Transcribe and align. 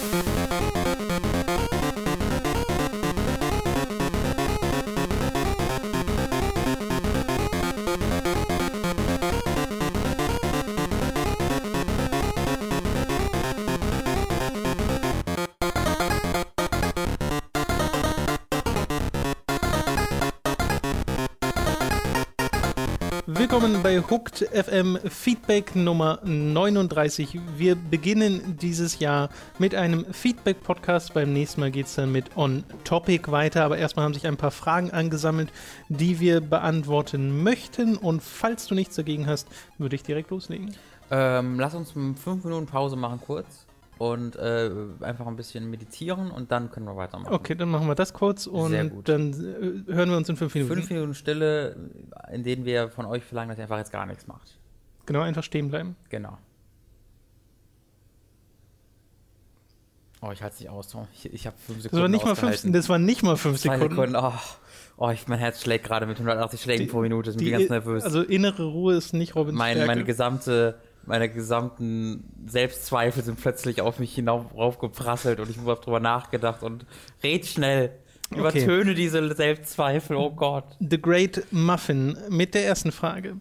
Willkommen 0.00 0.39
Hooked 24.08 24.48
FM 24.52 24.98
Feedback 25.08 25.74
Nummer 25.74 26.20
39. 26.22 27.40
Wir 27.56 27.74
beginnen 27.74 28.56
dieses 28.60 28.98
Jahr 29.00 29.30
mit 29.58 29.74
einem 29.74 30.04
Feedback-Podcast. 30.12 31.14
Beim 31.14 31.32
nächsten 31.32 31.60
Mal 31.60 31.70
geht 31.70 31.86
es 31.86 31.94
dann 31.96 32.12
mit 32.12 32.36
On 32.36 32.64
Topic 32.84 33.30
weiter. 33.30 33.64
Aber 33.64 33.78
erstmal 33.78 34.04
haben 34.04 34.14
sich 34.14 34.26
ein 34.26 34.36
paar 34.36 34.50
Fragen 34.50 34.90
angesammelt, 34.90 35.52
die 35.88 36.20
wir 36.20 36.40
beantworten 36.40 37.42
möchten. 37.42 37.96
Und 37.96 38.22
falls 38.22 38.66
du 38.66 38.74
nichts 38.74 38.96
dagegen 38.96 39.26
hast, 39.26 39.48
würde 39.78 39.96
ich 39.96 40.02
direkt 40.02 40.30
loslegen. 40.30 40.74
Ähm, 41.10 41.58
lass 41.58 41.74
uns 41.74 41.90
fünf 41.90 42.44
Minuten 42.44 42.66
Pause 42.66 42.96
machen 42.96 43.20
kurz 43.20 43.66
und 44.00 44.34
äh, 44.36 44.70
einfach 45.02 45.26
ein 45.26 45.36
bisschen 45.36 45.68
meditieren 45.68 46.30
und 46.30 46.50
dann 46.50 46.70
können 46.70 46.86
wir 46.86 46.96
weitermachen. 46.96 47.34
Okay, 47.34 47.54
dann 47.54 47.68
machen 47.68 47.86
wir 47.86 47.94
das 47.94 48.14
kurz 48.14 48.46
und 48.46 48.72
dann 49.04 49.32
äh, 49.34 49.92
hören 49.92 50.08
wir 50.08 50.16
uns 50.16 50.26
in 50.30 50.36
fünf 50.36 50.54
Minuten. 50.54 50.72
Fünf 50.72 50.88
Minuten 50.88 51.12
Stille, 51.12 51.76
in 52.32 52.42
denen 52.42 52.64
wir 52.64 52.88
von 52.88 53.04
euch 53.04 53.22
verlangen, 53.22 53.50
dass 53.50 53.58
ihr 53.58 53.64
einfach 53.64 53.76
jetzt 53.76 53.92
gar 53.92 54.06
nichts 54.06 54.26
macht. 54.26 54.58
Genau, 55.04 55.20
einfach 55.20 55.44
stehen 55.44 55.68
bleiben. 55.68 55.96
Genau. 56.08 56.38
Oh, 60.22 60.30
ich 60.32 60.42
halte 60.42 60.54
es 60.54 60.60
nicht 60.60 60.70
aus. 60.70 60.96
Ich, 61.12 61.30
ich 61.34 61.46
habe 61.46 61.58
fünf 61.58 61.82
Sekunden. 61.82 61.90
Das 61.90 62.00
war 62.00 62.08
nicht 62.08 62.24
mal 62.24 62.36
fünf, 62.36 62.72
das 62.72 62.88
waren 62.88 63.04
nicht 63.04 63.22
mal 63.22 63.36
fünf 63.36 63.58
Sekunden. 63.58 63.96
Sekunden. 63.96 64.16
Oh, 64.16 64.32
oh 64.96 65.10
ich, 65.10 65.28
mein 65.28 65.38
Herz 65.38 65.60
schlägt 65.60 65.84
gerade 65.84 66.06
mit 66.06 66.16
180 66.16 66.58
Schlägen 66.58 66.86
die, 66.86 66.90
pro 66.90 67.02
Minute. 67.02 67.32
Ich 67.32 67.36
bin 67.36 67.44
die, 67.44 67.50
ganz 67.50 67.68
nervös. 67.68 68.02
Also 68.02 68.22
innere 68.22 68.64
Ruhe 68.64 68.94
ist 68.94 69.12
nicht 69.12 69.34
Robins 69.34 69.58
mein, 69.58 69.72
Stärke. 69.72 69.86
Meine 69.88 70.04
gesamte 70.04 70.80
meine 71.06 71.28
gesamten 71.28 72.24
Selbstzweifel 72.46 73.22
sind 73.22 73.40
plötzlich 73.40 73.80
auf 73.80 73.98
mich 73.98 74.14
hinaufgeprasselt 74.14 75.40
und 75.40 75.50
ich 75.50 75.58
habe 75.58 75.80
drüber 75.82 76.00
nachgedacht 76.00 76.62
und 76.62 76.86
red 77.22 77.46
schnell. 77.46 77.92
Übertöne 78.34 78.92
okay. 78.92 78.94
diese 78.94 79.34
Selbstzweifel, 79.34 80.16
oh 80.16 80.30
Gott. 80.30 80.64
The 80.78 81.00
Great 81.00 81.42
Muffin 81.50 82.16
mit 82.28 82.54
der 82.54 82.64
ersten 82.64 82.92
Frage. 82.92 83.36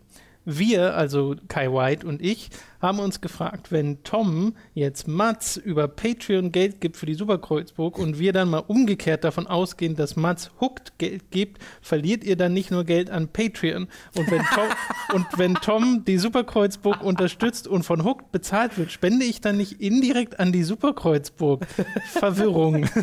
Wir, 0.46 0.96
also 0.96 1.36
Kai 1.48 1.72
White 1.72 2.08
und 2.08 2.24
ich, 2.24 2.50
haben 2.82 3.00
uns 3.00 3.22
gefragt, 3.22 3.72
wenn 3.72 4.04
Tom 4.04 4.56
jetzt 4.74 5.08
Mats 5.08 5.58
über 5.58 5.88
Patreon 5.88 6.52
Geld 6.52 6.80
gibt 6.80 6.98
für 6.98 7.06
die 7.06 7.14
Superkreuzburg 7.14 7.98
und 7.98 8.20
wir 8.20 8.34
dann 8.34 8.50
mal 8.50 8.60
umgekehrt 8.60 9.24
davon 9.24 9.48
ausgehen, 9.48 9.96
dass 9.96 10.16
Mats 10.16 10.52
Hooked 10.62 10.98
Geld 10.98 11.32
gibt, 11.32 11.62
verliert 11.82 12.24
ihr 12.24 12.38
dann 12.38 12.54
nicht 12.54 12.72
nur 12.72 12.86
Geld 12.86 13.10
an 13.10 13.28
Patreon. 13.28 13.88
Und 14.16 14.32
wenn 14.32 14.44
Tom, 14.54 14.68
und 15.14 15.26
wenn 15.38 15.56
Tom 15.56 16.06
die 16.06 16.18
Superkreuzburg 16.18 17.04
unterstützt 17.04 17.68
und 17.68 17.84
von 17.84 18.04
Hooked 18.06 18.32
bezahlt 18.32 18.78
wird, 18.78 18.92
spende 18.92 19.26
ich 19.26 19.42
dann 19.42 19.58
nicht 19.58 19.82
indirekt 19.82 20.40
an 20.40 20.52
die 20.52 20.64
Superkreuzburg. 20.64 21.66
Verwirrung. 22.12 22.88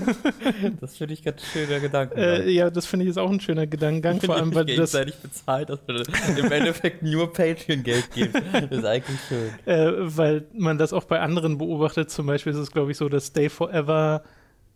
Das 0.81 0.97
finde 0.97 1.15
ich 1.15 1.23
ganz 1.23 1.43
schöner 1.43 1.81
Gedanke. 1.81 2.15
Äh, 2.17 2.51
ja, 2.51 2.71
das 2.71 2.87
finde 2.87 3.05
ich 3.05 3.11
ist 3.11 3.19
auch 3.19 3.31
ein 3.31 3.41
schöner 3.41 3.67
Gedankengang, 3.67 4.21
vor 4.21 4.37
allem 4.37 4.55
weil 4.55 4.65
das 4.65 4.93
bezahlt, 4.93 5.71
dass 5.71 5.81
im 5.87 6.53
Endeffekt 6.53 7.03
nur 7.03 7.33
Patreon 7.33 7.83
Geld 7.83 8.11
gibt. 8.13 8.35
Das 8.35 8.71
ist 8.71 8.85
eigentlich 8.85 9.21
schön 9.29 9.51
äh, 9.67 9.93
weil 9.99 10.47
man 10.55 10.79
das 10.79 10.93
auch 10.93 11.05
bei 11.05 11.21
anderen 11.21 11.59
beobachtet. 11.59 12.11
Zum 12.11 12.27
Beispiel 12.27 12.53
ist 12.53 12.59
es, 12.59 12.71
glaube 12.71 12.93
ich, 12.93 12.97
so, 12.97 13.09
dass 13.09 13.27
Stay 13.27 13.49
Forever 13.49 14.23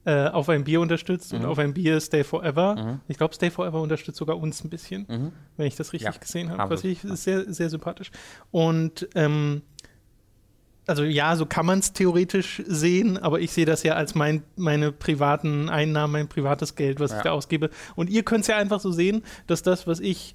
äh, 0.05 0.28
auf 0.28 0.48
ein 0.48 0.64
Bier 0.64 0.80
unterstützt 0.80 1.33
mhm. 1.33 1.41
und 1.41 1.46
auf 1.46 1.58
ein 1.58 1.74
Bier 1.74 2.00
Stay 2.00 2.24
Forever. 2.24 2.74
Mhm. 2.74 3.00
Ich 3.08 3.16
glaube, 3.16 3.34
Stay 3.34 3.50
Forever 3.50 3.80
unterstützt 3.80 4.18
sogar 4.18 4.36
uns 4.38 4.64
ein 4.64 4.70
bisschen, 4.70 5.06
mhm. 5.08 5.33
wenn 5.56 5.66
ich 5.66 5.77
das 5.77 5.92
richtig 5.92 6.14
ja, 6.14 6.20
gesehen 6.20 6.51
habe. 6.51 6.74
Was 6.74 6.84
ich 6.84 7.05
ist 7.05 7.24
sehr, 7.24 7.52
sehr 7.52 7.70
sympathisch. 7.70 8.11
Und 8.51 9.08
ähm, 9.14 9.62
also 10.86 11.05
ja, 11.05 11.36
so 11.36 11.46
kann 11.46 11.67
man 11.67 11.78
es 11.78 11.92
theoretisch 11.92 12.62
sehen, 12.67 13.17
aber 13.17 13.40
ich 13.40 13.52
sehe 13.52 13.67
das 13.67 13.84
ja 13.84 13.95
als 13.95 14.17
mein, 14.17 14.42
meine 14.57 14.90
privaten 14.90 15.68
Einnahmen, 15.68 16.12
mein 16.14 16.28
privates 16.28 16.74
Geld, 16.74 16.98
was 16.98 17.12
ja. 17.12 17.18
ich 17.18 17.22
da 17.22 17.30
ausgebe. 17.30 17.70
Und 17.95 18.11
ihr 18.11 18.24
könnt 18.24 18.42
es 18.42 18.48
ja 18.48 18.57
einfach 18.57 18.80
so 18.80 18.90
sehen, 18.90 19.22
dass 19.46 19.62
das, 19.62 19.86
was 19.86 20.01
ich 20.01 20.34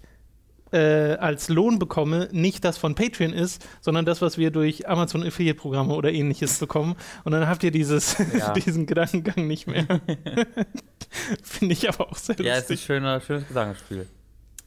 äh, 0.76 1.16
als 1.16 1.48
Lohn 1.48 1.80
bekomme, 1.80 2.28
nicht 2.34 2.66
das 2.66 2.78
von 2.78 2.96
Patreon 2.96 3.32
ist, 3.32 3.66
sondern 3.80 4.06
das, 4.06 4.22
was 4.22 4.38
wir 4.38 4.52
durch 4.52 4.90
Amazon 4.90 5.24
Affiliate-Programme 5.24 5.94
oder 5.94 6.12
ähnliches 6.12 6.60
bekommen. 6.60 6.96
Und 7.24 7.32
dann 7.32 7.48
habt 7.48 7.64
ihr 7.64 7.72
dieses, 7.72 8.18
ja. 8.38 8.52
diesen 8.54 8.86
Gedankengang 8.86 9.48
nicht 9.48 9.68
mehr. 9.68 9.86
Finde 11.42 11.74
ich 11.74 11.88
aber 11.88 12.12
auch 12.12 12.18
sehr 12.18 12.36
lustig. 12.36 12.46
Ja, 12.46 12.56
es 12.56 12.64
ist 12.66 12.72
ein 12.72 12.78
schöner, 12.78 13.22
schönes 13.22 13.48
Gedankenspiel. 13.48 14.08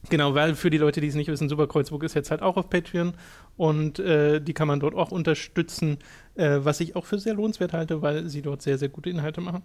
Genau, 0.09 0.33
weil 0.33 0.55
für 0.55 0.69
die 0.69 0.77
Leute, 0.77 1.01
die 1.01 1.07
es 1.07 1.15
nicht 1.15 1.27
wissen, 1.27 1.49
Superkreuzburg 1.49 2.03
ist 2.03 2.15
jetzt 2.15 2.31
halt 2.31 2.41
auch 2.41 2.55
auf 2.55 2.69
Patreon 2.69 3.13
und 3.57 3.99
äh, 3.99 4.39
die 4.39 4.53
kann 4.53 4.67
man 4.67 4.79
dort 4.79 4.95
auch 4.95 5.11
unterstützen, 5.11 5.97
äh, 6.35 6.59
was 6.61 6.79
ich 6.79 6.95
auch 6.95 7.05
für 7.05 7.19
sehr 7.19 7.33
lohnenswert 7.33 7.73
halte, 7.73 8.01
weil 8.01 8.29
sie 8.29 8.41
dort 8.41 8.61
sehr, 8.61 8.77
sehr 8.77 8.87
gute 8.87 9.09
Inhalte 9.09 9.41
machen. 9.41 9.61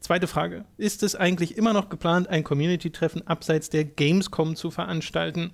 Zweite 0.00 0.26
Frage. 0.26 0.64
Ist 0.76 1.04
es 1.04 1.14
eigentlich 1.14 1.56
immer 1.56 1.72
noch 1.72 1.88
geplant, 1.88 2.28
ein 2.28 2.42
Community-Treffen 2.42 3.26
abseits 3.26 3.70
der 3.70 3.84
Gamescom 3.84 4.56
zu 4.56 4.70
veranstalten? 4.72 5.52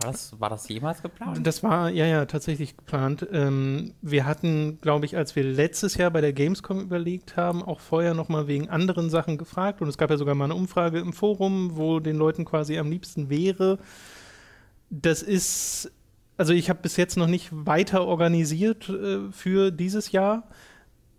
War 0.00 0.12
das, 0.12 0.40
war 0.40 0.48
das 0.48 0.68
jemals 0.68 1.02
geplant? 1.02 1.44
Das 1.44 1.62
war, 1.64 1.90
ja, 1.90 2.06
ja, 2.06 2.24
tatsächlich 2.26 2.76
geplant. 2.76 3.26
Ähm, 3.32 3.94
wir 4.00 4.26
hatten, 4.26 4.78
glaube 4.80 5.06
ich, 5.06 5.16
als 5.16 5.34
wir 5.34 5.42
letztes 5.42 5.96
Jahr 5.96 6.12
bei 6.12 6.20
der 6.20 6.32
Gamescom 6.32 6.80
überlegt 6.80 7.36
haben, 7.36 7.64
auch 7.64 7.80
vorher 7.80 8.14
nochmal 8.14 8.46
wegen 8.46 8.68
anderen 8.68 9.10
Sachen 9.10 9.38
gefragt. 9.38 9.80
Und 9.82 9.88
es 9.88 9.98
gab 9.98 10.10
ja 10.10 10.16
sogar 10.16 10.36
mal 10.36 10.44
eine 10.44 10.54
Umfrage 10.54 11.00
im 11.00 11.12
Forum, 11.12 11.76
wo 11.76 11.98
den 11.98 12.16
Leuten 12.16 12.44
quasi 12.44 12.78
am 12.78 12.90
liebsten 12.90 13.28
wäre. 13.28 13.78
Das 14.88 15.22
ist, 15.22 15.90
also 16.36 16.52
ich 16.52 16.70
habe 16.70 16.80
bis 16.80 16.96
jetzt 16.96 17.16
noch 17.16 17.26
nicht 17.26 17.48
weiter 17.50 18.04
organisiert 18.04 18.88
äh, 18.88 19.32
für 19.32 19.72
dieses 19.72 20.12
Jahr. 20.12 20.48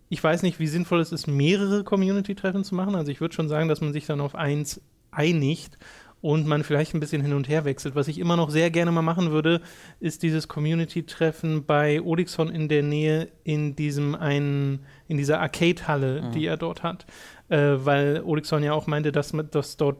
Ich 0.08 0.24
weiß 0.24 0.42
nicht, 0.42 0.58
wie 0.58 0.68
sinnvoll 0.68 1.00
es 1.00 1.12
ist, 1.12 1.26
mehrere 1.26 1.84
Community-Treffen 1.84 2.64
zu 2.64 2.74
machen. 2.74 2.94
Also 2.94 3.12
ich 3.12 3.20
würde 3.20 3.34
schon 3.34 3.48
sagen, 3.48 3.68
dass 3.68 3.82
man 3.82 3.92
sich 3.92 4.06
dann 4.06 4.22
auf 4.22 4.34
eins 4.34 4.80
einigt 5.10 5.76
und 6.22 6.46
man 6.46 6.64
vielleicht 6.64 6.94
ein 6.94 7.00
bisschen 7.00 7.22
hin 7.22 7.32
und 7.32 7.48
her 7.48 7.64
wechselt. 7.64 7.94
Was 7.94 8.08
ich 8.08 8.18
immer 8.18 8.36
noch 8.36 8.50
sehr 8.50 8.70
gerne 8.70 8.92
mal 8.92 9.02
machen 9.02 9.30
würde, 9.30 9.60
ist 10.00 10.22
dieses 10.22 10.48
Community-Treffen 10.48 11.64
bei 11.64 12.02
Odixon 12.02 12.50
in 12.50 12.68
der 12.68 12.82
Nähe 12.82 13.28
in 13.42 13.74
diesem 13.74 14.14
einen, 14.14 14.80
in 15.08 15.16
dieser 15.16 15.40
Arcade-Halle, 15.40 16.22
mhm. 16.22 16.32
die 16.32 16.44
er 16.44 16.56
dort 16.56 16.82
hat. 16.82 17.06
Äh, 17.48 17.76
weil 17.84 18.22
Odixon 18.22 18.62
ja 18.62 18.74
auch 18.74 18.86
meinte, 18.86 19.12
dass, 19.12 19.32
dass 19.50 19.76
dort 19.76 19.96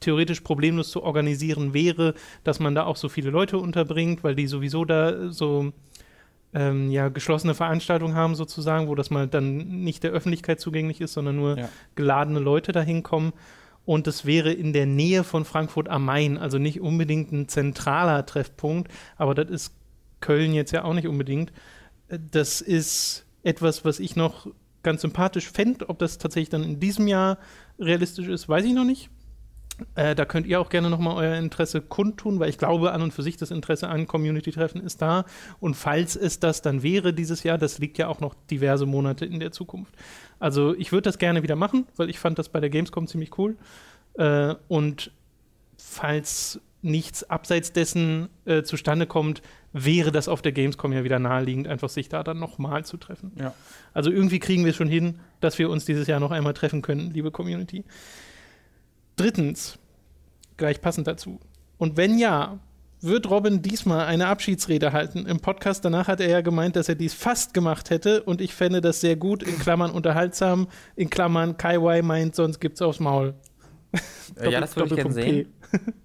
theoretisch 0.00 0.42
problemlos 0.42 0.90
zu 0.90 1.02
organisieren 1.02 1.74
wäre, 1.74 2.14
dass 2.44 2.60
man 2.60 2.74
da 2.74 2.84
auch 2.84 2.96
so 2.96 3.08
viele 3.08 3.30
Leute 3.30 3.58
unterbringt, 3.58 4.22
weil 4.22 4.34
die 4.34 4.46
sowieso 4.46 4.84
da 4.84 5.30
so 5.32 5.72
ähm, 6.54 6.90
ja, 6.90 7.08
geschlossene 7.08 7.54
Veranstaltungen 7.54 8.14
haben 8.14 8.34
sozusagen, 8.34 8.86
wo 8.88 8.94
das 8.94 9.10
mal 9.10 9.26
dann 9.26 9.56
nicht 9.82 10.04
der 10.04 10.12
Öffentlichkeit 10.12 10.60
zugänglich 10.60 11.00
ist, 11.00 11.14
sondern 11.14 11.36
nur 11.36 11.58
ja. 11.58 11.68
geladene 11.96 12.38
Leute 12.38 12.72
da 12.72 12.82
hinkommen 12.82 13.32
und 13.86 14.06
es 14.08 14.26
wäre 14.26 14.52
in 14.52 14.74
der 14.74 14.84
Nähe 14.84 15.24
von 15.24 15.46
Frankfurt 15.46 15.88
am 15.88 16.04
Main, 16.04 16.36
also 16.36 16.58
nicht 16.58 16.80
unbedingt 16.80 17.32
ein 17.32 17.48
zentraler 17.48 18.26
Treffpunkt, 18.26 18.92
aber 19.16 19.34
das 19.34 19.48
ist 19.48 19.74
Köln 20.20 20.52
jetzt 20.52 20.72
ja 20.72 20.84
auch 20.84 20.92
nicht 20.92 21.06
unbedingt. 21.06 21.52
Das 22.08 22.60
ist 22.60 23.24
etwas, 23.42 23.84
was 23.84 24.00
ich 24.00 24.16
noch 24.16 24.48
ganz 24.82 25.02
sympathisch 25.02 25.50
fände. 25.50 25.88
Ob 25.88 25.98
das 25.98 26.18
tatsächlich 26.18 26.48
dann 26.48 26.64
in 26.64 26.80
diesem 26.80 27.06
Jahr 27.06 27.38
realistisch 27.78 28.28
ist, 28.28 28.48
weiß 28.48 28.64
ich 28.64 28.72
noch 28.72 28.84
nicht. 28.84 29.08
Äh, 29.94 30.14
da 30.14 30.24
könnt 30.24 30.46
ihr 30.46 30.60
auch 30.60 30.68
gerne 30.68 30.90
nochmal 30.90 31.16
euer 31.16 31.36
Interesse 31.36 31.80
kundtun, 31.80 32.38
weil 32.40 32.48
ich 32.48 32.58
glaube, 32.58 32.92
an 32.92 33.02
und 33.02 33.12
für 33.12 33.22
sich 33.22 33.36
das 33.36 33.50
Interesse 33.50 33.88
an 33.88 34.06
Community-Treffen 34.06 34.80
ist 34.80 35.02
da. 35.02 35.24
Und 35.60 35.74
falls 35.74 36.16
es 36.16 36.40
das 36.40 36.62
dann 36.62 36.82
wäre 36.82 37.12
dieses 37.12 37.42
Jahr, 37.42 37.58
das 37.58 37.78
liegt 37.78 37.98
ja 37.98 38.08
auch 38.08 38.20
noch 38.20 38.34
diverse 38.50 38.86
Monate 38.86 39.26
in 39.26 39.40
der 39.40 39.52
Zukunft. 39.52 39.94
Also 40.38 40.74
ich 40.74 40.92
würde 40.92 41.02
das 41.02 41.18
gerne 41.18 41.42
wieder 41.42 41.56
machen, 41.56 41.86
weil 41.96 42.10
ich 42.10 42.18
fand 42.18 42.38
das 42.38 42.48
bei 42.48 42.60
der 42.60 42.70
Gamescom 42.70 43.06
ziemlich 43.06 43.38
cool. 43.38 43.56
Äh, 44.14 44.54
und 44.68 45.10
falls 45.76 46.60
nichts 46.82 47.28
abseits 47.28 47.72
dessen 47.72 48.28
äh, 48.44 48.62
zustande 48.62 49.06
kommt, 49.06 49.42
wäre 49.72 50.12
das 50.12 50.28
auf 50.28 50.40
der 50.40 50.52
Gamescom 50.52 50.92
ja 50.92 51.04
wieder 51.04 51.18
naheliegend, 51.18 51.68
einfach 51.68 51.88
sich 51.88 52.08
da 52.08 52.22
dann 52.22 52.38
nochmal 52.38 52.84
zu 52.84 52.96
treffen. 52.96 53.32
Ja. 53.38 53.52
Also 53.92 54.10
irgendwie 54.10 54.38
kriegen 54.38 54.64
wir 54.64 54.70
es 54.70 54.76
schon 54.76 54.88
hin, 54.88 55.18
dass 55.40 55.58
wir 55.58 55.68
uns 55.68 55.84
dieses 55.84 56.06
Jahr 56.06 56.20
noch 56.20 56.30
einmal 56.30 56.54
treffen 56.54 56.82
können, 56.82 57.10
liebe 57.12 57.30
Community. 57.30 57.84
Drittens, 59.16 59.78
gleich 60.56 60.80
passend 60.80 61.06
dazu. 61.06 61.40
Und 61.78 61.96
wenn 61.96 62.18
ja, 62.18 62.58
wird 63.00 63.28
Robin 63.30 63.62
diesmal 63.62 64.06
eine 64.06 64.26
Abschiedsrede 64.26 64.92
halten. 64.92 65.26
Im 65.26 65.40
Podcast 65.40 65.84
danach 65.84 66.08
hat 66.08 66.20
er 66.20 66.28
ja 66.28 66.40
gemeint, 66.40 66.76
dass 66.76 66.88
er 66.88 66.94
dies 66.94 67.14
fast 67.14 67.54
gemacht 67.54 67.90
hätte 67.90 68.22
und 68.22 68.40
ich 68.40 68.54
fände 68.54 68.80
das 68.80 69.00
sehr 69.00 69.16
gut, 69.16 69.42
in 69.42 69.58
Klammern 69.58 69.90
unterhaltsam, 69.90 70.68
in 70.96 71.10
Klammern 71.10 71.56
Kai 71.56 71.76
Y 71.76 72.06
meint, 72.06 72.34
sonst 72.34 72.60
gibt's 72.60 72.80
aufs 72.82 73.00
Maul. 73.00 73.34
Doppel, 74.36 74.52
ja, 74.52 74.60
das 74.60 74.76
würde 74.76 74.90
ich 74.90 74.96
gerne 74.96 75.12
sehen. 75.12 75.52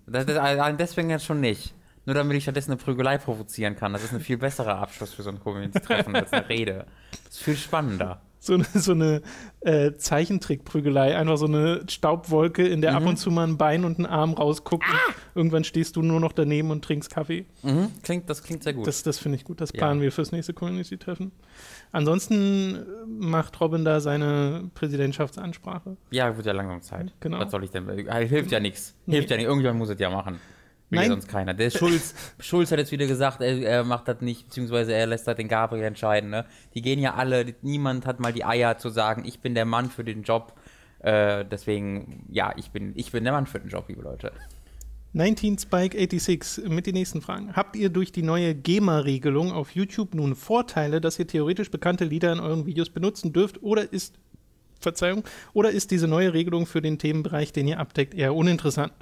Das, 0.08 0.26
das, 0.26 0.78
deswegen 0.78 1.10
jetzt 1.10 1.26
schon 1.26 1.40
nicht. 1.40 1.74
Nur 2.06 2.16
damit 2.16 2.36
ich 2.36 2.44
stattdessen 2.44 2.72
eine 2.72 2.78
Prügelei 2.78 3.18
provozieren 3.18 3.76
kann. 3.76 3.94
Das 3.94 4.04
ist 4.04 4.14
ein 4.14 4.20
viel 4.20 4.38
besserer 4.38 4.78
Abschluss 4.80 5.14
für 5.14 5.24
so 5.24 5.30
ein 5.30 5.40
Community-Treffen 5.40 6.16
als 6.16 6.34
eine 6.34 6.50
Rede. 6.50 6.86
Das 7.26 7.36
ist 7.36 7.44
viel 7.44 7.56
spannender. 7.56 8.22
So 8.42 8.56
eine, 8.56 8.66
so 8.74 8.92
eine 8.92 9.22
äh, 9.62 9.94
Zeichentrickprügelei. 9.94 11.16
Einfach 11.16 11.38
so 11.38 11.46
eine 11.46 11.84
Staubwolke, 11.88 12.68
in 12.68 12.82
der 12.82 12.92
mhm. 12.92 12.98
ab 12.98 13.06
und 13.06 13.18
zu 13.18 13.32
mal 13.32 13.48
ein 13.48 13.58
Bein 13.58 13.86
und 13.86 14.00
ein 14.00 14.06
Arm 14.06 14.34
rausguckt. 14.34 14.84
Ah! 14.86 15.14
irgendwann 15.36 15.64
stehst 15.64 15.96
du 15.96 16.02
nur 16.02 16.20
noch 16.20 16.34
daneben 16.34 16.72
und 16.72 16.84
trinkst 16.84 17.10
Kaffee. 17.10 17.46
Mhm. 17.64 17.92
Klingt, 18.04 18.30
das 18.30 18.44
klingt 18.44 18.64
sehr 18.64 18.74
gut. 18.74 18.88
Das, 18.88 19.04
das 19.04 19.18
finde 19.18 19.38
ich 19.38 19.44
gut. 19.44 19.62
Das 19.62 19.72
planen 19.72 20.00
ja. 20.00 20.06
wir 20.06 20.12
fürs 20.12 20.32
nächste 20.32 20.54
Community-Treffen. 20.54 21.32
Ansonsten 21.92 22.76
äh, 22.76 22.80
macht 23.08 23.60
Robin 23.62 23.86
da 23.86 24.00
seine 24.00 24.70
Präsidentschaftsansprache. 24.74 25.98
Ja, 26.12 26.36
wird 26.36 26.46
ja 26.46 26.54
langsam 26.54 26.82
Zeit. 26.82 27.14
Genau. 27.20 27.40
Was 27.40 27.52
soll 27.52 27.64
ich 27.64 27.72
denn? 27.72 27.88
Äh, 27.88 28.28
hilft 28.28 28.52
ja 28.52 28.60
nichts. 28.60 28.96
Hilft 29.06 29.30
nee. 29.30 29.36
ja 29.36 29.38
nicht. 29.38 29.48
Irgendjemand 29.48 29.80
muss 29.80 29.90
es 29.90 30.00
ja 30.00 30.10
machen. 30.10 30.40
Will 30.92 31.00
Nein. 31.00 31.10
sonst 31.10 31.30
keiner. 31.30 31.54
Der 31.54 31.70
Schulz, 31.70 32.14
Schulz 32.40 32.70
hat 32.70 32.78
jetzt 32.78 32.92
wieder 32.92 33.08
gesagt, 33.08 33.40
er, 33.40 33.58
er, 33.62 33.84
macht 33.86 34.10
das 34.10 34.20
nicht, 34.20 34.48
beziehungsweise 34.48 34.94
er 34.94 35.08
lässt 35.08 35.26
halt 35.26 35.38
den 35.38 35.48
Gabriel 35.48 35.86
entscheiden. 35.86 36.30
Ne? 36.30 36.46
Die 36.74 36.82
gehen 36.82 37.00
ja 37.00 37.16
alle, 37.16 37.56
niemand 37.62 38.06
hat 38.06 38.20
mal 38.20 38.34
die 38.34 38.44
Eier 38.44 38.78
zu 38.78 38.90
sagen, 38.90 39.24
ich 39.26 39.40
bin 39.40 39.56
der 39.56 39.64
Mann 39.64 39.90
für 39.90 40.04
den 40.04 40.24
Job. 40.24 40.54
Äh, 41.00 41.46
deswegen, 41.50 42.28
ja, 42.30 42.54
ich 42.58 42.72
bin, 42.72 42.92
ich 42.96 43.12
bin 43.12 43.24
der 43.24 43.32
Mann 43.32 43.48
für 43.48 43.62
den 43.62 43.70
Job, 43.70 43.86
liebe 43.88 44.02
Leute. 44.02 44.34
19 45.14 45.60
Spike 45.60 45.98
86 45.98 46.70
mit 46.70 46.86
den 46.88 46.94
nächsten 46.94 47.22
Fragen. 47.22 47.56
Habt 47.56 47.78
ihr 47.78 47.90
durch 47.90 48.12
die 48.12 48.22
neue 48.22 48.54
GEMA-Regelung 48.54 49.54
auf 49.54 49.72
YouTube 49.72 50.14
nun 50.14 50.36
Vorteile, 50.36 51.00
dass 51.00 51.18
ihr 51.20 51.28
theoretisch 51.28 51.72
bekannte 51.72 52.04
Lieder 52.04 52.34
in 52.34 52.42
euren 52.42 52.66
Videos 52.66 52.90
benutzen 52.90 53.32
dürft 53.32 53.64
oder 53.64 53.92
ist 53.94 54.16
Verzeihung, 54.82 55.24
oder 55.54 55.70
ist 55.72 55.92
diese 55.92 56.08
neue 56.08 56.34
Regelung 56.34 56.66
für 56.66 56.82
den 56.82 56.98
Themenbereich, 56.98 57.54
den 57.54 57.68
ihr 57.68 57.80
abdeckt, 57.80 58.14
eher 58.14 58.36
uninteressant? 58.36 58.94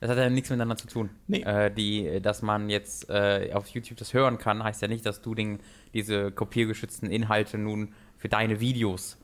Das 0.00 0.10
hat 0.10 0.16
ja 0.16 0.30
nichts 0.30 0.48
miteinander 0.48 0.76
zu 0.76 0.86
tun. 0.86 1.10
Nee. 1.26 1.42
Äh, 1.42 1.70
die, 1.70 2.20
dass 2.22 2.42
man 2.42 2.70
jetzt 2.70 3.08
äh, 3.10 3.50
auf 3.52 3.68
YouTube 3.68 3.98
das 3.98 4.14
hören 4.14 4.38
kann, 4.38 4.64
heißt 4.64 4.80
ja 4.82 4.88
nicht, 4.88 5.04
dass 5.04 5.20
du 5.20 5.34
den, 5.34 5.60
diese 5.92 6.32
kopiergeschützten 6.32 7.10
Inhalte 7.10 7.58
nun 7.58 7.92
für 8.16 8.28
deine 8.28 8.60
Videos, 8.60 9.18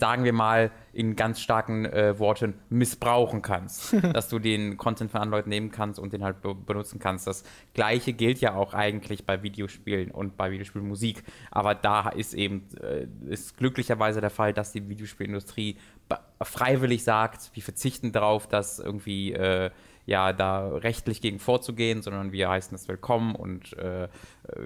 sagen 0.00 0.24
wir 0.24 0.32
mal 0.32 0.70
in 0.94 1.14
ganz 1.14 1.40
starken 1.40 1.84
äh, 1.84 2.18
Worten, 2.18 2.54
missbrauchen 2.70 3.42
kannst. 3.42 3.94
dass 4.14 4.30
du 4.30 4.38
den 4.38 4.78
Content 4.78 5.10
von 5.10 5.20
anderen 5.20 5.40
Leuten 5.40 5.50
nehmen 5.50 5.70
kannst 5.70 5.98
und 5.98 6.14
den 6.14 6.24
halt 6.24 6.40
be 6.40 6.54
benutzen 6.54 6.98
kannst. 6.98 7.26
Das 7.26 7.44
gleiche 7.74 8.14
gilt 8.14 8.40
ja 8.40 8.54
auch 8.54 8.72
eigentlich 8.72 9.26
bei 9.26 9.42
Videospielen 9.42 10.10
und 10.10 10.38
bei 10.38 10.50
Videospielmusik. 10.50 11.22
Aber 11.50 11.74
da 11.74 12.08
ist 12.08 12.32
eben 12.32 12.66
äh, 12.80 13.06
ist 13.30 13.58
glücklicherweise 13.58 14.22
der 14.22 14.30
Fall, 14.30 14.54
dass 14.54 14.72
die 14.72 14.88
Videospielindustrie 14.88 15.76
freiwillig 16.42 17.04
sagt, 17.04 17.50
wir 17.54 17.62
verzichten 17.62 18.12
darauf, 18.12 18.46
dass 18.46 18.78
irgendwie 18.78 19.32
äh, 19.32 19.70
ja 20.06 20.32
da 20.32 20.68
rechtlich 20.68 21.20
gegen 21.20 21.38
vorzugehen, 21.38 22.02
sondern 22.02 22.32
wir 22.32 22.48
heißen 22.48 22.74
es 22.74 22.88
willkommen 22.88 23.34
und 23.34 23.72
äh, 23.78 24.08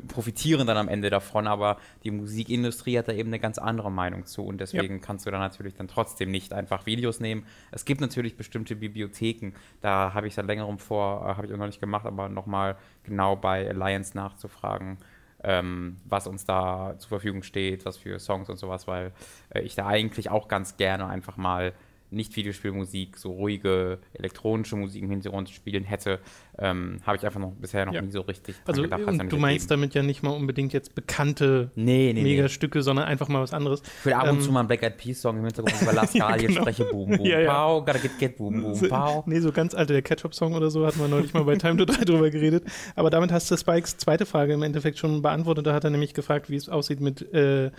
profitieren 0.09 0.67
dann 0.67 0.77
am 0.77 0.89
Ende 0.89 1.11
davon. 1.11 1.47
Aber 1.47 1.79
die 2.03 2.11
Musikindustrie 2.11 2.99
hat 2.99 3.09
da 3.09 3.13
eben 3.13 3.29
eine 3.29 3.39
ganz 3.39 3.59
andere 3.59 3.91
Meinung 3.91 4.27
zu 4.27 4.45
und 4.45 4.61
deswegen 4.61 4.97
ja. 4.97 5.01
kannst 5.01 5.27
du 5.27 5.31
da 5.31 5.39
natürlich 5.39 5.75
dann 5.75 5.89
trotzdem 5.89 6.31
nicht 6.31 6.53
einfach 6.53 6.87
Videos 6.87 7.21
nehmen. 7.21 7.47
Es 7.71 7.85
gibt 7.85 8.01
natürlich 8.01 8.37
bestimmte 8.37 8.75
Bibliotheken, 8.77 9.53
da 9.81 10.13
habe 10.15 10.27
ich 10.27 10.35
seit 10.35 10.47
längerem 10.47 10.79
vor, 10.79 11.23
äh, 11.23 11.35
habe 11.37 11.47
ich 11.47 11.53
auch 11.53 11.59
noch 11.59 11.67
nicht 11.67 11.81
gemacht, 11.81 12.07
aber 12.07 12.29
nochmal 12.29 12.77
genau 13.05 13.37
bei 13.37 13.69
Alliance 13.69 14.17
nachzufragen. 14.17 14.99
Ähm, 15.41 15.99
was 16.05 16.27
uns 16.27 16.47
da 16.47 16.97
zur 16.99 17.11
Verfügung 17.11 17.45
steht, 17.45 17.85
was 17.85 17.97
für 17.97 18.19
Songs 18.19 18.51
und 18.51 18.57
sowas, 18.57 18.89
weil 18.89 19.13
äh, 19.51 19.61
ich 19.61 19.77
da 19.77 19.87
eigentlich 19.87 20.31
auch 20.31 20.49
ganz 20.49 20.77
gerne 20.77 21.07
einfach 21.07 21.37
mal 21.37 21.75
nicht 22.11 22.37
Videospielmusik, 22.37 23.17
so 23.17 23.33
ruhige 23.33 23.99
elektronische 24.13 24.77
Musik 24.77 25.03
im 25.03 25.11
Hintergrund 25.11 25.51
spielen 25.51 25.85
hätte, 25.85 26.21
ähm, 26.59 27.01
habe 27.05 27.17
ich 27.17 27.27
einfach 27.27 27.41
noch 27.41 27.53
bisher 27.53 27.87
noch 27.87 27.93
ja. 27.93 28.03
nie 28.03 28.11
so 28.11 28.23
richtig 28.23 28.57
also, 28.65 28.83
gedacht. 28.83 29.03
Und 29.03 29.31
du 29.31 29.37
meinst 29.37 29.71
damit 29.71 29.95
ja 29.95 30.03
nicht 30.03 30.23
mal 30.23 30.31
unbedingt 30.31 30.73
jetzt 30.73 30.95
bekannte 30.95 31.71
nee, 31.75 32.13
nee, 32.15 32.23
Megastücke, 32.23 32.79
nee. 32.79 32.83
sondern 32.83 33.07
einfach 33.07 33.29
mal 33.29 33.43
was 33.43 33.53
anderes. 33.53 33.83
Ich 34.01 34.07
will 34.07 34.13
ab 34.15 34.25
und 34.25 34.37
ähm, 34.37 34.41
zu 34.41 34.53
mal 34.53 34.61
einen 34.61 34.69
Black 34.69 34.83
Eyed 34.83 34.97
Peas 34.97 35.21
Song 35.21 35.39
im 35.39 35.45
Hintergrund 35.45 35.83
über 35.83 35.93
Lascalia 35.95 36.37
ja, 36.37 36.49
genau. 36.49 36.61
spreche, 36.63 36.85
boom, 36.87 37.17
boom, 37.17 37.27
ja, 37.27 37.41
ja. 37.41 37.53
pow, 37.53 37.85
gotta 37.85 37.99
get, 37.99 38.19
get, 38.19 38.37
boom, 38.37 38.63
boom, 38.63 38.89
pow. 38.89 39.27
Nee, 39.27 39.41
so 39.41 39.53
ganz 39.53 39.75
alte, 39.75 39.93
der 39.93 40.03
Ketchup-Song 40.03 40.55
oder 40.55 40.71
so, 40.71 40.87
hatten 40.87 41.01
wir 41.01 41.09
neulich 41.09 41.35
mal 41.35 41.45
bei 41.45 41.57
Time 41.57 41.77
to 41.77 41.85
3 41.85 42.05
drüber 42.05 42.31
geredet. 42.31 42.65
Aber 42.97 43.11
damit 43.11 43.33
hast 43.33 43.51
du 43.51 43.57
Spikes 43.57 43.97
zweite 43.99 44.27
Frage 44.27 44.55
im 44.55 44.63
Endeffekt 44.63 44.99
schon 44.99 45.23
beantwortet. 45.23 45.67
Da 45.67 45.75
hat 45.75 45.85
er 45.85 45.91
nämlich 45.91 46.15
gefragt, 46.15 46.51
wie 46.51 46.57
es 46.57 46.69
aussieht 46.69 47.01
mit 47.01 47.33
äh, 47.33 47.71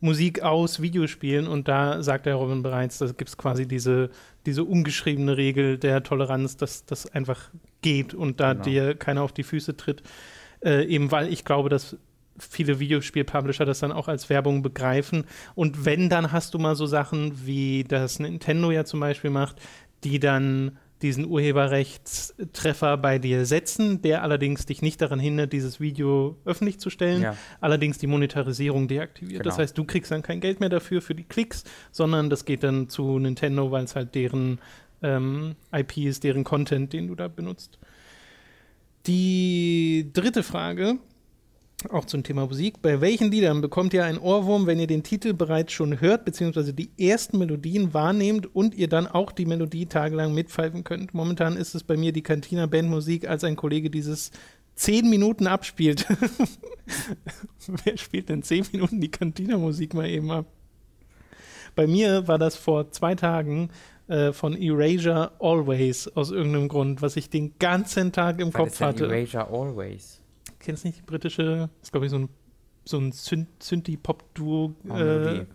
Musik 0.00 0.42
aus 0.42 0.80
Videospielen 0.80 1.48
und 1.48 1.66
da 1.66 2.02
sagt 2.02 2.26
der 2.26 2.36
Robin 2.36 2.62
bereits, 2.62 2.98
da 2.98 3.06
gibt 3.06 3.28
es 3.28 3.36
quasi 3.36 3.66
diese, 3.66 4.10
diese 4.46 4.64
ungeschriebene 4.64 5.36
Regel 5.36 5.78
der 5.78 6.02
Toleranz, 6.02 6.56
dass 6.56 6.84
das 6.84 7.06
einfach 7.12 7.50
geht 7.82 8.14
und 8.14 8.40
da 8.40 8.52
genau. 8.52 8.64
dir 8.64 8.94
keiner 8.94 9.22
auf 9.22 9.32
die 9.32 9.42
Füße 9.42 9.76
tritt. 9.76 10.02
Äh, 10.64 10.84
eben 10.86 11.10
weil 11.10 11.32
ich 11.32 11.44
glaube, 11.44 11.68
dass 11.68 11.96
viele 12.38 12.78
Videospiel-Publisher 12.78 13.64
das 13.64 13.80
dann 13.80 13.92
auch 13.92 14.08
als 14.08 14.30
Werbung 14.30 14.62
begreifen. 14.62 15.24
Und 15.54 15.84
wenn, 15.84 16.08
dann 16.08 16.32
hast 16.32 16.54
du 16.54 16.58
mal 16.58 16.76
so 16.76 16.86
Sachen, 16.86 17.46
wie 17.46 17.84
das 17.84 18.20
Nintendo 18.20 18.70
ja 18.70 18.84
zum 18.84 19.00
Beispiel 19.00 19.30
macht, 19.30 19.56
die 20.04 20.20
dann 20.20 20.78
diesen 21.02 21.26
Urheberrechtstreffer 21.26 22.96
bei 22.96 23.18
dir 23.18 23.46
setzen, 23.46 24.02
der 24.02 24.22
allerdings 24.22 24.66
dich 24.66 24.82
nicht 24.82 25.00
daran 25.00 25.20
hindert, 25.20 25.52
dieses 25.52 25.80
Video 25.80 26.36
öffentlich 26.44 26.80
zu 26.80 26.90
stellen, 26.90 27.22
ja. 27.22 27.36
allerdings 27.60 27.98
die 27.98 28.06
Monetarisierung 28.06 28.88
deaktiviert. 28.88 29.42
Genau. 29.42 29.50
Das 29.50 29.58
heißt, 29.58 29.78
du 29.78 29.84
kriegst 29.84 30.10
dann 30.10 30.22
kein 30.22 30.40
Geld 30.40 30.60
mehr 30.60 30.68
dafür 30.68 31.00
für 31.00 31.14
die 31.14 31.24
Klicks, 31.24 31.64
sondern 31.92 32.30
das 32.30 32.44
geht 32.44 32.62
dann 32.62 32.88
zu 32.88 33.18
Nintendo, 33.18 33.70
weil 33.70 33.84
es 33.84 33.94
halt 33.94 34.14
deren 34.14 34.60
ähm, 35.02 35.54
IP 35.72 35.98
ist, 35.98 36.24
deren 36.24 36.44
Content, 36.44 36.92
den 36.92 37.08
du 37.08 37.14
da 37.14 37.28
benutzt. 37.28 37.78
Die 39.06 40.10
dritte 40.12 40.42
Frage 40.42 40.98
auch 41.90 42.04
zum 42.04 42.24
Thema 42.24 42.46
Musik. 42.46 42.82
Bei 42.82 43.00
welchen 43.00 43.30
Liedern 43.30 43.60
bekommt 43.60 43.94
ihr 43.94 44.04
einen 44.04 44.18
Ohrwurm, 44.18 44.66
wenn 44.66 44.80
ihr 44.80 44.86
den 44.86 45.04
Titel 45.04 45.32
bereits 45.32 45.72
schon 45.72 46.00
hört, 46.00 46.24
beziehungsweise 46.24 46.74
die 46.74 46.90
ersten 46.98 47.38
Melodien 47.38 47.94
wahrnehmt 47.94 48.54
und 48.54 48.74
ihr 48.74 48.88
dann 48.88 49.06
auch 49.06 49.30
die 49.30 49.46
Melodie 49.46 49.86
tagelang 49.86 50.34
mitpfeifen 50.34 50.82
könnt? 50.82 51.14
Momentan 51.14 51.56
ist 51.56 51.74
es 51.74 51.84
bei 51.84 51.96
mir 51.96 52.12
die 52.12 52.22
Cantina 52.22 52.66
Bandmusik, 52.66 53.28
als 53.28 53.44
ein 53.44 53.56
Kollege 53.56 53.90
dieses 53.90 54.32
zehn 54.74 55.08
Minuten 55.08 55.46
abspielt. 55.46 56.06
Wer 57.84 57.96
spielt 57.96 58.28
denn 58.28 58.42
zehn 58.42 58.66
Minuten 58.72 59.00
die 59.00 59.10
Cantina-Musik 59.10 59.94
mal 59.94 60.08
eben 60.08 60.30
ab? 60.30 60.46
Bei 61.76 61.86
mir 61.86 62.26
war 62.26 62.38
das 62.38 62.56
vor 62.56 62.90
zwei 62.90 63.14
Tagen 63.14 63.70
äh, 64.08 64.32
von 64.32 64.60
Erasure 64.60 65.30
Always 65.38 66.08
aus 66.08 66.32
irgendeinem 66.32 66.68
Grund, 66.68 67.02
was 67.02 67.14
ich 67.14 67.30
den 67.30 67.56
ganzen 67.60 68.10
Tag 68.10 68.40
im 68.40 68.48
was 68.48 68.54
Kopf 68.54 68.80
hatte. 68.80 69.04
Erasure 69.04 69.46
Always 69.48 70.20
kennst 70.58 70.84
nicht 70.84 70.98
die 70.98 71.02
britische, 71.02 71.70
ist 71.82 71.92
glaube 71.92 72.06
ich 72.06 72.10
so 72.10 72.18
ein, 72.18 72.28
so 72.84 72.98
ein 72.98 73.12
Synthie-Pop-Duo. 73.12 74.74
Äh, 74.88 75.46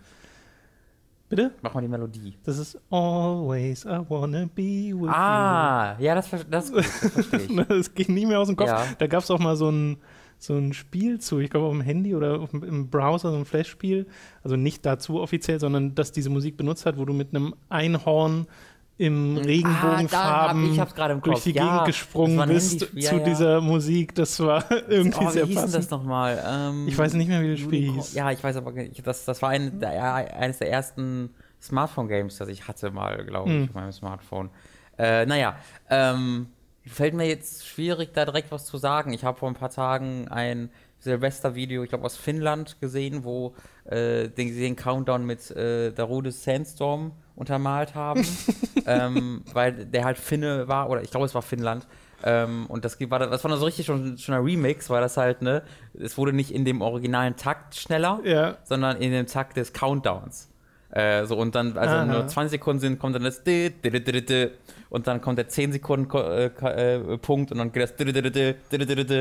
bitte? 1.30 1.52
Mach 1.62 1.74
mal 1.74 1.82
die 1.82 1.88
Melodie. 1.88 2.36
Das 2.44 2.58
ist 2.58 2.80
Always 2.92 3.86
I 3.86 4.00
wanna 4.08 4.46
be 4.54 4.94
with 4.94 5.10
ah, 5.10 5.96
you. 5.98 6.06
ja, 6.06 6.16
das, 6.16 6.30
das, 6.30 6.72
das 6.72 7.10
verstehe 7.10 7.42
ich. 7.42 7.56
das 7.68 7.94
ging 7.94 8.14
nie 8.14 8.26
mehr 8.26 8.40
aus 8.40 8.48
dem 8.48 8.56
Kopf. 8.56 8.68
Ja. 8.68 8.86
Da 8.98 9.08
gab 9.08 9.24
es 9.24 9.32
auch 9.32 9.40
mal 9.40 9.56
so 9.56 9.70
ein, 9.70 9.98
so 10.38 10.56
ein 10.56 10.74
Spiel 10.74 11.20
zu, 11.20 11.40
ich 11.40 11.50
glaube 11.50 11.66
auf 11.66 11.72
dem 11.72 11.82
Handy 11.82 12.16
oder 12.16 12.40
auf, 12.40 12.54
im 12.54 12.90
Browser, 12.90 13.32
so 13.32 13.38
ein 13.38 13.46
Flash-Spiel. 13.46 14.06
Also 14.44 14.56
nicht 14.56 14.86
dazu 14.86 15.22
offiziell, 15.22 15.60
sondern 15.60 15.96
das 15.96 16.12
diese 16.12 16.30
Musik 16.30 16.58
benutzt 16.58 16.86
hat, 16.86 16.98
wo 16.98 17.06
du 17.06 17.14
mit 17.14 17.30
einem 17.34 17.56
Einhorn 17.70 18.48
im 18.98 19.38
hm. 19.38 19.44
Regenbogenfarben 19.44 20.80
ah, 20.80 21.14
durch 21.16 21.44
die 21.44 21.52
ja, 21.52 21.64
Gegend 21.64 21.86
gesprungen 21.88 22.48
bist 22.48 22.88
ja, 22.94 23.10
zu 23.10 23.18
ja. 23.18 23.24
dieser 23.24 23.62
Musik. 23.62 24.14
Das 24.16 24.40
war 24.40 24.64
irgendwie 24.88 25.26
oh, 25.26 25.30
sehr 25.30 25.50
wie 25.50 25.56
passend. 25.56 25.76
das 25.76 25.90
nochmal? 25.90 26.44
Ähm, 26.48 26.88
ich 26.88 26.98
weiß 26.98 27.14
nicht 27.16 27.28
mehr, 27.28 27.42
wie 27.42 27.52
das 27.52 27.60
Spiel 27.60 27.92
hieß. 27.92 28.14
Ja, 28.14 28.32
ich 28.32 28.44
weiß 28.44 28.56
aber 28.58 28.72
das, 28.72 29.26
das 29.26 29.42
war 29.42 29.50
ein, 29.50 29.80
der, 29.80 30.14
eines 30.14 30.60
der 30.60 30.70
ersten 30.70 31.32
Smartphone-Games, 31.62 32.38
das 32.38 32.50
ich 32.50 32.68
hatte 32.68 32.92
mal, 32.92 33.26
glaube 33.26 33.50
ich, 33.50 33.56
hm. 33.56 33.70
auf 33.70 33.74
meinem 33.74 33.92
Smartphone. 33.92 34.50
Äh, 34.98 35.26
naja, 35.26 35.56
ähm, 35.90 36.48
fällt 36.86 37.16
mir 37.16 37.28
jetzt 37.28 37.66
schwierig, 37.66 38.12
da 38.14 38.26
direkt 38.26 38.52
was 38.52 38.66
zu 38.66 38.78
sagen. 38.78 39.14
Ich 39.14 39.24
habe 39.24 39.40
vor 39.40 39.50
ein 39.50 39.56
paar 39.56 39.72
Tagen 39.72 40.28
ein 40.28 40.70
Silvester-Video, 41.00 41.84
ich 41.84 41.90
glaube 41.90 42.06
aus 42.06 42.16
Finnland 42.16 42.80
gesehen, 42.80 43.24
wo 43.24 43.56
äh, 43.86 44.30
den, 44.30 44.56
den 44.56 44.76
Countdown 44.76 45.26
mit 45.26 45.50
äh, 45.52 45.92
Darude 45.92 46.32
Sandstorm 46.32 47.12
untermalt 47.36 47.96
haben, 47.96 48.26
ähm, 48.86 49.44
weil 49.54 49.86
der 49.86 50.06
halt 50.06 50.18
Finne 50.18 50.68
war, 50.68 50.90
oder 50.90 51.02
ich 51.02 51.12
glaube, 51.12 51.26
es 51.26 51.36
war 51.36 51.42
Finnland. 51.42 51.88
Ähm, 52.26 52.68
und 52.68 52.86
das 52.86 53.00
war, 53.02 53.20
das 53.20 53.44
war 53.44 53.58
so 53.58 53.66
richtig 53.66 53.86
schon, 53.86 54.18
schon 54.18 54.36
ein 54.36 54.44
Remix, 54.44 54.90
weil 54.90 55.02
das 55.02 55.18
halt, 55.18 55.42
ne, 55.42 55.62
es 56.00 56.18
wurde 56.18 56.32
nicht 56.32 56.52
in 56.52 56.64
dem 56.64 56.82
originalen 56.82 57.36
Takt 57.36 57.76
schneller, 57.76 58.22
ja. 58.24 58.58
sondern 58.64 58.98
in 58.98 59.12
dem 59.12 59.28
Takt 59.28 59.58
des 59.58 59.74
Countdowns. 59.74 60.50
Äh, 60.92 61.26
so, 61.26 61.38
und 61.38 61.56
dann, 61.56 61.78
also 61.78 61.96
Aha. 61.96 62.06
nur 62.06 62.28
20 62.28 62.52
Sekunden 62.52 62.80
sind, 62.80 63.00
kommt 63.00 63.16
dann 63.16 63.24
das 63.24 63.44
und 64.90 65.08
dann 65.08 65.22
kommt 65.22 65.40
der 65.40 65.50
10 65.50 65.74
Sekunden 65.74 66.16
äh, 66.16 66.46
äh, 66.46 67.18
Punkt 67.18 67.52
und 67.52 67.58
dann 67.58 67.72
geht 67.72 67.82
das 67.82 67.96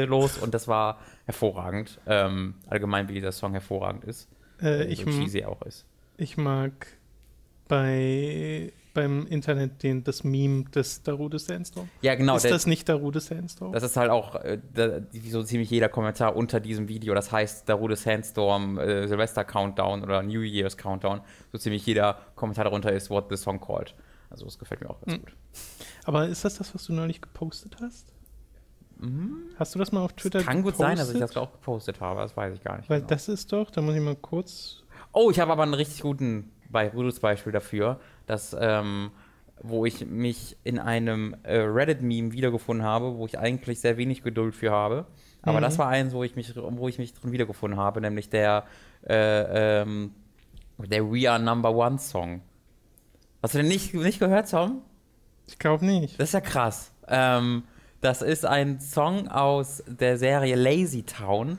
los 0.07 0.37
und 0.37 0.53
das 0.53 0.69
war 0.69 0.99
hervorragend. 1.25 1.99
Ähm, 2.07 2.55
allgemein, 2.69 3.09
wie 3.09 3.15
dieser 3.15 3.33
Song 3.33 3.53
hervorragend 3.53 4.05
ist. 4.05 4.29
Äh, 4.61 4.85
ich, 4.85 5.01
so 5.01 5.07
cheesy 5.07 5.45
auch 5.45 5.63
ist. 5.63 5.87
Ich 6.19 6.37
mag 6.37 6.73
bei 7.73 8.71
beim 8.93 9.27
Internet 9.27 9.83
den, 9.83 10.05
das 10.05 10.25
Meme 10.25 10.65
des 10.65 11.03
Darude 11.03 11.39
Sandstorm. 11.39 11.89
Ja, 12.03 12.15
genau. 12.15 12.37
Ist 12.37 12.43
der, 12.43 12.51
das 12.51 12.67
nicht 12.67 12.87
Darude 12.87 13.21
Sandstorm? 13.21 13.73
Das 13.73 13.83
ist 13.83 13.97
halt 13.97 14.11
auch 14.11 14.35
äh, 14.35 14.59
da, 14.75 15.01
so 15.31 15.43
ziemlich 15.43 15.71
jeder 15.71 15.89
Kommentar 15.89 16.37
unter 16.37 16.61
diesem 16.61 16.89
Video. 16.89 17.15
Das 17.15 17.33
heißt 17.33 17.67
Darude 17.67 17.97
Sandstorm, 17.97 18.77
äh, 18.77 19.09
Silvester 19.09 19.45
Countdown 19.45 20.03
oder 20.03 20.23
New 20.23 20.43
Year's 20.43 20.77
Countdown. 20.77 21.23
So 21.51 21.57
ziemlich 21.57 21.87
jeder 21.87 22.19
Kommentar 22.35 22.65
darunter 22.65 22.93
ist 22.93 23.09
What 23.09 23.29
the 23.31 23.37
Song 23.39 23.59
Called. 23.59 23.95
Also 24.29 24.45
das 24.45 24.59
gefällt 24.59 24.83
mir 24.83 24.91
auch 24.91 25.01
ganz 25.01 25.17
mhm. 25.17 25.21
gut. 25.21 25.35
Aber 26.05 26.29
ist 26.29 26.45
das 26.45 26.59
das, 26.59 26.75
was 26.75 26.85
du 26.85 26.93
neulich 26.93 27.23
gepostet 27.23 27.79
hast? 27.81 28.13
Mhm. 28.99 29.45
Hast 29.57 29.75
du 29.75 29.79
das 29.79 29.93
mal 29.93 30.03
auf 30.03 30.13
Twitter 30.13 30.41
gepostet? 30.41 30.55
Kann 30.55 30.63
gut 30.63 30.77
sein, 30.77 30.99
dass 30.99 31.11
ich 31.11 31.19
das 31.19 31.35
auch 31.39 31.53
gepostet 31.53 32.03
habe, 32.03 32.21
das 32.21 32.37
weiß 32.37 32.55
ich 32.55 32.63
gar 32.63 32.77
nicht. 32.77 32.91
Weil 32.91 32.99
genau. 32.99 33.09
das 33.09 33.29
ist 33.29 33.51
doch, 33.51 33.71
da 33.71 33.81
muss 33.81 33.95
ich 33.95 34.03
mal 34.03 34.17
kurz. 34.17 34.83
Oh, 35.15 35.31
ich 35.31 35.41
habe 35.41 35.53
aber 35.53 35.63
einen 35.63 35.75
richtig 35.75 36.03
guten 36.03 36.53
bei 36.73 36.89
Rudels 36.89 37.21
Beispiel 37.21 37.53
dafür, 37.53 38.01
dass 38.27 38.57
ähm, 38.59 39.11
wo 39.63 39.87
ich 39.87 40.05
mich 40.07 40.57
in 40.65 40.79
einem 40.79 41.37
äh, 41.45 41.59
Reddit-Meme 41.59 42.33
wiedergefunden 42.33 42.85
habe, 42.85 43.17
wo 43.17 43.27
ich 43.27 43.39
eigentlich 43.39 43.81
sehr 43.81 43.97
wenig 43.97 44.23
Geduld 44.23 44.55
für 44.55 44.73
habe. 44.73 45.07
Aber 45.43 45.59
mhm. 45.59 45.63
das 45.63 45.79
war 45.79 45.89
eins, 45.89 46.13
wo 46.13 46.25
ich 46.25 46.35
mich, 46.35 46.55
wo 46.57 46.89
ich 46.89 46.99
mich 46.99 47.15
drin 47.15 47.33
wiedergefunden 47.33 47.79
habe, 47.79 48.01
nämlich 48.01 48.29
der, 48.29 48.65
äh, 49.09 49.83
ähm, 49.83 50.15
der 50.79 51.05
We 51.05 51.31
Are 51.31 51.41
Number 51.41 51.75
One 51.75 51.99
Song. 51.99 52.43
Hast 53.43 53.55
du 53.55 53.59
den 53.59 53.69
nicht, 53.69 53.95
nicht 53.95 54.19
gehört, 54.19 54.51
Tom? 54.51 54.83
Ich 55.47 55.59
glaube 55.59 55.85
nicht. 55.85 56.19
Das 56.19 56.31
ist 56.31 56.35
ja 56.35 56.41
krass. 56.41 56.93
Ähm, 57.09 57.65
das 58.01 58.23
ist 58.23 58.45
ein 58.45 58.81
Song 58.81 59.29
aus 59.29 59.83
der 59.87 60.19
Serie 60.19 60.57
Lazy 60.57 61.05
Town. 61.05 61.59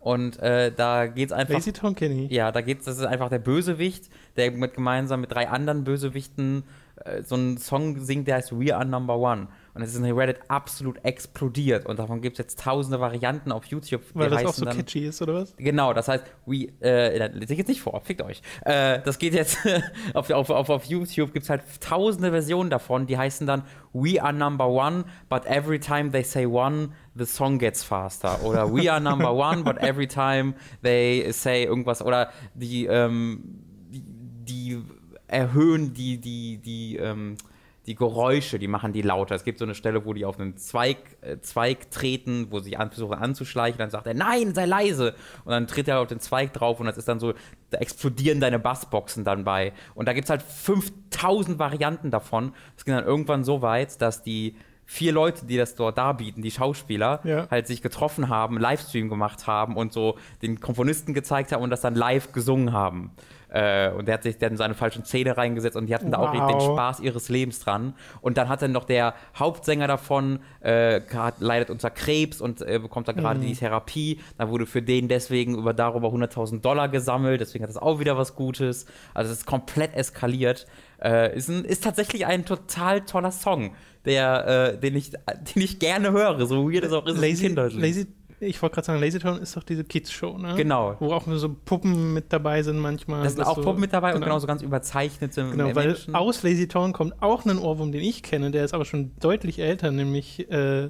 Und 0.00 0.38
äh, 0.40 0.72
da 0.72 1.06
geht's 1.06 1.32
einfach. 1.32 1.54
Lazy 1.54 1.72
Town 1.72 1.94
kenne 1.94 2.24
ich. 2.24 2.30
Ja, 2.30 2.50
da 2.52 2.62
geht's, 2.62 2.86
das 2.86 2.96
ist 2.96 3.04
einfach 3.04 3.28
der 3.28 3.38
Bösewicht, 3.38 4.08
der 4.36 4.50
mit 4.50 4.74
gemeinsam 4.74 5.20
mit 5.20 5.30
drei 5.30 5.48
anderen 5.48 5.84
Bösewichten 5.84 6.64
äh, 7.04 7.22
so 7.22 7.34
einen 7.34 7.58
Song 7.58 8.00
singt, 8.00 8.26
der 8.26 8.36
heißt 8.36 8.58
We 8.58 8.74
Are 8.74 8.84
Number 8.84 9.18
One. 9.18 9.48
Und 9.74 9.82
es 9.82 9.94
ist 9.94 9.96
in 9.96 10.04
Reddit 10.04 10.38
absolut 10.48 11.04
explodiert. 11.04 11.86
Und 11.86 11.98
davon 11.98 12.20
gibt 12.20 12.38
es 12.38 12.44
jetzt 12.44 12.60
tausende 12.60 13.00
Varianten 13.00 13.52
auf 13.52 13.64
YouTube. 13.66 14.02
Weil 14.14 14.30
das 14.30 14.44
auch 14.44 14.54
so 14.54 14.64
dann, 14.64 14.76
catchy 14.76 15.06
ist, 15.06 15.22
oder 15.22 15.34
was? 15.34 15.54
Genau, 15.56 15.92
das 15.92 16.08
heißt, 16.08 16.24
we, 16.46 16.68
äh, 16.82 17.28
lese 17.28 17.52
ich 17.52 17.58
jetzt 17.58 17.68
nicht 17.68 17.80
vor, 17.80 18.00
fickt 18.00 18.22
euch. 18.22 18.42
Äh, 18.64 19.00
das 19.04 19.18
geht 19.18 19.34
jetzt, 19.34 19.58
auf, 20.14 20.30
auf, 20.30 20.50
auf, 20.50 20.70
auf 20.70 20.84
YouTube 20.84 21.32
gibt 21.32 21.44
es 21.44 21.50
halt 21.50 21.62
tausende 21.80 22.30
Versionen 22.30 22.70
davon, 22.70 23.06
die 23.06 23.16
heißen 23.16 23.46
dann 23.46 23.62
We 23.92 24.22
are 24.22 24.32
number 24.32 24.68
one, 24.68 25.04
but 25.28 25.46
every 25.46 25.80
time 25.80 26.10
they 26.10 26.22
say 26.22 26.46
one, 26.46 26.90
the 27.14 27.26
song 27.26 27.58
gets 27.58 27.82
faster. 27.82 28.42
Oder 28.44 28.72
We 28.72 28.90
are 28.90 29.00
number 29.00 29.32
one, 29.32 29.62
but 29.64 29.78
every 29.78 30.06
time 30.06 30.54
they 30.82 31.30
say 31.32 31.64
irgendwas. 31.64 32.02
Oder 32.02 32.30
die, 32.54 32.86
ähm, 32.86 33.42
die, 33.90 34.02
die 34.02 34.82
erhöhen 35.26 35.94
die, 35.94 36.18
die, 36.18 36.58
die, 36.58 36.96
ähm, 36.96 37.36
die 37.90 37.96
Geräusche, 37.96 38.60
die 38.60 38.68
machen 38.68 38.92
die 38.92 39.02
lauter. 39.02 39.34
Es 39.34 39.42
gibt 39.42 39.58
so 39.58 39.64
eine 39.64 39.74
Stelle, 39.74 40.04
wo 40.04 40.14
die 40.14 40.24
auf 40.24 40.38
einen 40.38 40.56
Zweig, 40.56 40.98
äh, 41.22 41.40
Zweig 41.40 41.90
treten, 41.90 42.46
wo 42.50 42.60
sie 42.60 42.76
an, 42.76 42.90
versuchen 42.90 43.14
anzuschleichen, 43.14 43.78
dann 43.78 43.90
sagt 43.90 44.06
er, 44.06 44.14
nein, 44.14 44.54
sei 44.54 44.64
leise. 44.64 45.16
Und 45.44 45.50
dann 45.50 45.66
tritt 45.66 45.88
er 45.88 45.98
auf 45.98 46.06
den 46.06 46.20
Zweig 46.20 46.52
drauf 46.52 46.78
und 46.78 46.86
das 46.86 46.96
ist 46.96 47.08
dann 47.08 47.18
so, 47.18 47.34
da 47.70 47.78
explodieren 47.78 48.38
deine 48.38 48.60
Bassboxen 48.60 49.24
dann 49.24 49.42
bei. 49.42 49.72
Und 49.96 50.06
da 50.06 50.12
gibt 50.12 50.26
es 50.26 50.30
halt 50.30 50.42
5000 50.42 51.58
Varianten 51.58 52.12
davon. 52.12 52.52
Es 52.76 52.84
ging 52.84 52.94
dann 52.94 53.04
irgendwann 53.04 53.42
so 53.42 53.60
weit, 53.60 54.00
dass 54.00 54.22
die 54.22 54.54
vier 54.86 55.10
Leute, 55.10 55.46
die 55.46 55.56
das 55.56 55.74
dort 55.74 55.98
darbieten, 55.98 56.42
die 56.42 56.52
Schauspieler, 56.52 57.20
ja. 57.24 57.48
halt 57.50 57.66
sich 57.66 57.82
getroffen 57.82 58.28
haben, 58.28 58.56
Livestream 58.56 59.08
gemacht 59.08 59.48
haben 59.48 59.76
und 59.76 59.92
so 59.92 60.16
den 60.42 60.60
Komponisten 60.60 61.12
gezeigt 61.12 61.50
haben 61.50 61.62
und 61.62 61.70
das 61.70 61.80
dann 61.80 61.96
live 61.96 62.30
gesungen 62.30 62.72
haben. 62.72 63.10
Äh, 63.52 63.90
und 63.90 64.06
der 64.06 64.14
hat 64.14 64.22
sich 64.22 64.38
dann 64.38 64.56
seine 64.56 64.74
falschen 64.74 65.04
Zähne 65.04 65.36
reingesetzt 65.36 65.76
und 65.76 65.86
die 65.86 65.94
hatten 65.94 66.12
wow. 66.12 66.12
da 66.12 66.18
auch 66.18 66.48
den 66.48 66.60
Spaß 66.60 67.00
ihres 67.00 67.28
Lebens 67.28 67.60
dran. 67.60 67.94
Und 68.20 68.38
dann 68.38 68.48
hat 68.48 68.62
dann 68.62 68.72
noch 68.72 68.84
der 68.84 69.14
Hauptsänger 69.36 69.86
davon, 69.86 70.40
äh, 70.62 71.00
leidet 71.40 71.70
unter 71.70 71.90
Krebs 71.90 72.40
und 72.40 72.62
äh, 72.62 72.78
bekommt 72.78 73.08
da 73.08 73.12
gerade 73.12 73.40
mhm. 73.40 73.44
die 73.44 73.54
Therapie. 73.54 74.20
Da 74.38 74.48
wurde 74.48 74.66
für 74.66 74.82
den 74.82 75.08
deswegen 75.08 75.56
über 75.56 75.74
darüber 75.74 76.08
100.000 76.08 76.60
Dollar 76.60 76.88
gesammelt. 76.88 77.40
Deswegen 77.40 77.64
hat 77.64 77.70
das 77.70 77.76
auch 77.76 77.98
wieder 77.98 78.16
was 78.16 78.36
Gutes. 78.36 78.86
Also 79.14 79.32
es 79.32 79.38
ist 79.38 79.46
komplett 79.46 79.94
eskaliert. 79.94 80.66
Äh, 81.02 81.36
ist, 81.36 81.48
ein, 81.48 81.64
ist 81.64 81.82
tatsächlich 81.82 82.26
ein 82.26 82.44
total 82.44 83.00
toller 83.02 83.32
Song, 83.32 83.74
der, 84.04 84.74
äh, 84.74 84.78
den, 84.78 84.96
ich, 84.96 85.10
den 85.54 85.62
ich 85.62 85.78
gerne 85.78 86.12
höre, 86.12 86.46
so 86.46 86.70
weird 86.70 86.84
es 86.84 86.92
auch 86.92 87.06
ist. 87.06 87.18
Lazy, 87.18 87.48
Lazy 87.48 88.06
ich 88.40 88.60
wollte 88.62 88.74
gerade 88.74 88.86
sagen, 88.86 89.00
Lasertown 89.00 89.38
ist 89.40 89.56
doch 89.56 89.62
diese 89.62 89.84
Kids-Show, 89.84 90.38
ne? 90.38 90.54
Genau. 90.56 90.96
Wo 90.98 91.12
auch 91.12 91.24
so 91.26 91.48
Puppen 91.48 92.14
mit 92.14 92.32
dabei 92.32 92.62
sind 92.62 92.78
manchmal. 92.78 93.22
Da 93.22 93.30
sind 93.30 93.42
auch 93.42 93.56
so, 93.56 93.62
Puppen 93.62 93.80
mit 93.80 93.92
dabei 93.92 94.08
genau. 94.08 94.16
und 94.16 94.24
genau 94.24 94.38
so 94.38 94.46
ganz 94.46 94.62
überzeichnete 94.62 95.50
Genau, 95.50 95.74
weil 95.74 95.96
aus 96.12 96.42
Lasertown 96.42 96.92
kommt 96.92 97.22
auch 97.22 97.44
ein 97.44 97.58
Ohrwurm, 97.58 97.92
den 97.92 98.02
ich 98.02 98.22
kenne, 98.22 98.50
der 98.50 98.64
ist 98.64 98.72
aber 98.72 98.84
schon 98.84 99.12
deutlich 99.20 99.58
älter, 99.58 99.90
nämlich 99.90 100.50
äh, 100.50 100.88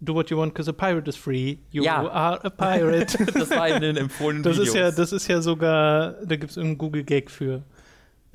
Do 0.00 0.14
what 0.14 0.30
you 0.30 0.36
want, 0.36 0.52
because 0.52 0.68
a 0.68 0.72
pirate 0.72 1.08
is 1.08 1.14
free. 1.14 1.58
You 1.70 1.84
ja. 1.84 2.04
are 2.10 2.44
a 2.44 2.50
pirate. 2.50 3.24
das 3.34 3.50
war 3.50 3.68
in 3.68 3.80
den 3.80 3.96
empfohlenen 3.96 4.42
das 4.42 4.54
Videos. 4.54 4.68
Ist 4.68 4.74
ja, 4.74 4.90
das 4.90 5.12
ist 5.12 5.28
ja 5.28 5.40
sogar, 5.40 6.14
da 6.24 6.34
gibt 6.34 6.50
es 6.50 6.58
einen 6.58 6.76
Google-Gag 6.76 7.30
für. 7.30 7.62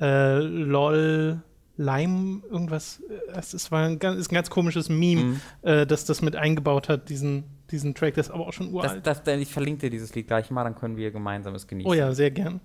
Äh, 0.00 0.38
LOL 0.38 1.42
Lime, 1.76 2.42
irgendwas, 2.50 3.02
das 3.32 3.52
ist, 3.52 3.70
war 3.70 3.84
ein, 3.84 3.98
ist 3.98 4.32
ein 4.32 4.34
ganz 4.34 4.48
komisches 4.48 4.88
Meme, 4.88 5.22
mhm. 5.22 5.40
äh, 5.62 5.86
das 5.86 6.06
das 6.06 6.22
mit 6.22 6.36
eingebaut 6.36 6.88
hat, 6.88 7.10
diesen 7.10 7.44
diesen 7.70 7.94
Track, 7.94 8.14
das 8.14 8.28
ist 8.28 8.32
aber 8.32 8.46
auch 8.46 8.52
schon 8.52 8.72
uralt. 8.72 9.06
Das, 9.06 9.22
das, 9.22 9.36
ich 9.38 9.52
verlinke 9.52 9.82
dir 9.82 9.90
dieses 9.90 10.14
Lied 10.14 10.26
gleich 10.26 10.50
mal, 10.50 10.64
dann 10.64 10.74
können 10.74 10.96
wir 10.96 11.10
gemeinsam 11.10 11.54
es 11.54 11.66
genießen. 11.66 11.90
Oh 11.90 11.94
ja, 11.94 12.12
sehr 12.14 12.30
gern. 12.30 12.60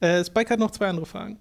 Äh, 0.00 0.24
Spike 0.24 0.50
hat 0.50 0.58
noch 0.58 0.70
zwei 0.70 0.88
andere 0.88 1.06
Fragen. 1.06 1.38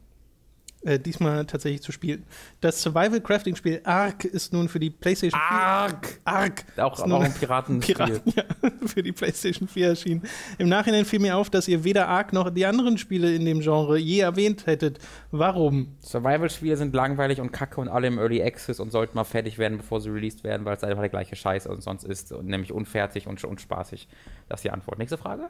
Äh, 0.84 1.00
diesmal 1.00 1.44
tatsächlich 1.46 1.82
zu 1.82 1.92
spielen. 1.92 2.24
Das 2.62 2.82
Survival-Crafting-Spiel 2.84 3.82
Ark 3.84 4.26
ist 4.26 4.54
nun 4.54 4.70
für 4.70 4.80
die 4.80 4.92
PlayStation 4.92 5.40
4. 5.40 5.58
Ark! 5.58 6.20
Ark! 6.24 6.66
Auch, 6.78 7.00
auch 7.00 7.22
ein 7.22 7.34
Piraten 7.34 7.80
Piraten, 7.82 8.22
ja, 8.36 8.44
für 8.86 9.02
die 9.02 9.12
PlayStation 9.12 9.68
4 9.68 9.88
erschienen. 9.88 10.22
Im 10.60 10.70
Nachhinein 10.70 11.06
fiel 11.06 11.20
mir 11.20 11.36
auf, 11.36 11.50
dass 11.50 11.68
ihr 11.68 11.84
weder 11.84 12.08
Ark 12.08 12.32
noch 12.32 12.52
die 12.52 12.68
anderen 12.68 13.00
Spiele 13.00 13.34
in 13.34 13.44
dem 13.44 13.62
Genre 13.62 13.98
je 13.98 14.20
erwähnt 14.20 14.68
hättet. 14.68 15.00
Warum? 15.32 15.98
Survival-Spiele 16.02 16.78
sind 16.78 16.94
langweilig 16.94 17.42
und 17.42 17.52
kacke 17.52 17.82
und 17.82 17.90
alle 17.90 18.06
im 18.06 18.20
Early 18.20 18.44
Access 18.44 18.80
und 18.80 18.92
sollten 18.92 19.16
mal 19.16 19.24
fertig 19.24 19.58
werden, 19.58 19.80
bevor 19.80 20.00
sie 20.00 20.10
released 20.10 20.44
werden, 20.44 20.64
weil 20.66 20.78
es 20.78 20.84
einfach 20.84 21.02
der 21.02 21.10
gleiche 21.10 21.36
Scheiß 21.36 21.66
und 21.66 21.82
sonst 21.82 22.04
ist, 22.04 22.32
nämlich 22.44 22.72
unfertig 22.72 23.26
und 23.26 23.44
unspaßig. 23.44 24.08
Das 24.48 24.60
ist 24.60 24.64
die 24.64 24.72
Antwort. 24.72 25.00
Nächste 25.00 25.18
Frage? 25.18 25.50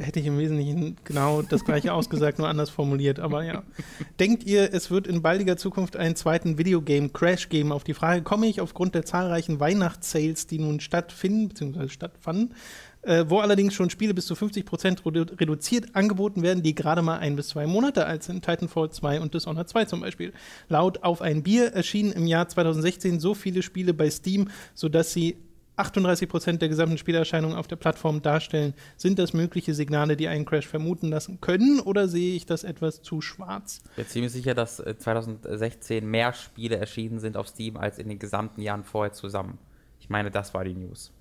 Hätte 0.00 0.20
ich 0.20 0.26
im 0.26 0.38
Wesentlichen 0.38 0.96
genau 1.04 1.42
das 1.42 1.64
gleiche 1.64 1.92
ausgesagt, 1.94 2.38
nur 2.38 2.48
anders 2.48 2.70
formuliert. 2.70 3.20
Aber 3.20 3.44
ja. 3.44 3.62
Denkt 4.18 4.44
ihr, 4.44 4.72
es 4.72 4.90
wird 4.90 5.06
in 5.06 5.22
baldiger 5.22 5.56
Zukunft 5.56 5.96
einen 5.96 6.16
zweiten 6.16 6.58
Videogame-Crash 6.58 7.48
geben? 7.48 7.72
Auf 7.72 7.84
die 7.84 7.94
Frage 7.94 8.22
komme 8.22 8.46
ich 8.46 8.60
aufgrund 8.60 8.94
der 8.94 9.04
zahlreichen 9.04 9.60
Weihnachtssales, 9.60 10.46
die 10.46 10.58
nun 10.58 10.80
stattfinden, 10.80 11.48
beziehungsweise 11.48 11.90
stattfanden, 11.90 12.54
äh, 13.02 13.24
wo 13.28 13.40
allerdings 13.40 13.74
schon 13.74 13.90
Spiele 13.90 14.14
bis 14.14 14.26
zu 14.26 14.34
50% 14.34 15.06
redu 15.06 15.22
reduziert 15.38 15.94
angeboten 15.94 16.42
werden, 16.42 16.62
die 16.62 16.74
gerade 16.74 17.02
mal 17.02 17.18
ein 17.18 17.36
bis 17.36 17.48
zwei 17.48 17.66
Monate 17.66 18.06
alt 18.06 18.22
sind. 18.22 18.44
Titanfall 18.44 18.90
2 18.90 19.20
und 19.20 19.34
Dishonored 19.34 19.68
2 19.68 19.84
zum 19.86 20.00
Beispiel. 20.00 20.32
Laut 20.68 21.02
Auf 21.02 21.22
ein 21.22 21.42
Bier 21.42 21.72
erschienen 21.72 22.12
im 22.12 22.26
Jahr 22.26 22.48
2016 22.48 23.20
so 23.20 23.34
viele 23.34 23.62
Spiele 23.62 23.94
bei 23.94 24.10
Steam, 24.10 24.48
sodass 24.74 25.12
sie 25.12 25.36
38 25.76 26.28
Prozent 26.28 26.62
der 26.62 26.68
gesamten 26.68 26.98
Spielerscheinungen 26.98 27.56
auf 27.56 27.66
der 27.66 27.76
Plattform 27.76 28.22
darstellen. 28.22 28.74
Sind 28.96 29.18
das 29.18 29.32
mögliche 29.32 29.74
Signale, 29.74 30.16
die 30.16 30.28
einen 30.28 30.44
Crash 30.44 30.66
vermuten 30.66 31.08
lassen 31.08 31.40
können, 31.40 31.80
oder 31.80 32.08
sehe 32.08 32.36
ich 32.36 32.46
das 32.46 32.64
etwas 32.64 33.02
zu 33.02 33.20
schwarz? 33.20 33.82
Ich 33.90 33.96
bin 33.96 34.06
ziemlich 34.06 34.32
sicher, 34.32 34.54
dass 34.54 34.76
2016 34.76 36.02
äh, 36.02 36.06
mehr 36.06 36.32
Spiele 36.32 36.76
erschienen 36.76 37.18
sind 37.18 37.36
auf 37.36 37.48
Steam 37.48 37.76
als 37.76 37.98
in 37.98 38.08
den 38.08 38.18
gesamten 38.18 38.60
Jahren 38.60 38.84
vorher 38.84 39.12
zusammen. 39.12 39.58
Ich 40.00 40.10
meine, 40.10 40.30
das 40.30 40.54
war 40.54 40.64
die 40.64 40.74
News. 40.74 41.12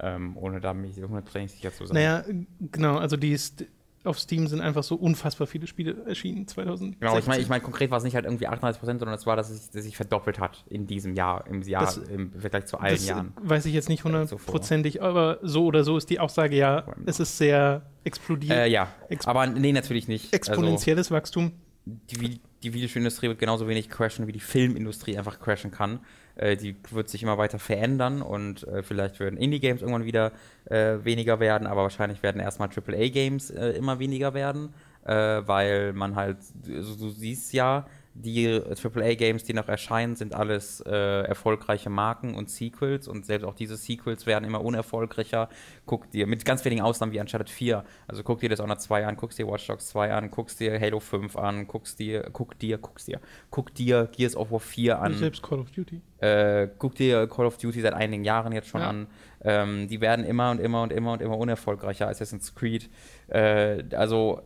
Ähm, 0.00 0.36
ohne 0.36 0.60
da 0.60 0.74
mich 0.74 0.96
hundertprozentig 0.96 1.52
sicher 1.52 1.72
zu 1.72 1.86
sein. 1.86 1.94
Naja, 1.94 2.24
genau, 2.72 2.98
also 2.98 3.16
die 3.16 3.30
ist 3.30 3.64
auf 4.04 4.18
Steam 4.18 4.46
sind 4.46 4.60
einfach 4.60 4.82
so 4.82 4.94
unfassbar 4.94 5.46
viele 5.46 5.66
Spiele 5.66 5.96
erschienen 6.06 6.46
2000. 6.46 7.00
Genau, 7.00 7.18
ich 7.18 7.26
meine, 7.26 7.42
ich 7.42 7.48
mein, 7.48 7.62
konkret 7.62 7.90
war 7.90 7.98
es 7.98 8.04
nicht 8.04 8.14
halt 8.14 8.24
irgendwie 8.24 8.46
38 8.46 8.78
Prozent, 8.78 9.00
sondern 9.00 9.16
es 9.16 9.26
war, 9.26 9.36
dass 9.36 9.50
es, 9.50 9.72
sich 9.72 9.96
verdoppelt 9.96 10.38
hat 10.38 10.64
in 10.68 10.86
diesem 10.86 11.14
Jahr, 11.14 11.46
im 11.46 11.62
Jahr, 11.62 11.84
das, 11.84 11.96
im 11.96 12.32
Vergleich 12.32 12.66
zu 12.66 12.78
allen 12.78 13.02
Jahren. 13.02 13.32
Weiß 13.40 13.66
ich 13.66 13.74
jetzt 13.74 13.88
nicht 13.88 14.04
hundertprozentig, 14.04 15.02
aber 15.02 15.38
so 15.42 15.64
oder 15.64 15.84
so 15.84 15.96
ist 15.96 16.10
die 16.10 16.20
Aussage 16.20 16.56
ja, 16.56 16.84
es 17.06 17.20
ist 17.20 17.38
sehr 17.38 17.82
explodiert. 18.04 18.56
Äh, 18.56 18.68
ja, 18.68 18.88
Ex 19.08 19.26
aber 19.26 19.46
nee, 19.46 19.72
natürlich 19.72 20.08
nicht. 20.08 20.32
Also 20.32 20.36
Exponentielles 20.36 21.06
also, 21.06 21.14
Wachstum. 21.14 21.52
Die, 21.86 22.40
die 22.64 22.72
Videospielindustrie 22.72 23.28
wird 23.28 23.38
genauso 23.38 23.68
wenig 23.68 23.90
crashen, 23.90 24.26
wie 24.26 24.32
die 24.32 24.40
Filmindustrie 24.40 25.18
einfach 25.18 25.38
crashen 25.38 25.70
kann. 25.70 26.00
Äh, 26.34 26.56
die 26.56 26.74
wird 26.90 27.08
sich 27.08 27.22
immer 27.22 27.38
weiter 27.38 27.58
verändern 27.58 28.22
und 28.22 28.66
äh, 28.66 28.82
vielleicht 28.82 29.20
werden 29.20 29.38
Indie-Games 29.38 29.82
irgendwann 29.82 30.04
wieder 30.04 30.32
äh, 30.64 30.96
weniger 31.04 31.40
werden, 31.40 31.66
aber 31.66 31.82
wahrscheinlich 31.82 32.22
werden 32.22 32.40
erstmal 32.40 32.70
AAA-Games 32.70 33.50
äh, 33.50 33.70
immer 33.70 33.98
weniger 33.98 34.34
werden, 34.34 34.74
äh, 35.04 35.14
weil 35.14 35.92
man 35.92 36.16
halt, 36.16 36.38
also 36.68 36.96
du 36.96 37.10
siehst 37.10 37.52
ja, 37.52 37.86
die 38.14 38.48
AAA-Games, 38.48 39.44
die 39.44 39.54
noch 39.54 39.68
erscheinen, 39.68 40.16
sind 40.16 40.34
alles 40.34 40.80
äh, 40.80 41.22
erfolgreiche 41.22 41.90
Marken 41.90 42.34
und 42.34 42.50
Sequels 42.50 43.06
und 43.08 43.26
selbst 43.26 43.44
auch 43.44 43.54
diese 43.54 43.76
Sequels 43.76 44.26
werden 44.26 44.44
immer 44.44 44.62
unerfolgreicher. 44.62 45.48
Guck 45.86 46.10
dir, 46.10 46.26
mit 46.26 46.44
ganz 46.44 46.64
wenigen 46.64 46.82
Ausnahmen 46.82 47.12
wie 47.12 47.20
Uncharted 47.20 47.50
4, 47.50 47.84
also 48.08 48.22
guck 48.22 48.40
dir 48.40 48.48
das 48.48 48.60
Dishonored 48.64 48.80
2 48.80 49.06
an, 49.06 49.16
guckst 49.16 49.38
dir 49.38 49.46
Watch 49.46 49.66
Dogs 49.66 49.88
2 49.88 50.12
an, 50.12 50.30
guckst 50.30 50.60
dir 50.60 50.80
Halo 50.80 51.00
5 51.00 51.36
an, 51.36 51.66
guckst 51.66 51.98
dir, 51.98 52.28
guck 52.32 52.58
dir, 52.58 52.78
guckst 52.78 53.08
dir, 53.08 53.20
guck 53.50 53.74
dir 53.74 54.08
Gears 54.10 54.36
of 54.36 54.50
War 54.50 54.60
4 54.60 55.00
an. 55.00 55.12
Und 55.12 55.18
selbst 55.18 55.42
Call 55.42 55.60
of 55.60 55.70
Duty. 55.70 56.00
Äh, 56.18 56.68
guck 56.78 56.94
dir 56.94 57.26
Call 57.26 57.46
of 57.46 57.58
Duty 57.58 57.80
seit 57.80 57.94
einigen 57.94 58.24
Jahren 58.24 58.52
jetzt 58.52 58.68
schon 58.68 58.80
ja. 58.80 58.88
an. 58.88 59.06
Ähm, 59.42 59.88
die 59.88 60.00
werden 60.00 60.24
immer 60.24 60.50
und 60.50 60.60
immer 60.60 60.82
und 60.82 60.92
immer 60.92 61.12
und 61.12 61.22
immer 61.22 61.36
unerfolgreicher. 61.36 62.08
Assassin's 62.08 62.54
Creed. 62.54 62.88
Äh, 63.28 63.84
also 63.94 64.42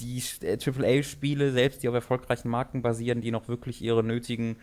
die 0.00 0.22
AAA-Spiele, 0.42 1.52
selbst 1.52 1.82
die 1.82 1.88
auf 1.88 1.94
erfolgreichen 1.94 2.48
Marken 2.48 2.82
basieren, 2.82 3.20
die 3.20 3.30
noch 3.30 3.48
wirklich 3.48 3.82
ihre 3.82 4.02
nötigen 4.02 4.56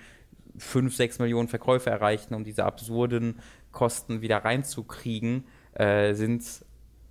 5, 0.58 0.96
6 0.96 1.20
Millionen 1.20 1.48
Verkäufe 1.48 1.90
erreichen, 1.90 2.34
um 2.34 2.44
diese 2.44 2.66
absurden 2.66 3.40
Kosten 3.72 4.22
wieder 4.22 4.38
reinzukriegen, 4.38 5.46
äh, 5.74 6.14
sind, 6.14 6.44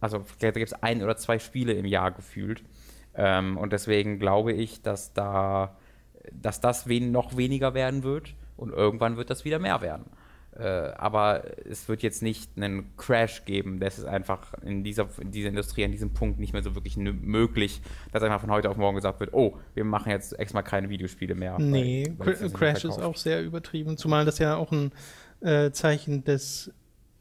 also 0.00 0.25
da 0.40 0.50
gibt 0.50 0.66
es 0.66 0.83
ein 0.83 1.02
oder 1.02 1.16
zwei 1.16 1.38
Spiele 1.38 1.73
im 1.73 1.85
Jahr 1.85 2.11
gefühlt. 2.11 2.62
Ähm, 3.14 3.56
und 3.56 3.73
deswegen 3.73 4.18
glaube 4.18 4.52
ich, 4.52 4.83
dass 4.83 5.12
da, 5.12 5.76
dass 6.33 6.61
das 6.61 6.88
wen 6.88 7.12
noch 7.12 7.37
weniger 7.37 7.75
werden 7.75 8.02
wird 8.02 8.35
und 8.56 8.73
irgendwann 8.73 9.16
wird 9.16 9.30
das 9.30 9.45
wieder 9.45 9.59
mehr 9.59 9.80
werden. 9.80 10.06
Äh, 10.58 10.92
aber 10.96 11.44
es 11.68 11.88
wird 11.88 12.02
jetzt 12.02 12.22
nicht 12.22 12.50
einen 12.56 12.96
Crash 12.96 13.44
geben. 13.44 13.78
Das 13.78 13.98
ist 13.98 14.04
einfach 14.04 14.54
in 14.62 14.84
dieser, 14.84 15.08
in 15.20 15.30
dieser 15.30 15.50
Industrie 15.50 15.84
an 15.84 15.92
diesem 15.92 16.12
Punkt 16.14 16.38
nicht 16.38 16.52
mehr 16.52 16.62
so 16.62 16.75
wirklich 16.75 16.96
möglich, 16.96 17.82
dass 18.12 18.22
einfach 18.22 18.40
von 18.40 18.50
heute 18.50 18.70
auf 18.70 18.76
morgen 18.76 18.96
gesagt 18.96 19.20
wird, 19.20 19.34
oh, 19.34 19.56
wir 19.75 19.84
machen 19.84 20.10
jetzt 20.10 20.38
extra 20.38 20.62
keine 20.62 20.88
Videospiele 20.88 21.34
mehr. 21.34 21.58
Nee, 21.58 22.14
weil, 22.18 22.40
weil 22.40 22.50
Crash 22.50 22.84
ist 22.84 23.00
auch 23.00 23.16
sehr 23.16 23.42
übertrieben, 23.42 23.96
zumal 23.96 24.25
das 24.25 24.38
ja 24.38 24.56
auch 24.56 24.72
ein 24.72 24.92
äh, 25.40 25.70
Zeichen 25.72 26.25
des 26.25 26.72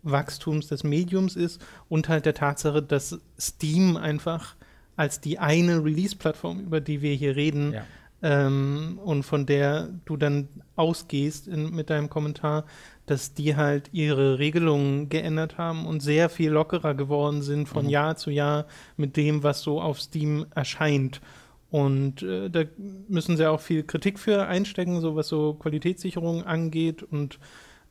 Wachstums 0.05 0.67
des 0.67 0.83
Mediums 0.83 1.35
ist 1.35 1.61
und 1.89 2.07
halt 2.07 2.25
der 2.25 2.35
Tatsache, 2.35 2.81
dass 2.81 3.19
Steam 3.39 3.97
einfach 3.97 4.55
als 4.95 5.19
die 5.19 5.39
eine 5.39 5.83
Release-Plattform, 5.83 6.61
über 6.61 6.79
die 6.79 7.01
wir 7.01 7.13
hier 7.15 7.35
reden, 7.35 7.73
ja. 7.73 7.83
ähm, 8.21 8.99
und 9.03 9.23
von 9.23 9.45
der 9.45 9.89
du 10.05 10.15
dann 10.15 10.47
ausgehst 10.75 11.47
in, 11.47 11.71
mit 11.71 11.89
deinem 11.89 12.09
Kommentar, 12.09 12.65
dass 13.05 13.33
die 13.33 13.55
halt 13.55 13.89
ihre 13.91 14.39
Regelungen 14.39 15.09
geändert 15.09 15.57
haben 15.57 15.85
und 15.85 16.01
sehr 16.01 16.29
viel 16.29 16.51
lockerer 16.51 16.95
geworden 16.95 17.41
sind 17.41 17.67
von 17.67 17.85
mhm. 17.85 17.91
Jahr 17.91 18.15
zu 18.15 18.31
Jahr 18.31 18.65
mit 18.97 19.15
dem, 19.17 19.43
was 19.43 19.61
so 19.61 19.81
auf 19.81 20.01
Steam 20.01 20.45
erscheint. 20.55 21.21
Und 21.69 22.23
äh, 22.23 22.49
da 22.49 22.63
müssen 23.07 23.37
sie 23.37 23.49
auch 23.49 23.59
viel 23.59 23.83
Kritik 23.83 24.17
für 24.17 24.47
einstecken, 24.47 25.01
so 25.01 25.15
was 25.15 25.27
so 25.27 25.53
Qualitätssicherung 25.55 26.43
angeht 26.43 27.03
und 27.03 27.39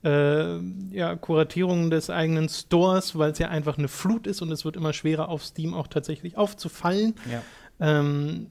äh, 0.05 0.59
ja, 0.91 1.17
Kuratierung 1.17 1.91
des 1.91 2.11
eigenen 2.11 2.49
Stores, 2.49 3.17
weil 3.19 3.33
es 3.33 3.39
ja 3.39 3.49
einfach 3.49 3.79
eine 3.79 3.89
Flut 3.89 4.27
ist 4.27 4.43
und 4.43 4.51
es 4.53 4.65
wird 4.65 4.77
immer 4.77 4.93
schwerer 4.93 5.29
auf 5.29 5.45
Steam 5.45 5.75
auch 5.75 5.87
tatsächlich 5.87 6.37
aufzufallen. 6.37 7.15
Ja. 7.31 7.43
Ähm, 7.81 8.49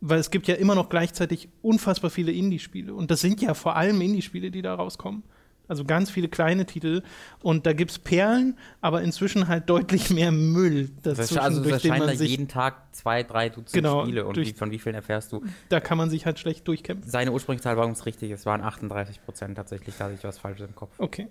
weil 0.00 0.18
es 0.18 0.30
gibt 0.30 0.48
ja 0.48 0.54
immer 0.54 0.74
noch 0.74 0.88
gleichzeitig 0.88 1.48
unfassbar 1.62 2.10
viele 2.10 2.32
Indie-Spiele. 2.32 2.94
Und 2.94 3.10
das 3.10 3.20
sind 3.20 3.42
ja 3.42 3.54
vor 3.54 3.76
allem 3.76 4.00
Indie-Spiele, 4.00 4.50
die 4.50 4.62
da 4.62 4.74
rauskommen. 4.74 5.22
Also 5.70 5.84
ganz 5.84 6.10
viele 6.10 6.28
kleine 6.28 6.66
Titel. 6.66 7.02
Und 7.42 7.64
da 7.64 7.72
gibt 7.72 7.92
es 7.92 7.98
Perlen, 8.00 8.58
aber 8.80 9.02
inzwischen 9.02 9.46
halt 9.46 9.70
deutlich 9.70 10.10
mehr 10.10 10.32
Müll 10.32 10.90
dazwischen. 11.02 11.38
Also 11.38 11.62
es 11.62 11.70
erscheinen 11.70 12.06
da 12.06 12.12
jeden 12.12 12.48
Tag 12.48 12.92
zwei, 12.92 13.22
drei 13.22 13.48
Dutzend 13.48 13.72
genau, 13.72 14.02
Spiele. 14.02 14.26
Und 14.26 14.36
wie, 14.36 14.52
von 14.52 14.72
wie 14.72 14.80
vielen 14.80 14.96
erfährst 14.96 15.30
du? 15.30 15.44
Da 15.68 15.78
kann 15.78 15.96
man 15.96 16.10
sich 16.10 16.26
halt 16.26 16.40
schlecht 16.40 16.66
durchkämpfen. 16.66 17.08
Seine 17.08 17.30
ursprüngliche 17.30 17.62
Zahl 17.62 17.76
war 17.76 17.86
uns 17.86 18.04
richtig. 18.04 18.32
Es 18.32 18.46
waren 18.46 18.62
38 18.62 19.22
Prozent 19.22 19.54
tatsächlich. 19.54 19.94
Da 19.96 20.06
hatte 20.06 20.14
ich 20.14 20.24
was 20.24 20.38
Falsches 20.38 20.66
im 20.66 20.74
Kopf. 20.74 20.92
Okay. 20.98 21.28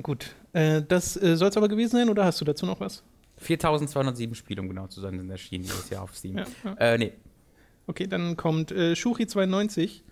Gut. 0.00 0.36
Äh, 0.52 0.82
das 0.86 1.20
äh, 1.20 1.36
soll 1.36 1.48
es 1.48 1.56
aber 1.56 1.68
gewesen 1.68 1.96
sein 1.96 2.08
oder 2.08 2.24
hast 2.24 2.40
du 2.40 2.44
dazu 2.44 2.66
noch 2.66 2.78
was? 2.78 3.02
4207 3.38 4.36
Spiele, 4.36 4.60
um 4.60 4.68
genau 4.68 4.86
zu 4.86 5.00
sein, 5.00 5.18
sind 5.18 5.28
erschienen 5.28 5.64
dieses 5.64 5.90
Jahr 5.90 6.02
auf 6.02 6.16
Steam. 6.16 6.38
Ja, 6.38 6.44
ja. 6.64 6.74
Äh, 6.74 6.98
nee. 6.98 7.12
Okay, 7.88 8.06
dann 8.06 8.36
kommt 8.36 8.70
äh, 8.70 8.92
Schuchi92 8.92 10.02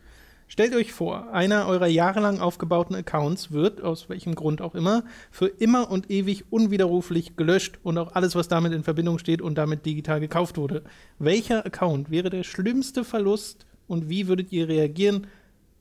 Stellt 0.48 0.74
euch 0.76 0.92
vor, 0.92 1.32
einer 1.32 1.66
eurer 1.66 1.88
jahrelang 1.88 2.38
aufgebauten 2.38 2.94
Accounts 2.94 3.50
wird, 3.50 3.82
aus 3.82 4.08
welchem 4.08 4.36
Grund 4.36 4.62
auch 4.62 4.76
immer, 4.76 5.02
für 5.32 5.48
immer 5.48 5.90
und 5.90 6.08
ewig 6.08 6.44
unwiderruflich 6.50 7.36
gelöscht 7.36 7.80
und 7.82 7.98
auch 7.98 8.14
alles, 8.14 8.36
was 8.36 8.46
damit 8.46 8.72
in 8.72 8.84
Verbindung 8.84 9.18
steht 9.18 9.42
und 9.42 9.56
damit 9.56 9.84
digital 9.84 10.20
gekauft 10.20 10.56
wurde. 10.56 10.84
Welcher 11.18 11.66
Account 11.66 12.10
wäre 12.10 12.30
der 12.30 12.44
schlimmste 12.44 13.04
Verlust 13.04 13.66
und 13.88 14.08
wie 14.08 14.28
würdet 14.28 14.52
ihr 14.52 14.68
reagieren? 14.68 15.26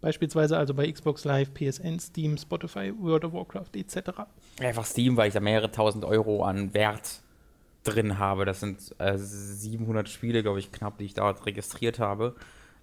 Beispielsweise 0.02 0.58
also 0.58 0.74
bei 0.74 0.92
Xbox 0.92 1.26
Live, 1.26 1.54
PSN, 1.54 2.00
Steam, 2.00 2.38
Spotify, 2.38 2.92
World 3.00 3.24
of 3.24 3.34
Warcraft 3.34 3.76
etc. 3.76 4.22
Einfach 4.60 4.86
Steam, 4.86 5.16
weil 5.16 5.28
ich 5.28 5.34
da 5.36 5.40
mehrere 5.40 5.72
tausend 5.72 6.06
Euro 6.06 6.44
an 6.44 6.74
Wert 6.74 7.22
drin 7.84 8.18
habe. 8.18 8.46
Das 8.46 8.62
sind 8.62 8.96
äh, 8.98 9.16
700 9.16 10.10
Spiele, 10.10 10.42
glaube 10.42 10.58
ich, 10.58 10.72
knapp, 10.72 10.98
die 10.98 11.06
ich 11.06 11.14
dort 11.14 11.46
registriert 11.46 12.00
habe 12.00 12.36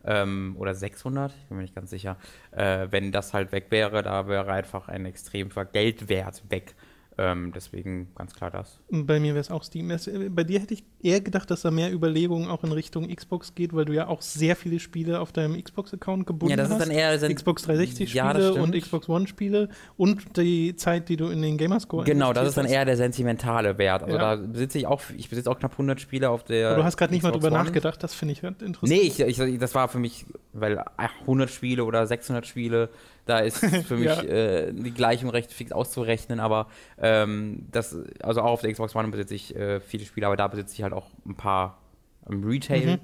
ähm, 0.05 0.57
oder 0.59 0.75
600, 0.75 1.33
ich 1.33 1.47
bin 1.47 1.57
mir 1.57 1.62
nicht 1.62 1.75
ganz 1.75 1.91
sicher. 1.91 2.17
Äh, 2.51 2.88
wenn 2.91 3.12
das 3.12 3.35
halt 3.35 3.53
weg 3.53 3.67
wäre, 3.71 4.03
da 4.03 4.27
wäre 4.29 4.53
einfach 4.53 4.88
ein 4.88 5.07
extrem 5.07 5.51
Geldwert 5.73 6.43
weg. 6.51 6.75
Ähm, 7.18 7.53
deswegen 7.55 8.09
ganz 8.14 8.35
klar 8.35 8.51
das. 8.51 8.81
Bei 8.90 9.20
mir 9.20 9.35
wäre 9.35 9.40
es 9.40 9.51
auch 9.51 9.62
Steam. 9.62 9.92
Bei 10.31 10.44
dir 10.44 10.61
hätte 10.61 10.72
ich 10.72 10.85
eher 11.03 11.20
gedacht, 11.20 11.51
dass 11.51 11.62
da 11.62 11.70
mehr 11.70 11.92
Überlegungen 11.92 12.48
auch 12.48 12.64
in 12.64 12.72
Richtung 12.72 13.14
Xbox 13.14 13.55
geht, 13.55 13.75
weil 13.75 13.85
du 13.85 13.92
ja 13.92 14.07
auch 14.07 14.22
sehr 14.22 14.57
viele 14.57 14.81
Spiele 14.81 15.20
auf 15.20 15.31
deinem 15.31 15.62
Xbox-Account 15.62 16.27
gebunden 16.27 16.53
hast. 16.53 16.59
Ja, 16.59 16.64
das 16.64 16.72
hast. 16.72 16.81
ist 16.81 16.88
dann 16.88 16.96
eher 16.96 17.18
sind, 17.18 17.35
Xbox 17.35 17.68
360-Spiele 17.68 18.14
ja, 18.14 18.51
und 18.51 18.75
Xbox 18.75 19.09
One-Spiele 19.09 19.68
und 19.96 20.37
die 20.38 20.75
Zeit, 20.77 21.11
die 21.11 21.16
du 21.16 21.29
in 21.29 21.42
den 21.42 21.59
Gamerscore 21.59 22.05
Genau, 22.05 22.33
das 22.33 22.48
ist 22.48 22.57
dann 22.57 22.66
eher 22.66 22.85
der 22.85 22.96
sentimentale 22.96 23.77
Wert. 23.77 24.05
Also 24.05 24.16
ja. 24.16 24.37
da 24.37 24.42
besitze 24.42 24.79
ich 24.79 24.87
auch, 24.87 25.03
ich 25.14 25.29
besitze 25.29 25.51
auch 25.51 25.59
knapp 25.59 25.72
100 25.72 26.01
Spiele 26.01 26.31
auf 26.31 26.44
der. 26.44 26.68
Aber 26.68 26.79
du 26.79 26.85
hast 26.85 26.96
gerade 26.96 27.12
nicht 27.12 27.22
mal 27.22 27.33
drüber 27.33 27.48
One. 27.48 27.59
nachgedacht, 27.59 28.03
das 28.03 28.14
finde 28.14 28.33
ich 28.33 28.42
halt 28.42 28.62
interessant. 28.62 28.90
Nee, 28.90 29.07
ich, 29.07 29.20
ich, 29.20 29.59
das 29.59 29.75
war 29.75 29.88
für 29.88 29.98
mich, 29.98 30.25
weil 30.55 30.83
100 30.96 31.51
Spiele 31.51 31.85
oder 31.85 32.07
600 32.07 32.46
Spiele 32.46 32.88
da 33.25 33.39
ist 33.39 33.59
für 33.59 33.97
mich 33.97 34.07
ja. 34.07 34.23
äh, 34.23 34.73
die 34.73 34.93
Gleichung 34.93 35.31
recht 35.31 35.53
fix 35.53 35.73
auszurechnen, 35.73 36.41
aber 36.41 36.69
ähm, 36.99 37.67
das, 37.71 37.97
also 38.23 38.43
auch 38.43 38.53
auf 38.53 38.61
der 38.63 38.73
Xbox 38.73 38.95
One 38.95 39.09
besitze 39.09 39.35
ich 39.35 39.57
äh, 39.57 39.81
viele 39.81 40.05
Spiele, 40.05 40.27
aber 40.27 40.37
da 40.37 40.49
besitze 40.49 40.75
ich 40.75 40.83
halt 40.83 40.93
auch 40.93 41.07
ein 41.27 41.37
paar 41.37 41.79
im 42.29 42.45
Retail, 42.45 42.97
mhm. 42.97 43.01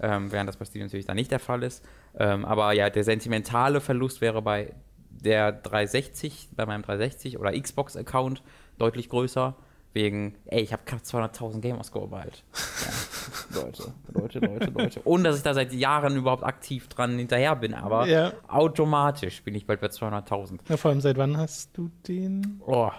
ähm, 0.00 0.32
während 0.32 0.48
das 0.48 0.56
bei 0.56 0.64
Steam 0.64 0.82
natürlich 0.82 1.06
da 1.06 1.14
nicht 1.14 1.30
der 1.30 1.40
Fall 1.40 1.62
ist. 1.62 1.84
Ähm, 2.18 2.44
aber 2.44 2.72
ja, 2.72 2.90
der 2.90 3.04
sentimentale 3.04 3.80
Verlust 3.80 4.20
wäre 4.20 4.42
bei 4.42 4.74
der 5.10 5.52
360, 5.52 6.50
bei 6.56 6.66
meinem 6.66 6.82
360 6.82 7.38
oder 7.38 7.58
Xbox-Account 7.58 8.42
deutlich 8.78 9.08
größer. 9.08 9.56
Wegen, 9.92 10.36
ey, 10.46 10.62
ich 10.62 10.72
habe 10.72 10.82
knapp 10.84 11.02
200.000 11.02 11.60
Gamerscore 11.60 12.08
bald. 12.08 12.44
Ja, 12.54 12.92
Leute, 13.54 13.94
Leute, 14.12 14.38
Leute, 14.38 14.70
Leute. 14.70 15.00
Ohne, 15.04 15.24
dass 15.24 15.36
ich 15.36 15.42
da 15.42 15.54
seit 15.54 15.72
Jahren 15.72 16.16
überhaupt 16.16 16.44
aktiv 16.44 16.88
dran 16.88 17.18
hinterher 17.18 17.56
bin, 17.56 17.74
aber 17.74 18.06
ja. 18.06 18.32
automatisch 18.48 19.42
bin 19.42 19.54
ich 19.54 19.66
bald 19.66 19.80
bei 19.80 19.88
200.000. 19.88 20.60
Ja, 20.68 20.76
vor 20.76 20.90
allem, 20.90 21.00
seit 21.00 21.16
wann 21.16 21.36
hast 21.36 21.76
du 21.76 21.90
den? 22.06 22.60
Oh, 22.66 22.90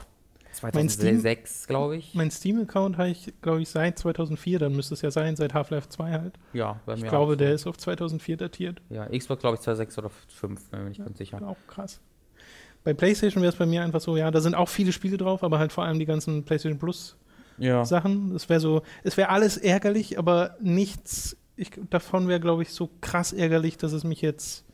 2006, 0.51 1.67
glaube 1.67 1.97
ich. 1.97 2.13
Mein 2.13 2.29
Steam-Account 2.29 2.97
habe 2.97 3.09
ich, 3.09 3.33
glaube 3.41 3.61
ich, 3.61 3.69
seit 3.69 3.97
2004, 3.97 4.59
dann 4.59 4.75
müsste 4.75 4.93
es 4.93 5.01
ja 5.01 5.11
sein, 5.11 5.35
seit 5.35 5.53
Half-Life 5.53 5.89
2 5.89 6.11
halt. 6.11 6.33
Ja, 6.53 6.79
bei 6.85 6.95
mir 6.95 7.03
Ich 7.03 7.09
glaube, 7.09 7.37
der 7.37 7.53
ist 7.53 7.67
auf 7.67 7.77
2004 7.77 8.37
datiert. 8.37 8.81
Ja, 8.89 9.05
Xbox, 9.05 9.41
glaube 9.41 9.55
ich, 9.55 9.61
2006 9.61 9.97
oder 9.97 10.11
2005, 10.39 10.71
bin 10.71 10.83
mir 10.83 10.89
nicht 10.89 10.97
ja, 10.99 11.05
ganz 11.05 11.17
sicher. 11.17 11.41
Auch 11.47 11.57
krass. 11.67 12.01
Bei 12.83 12.93
PlayStation 12.93 13.43
wäre 13.43 13.51
es 13.51 13.57
bei 13.57 13.65
mir 13.65 13.83
einfach 13.83 14.01
so, 14.01 14.17
ja, 14.17 14.31
da 14.31 14.41
sind 14.41 14.55
auch 14.55 14.69
viele 14.69 14.91
Spiele 14.91 15.17
drauf, 15.17 15.43
aber 15.43 15.59
halt 15.59 15.71
vor 15.71 15.83
allem 15.83 15.99
die 15.99 16.05
ganzen 16.05 16.43
PlayStation 16.43 16.79
Plus 16.79 17.15
ja. 17.61 17.85
Sachen. 17.85 18.33
Das 18.33 18.49
wäre 18.49 18.59
so, 18.59 18.81
es 19.03 19.17
wäre 19.17 19.29
alles 19.29 19.57
ärgerlich, 19.57 20.17
aber 20.17 20.57
nichts 20.61 21.37
ich, 21.55 21.71
davon 21.89 22.27
wäre, 22.27 22.39
glaube 22.39 22.63
ich, 22.63 22.73
so 22.73 22.89
krass 23.01 23.33
ärgerlich, 23.33 23.77
dass 23.77 23.91
es 23.91 24.03
mich 24.03 24.21
jetzt, 24.21 24.65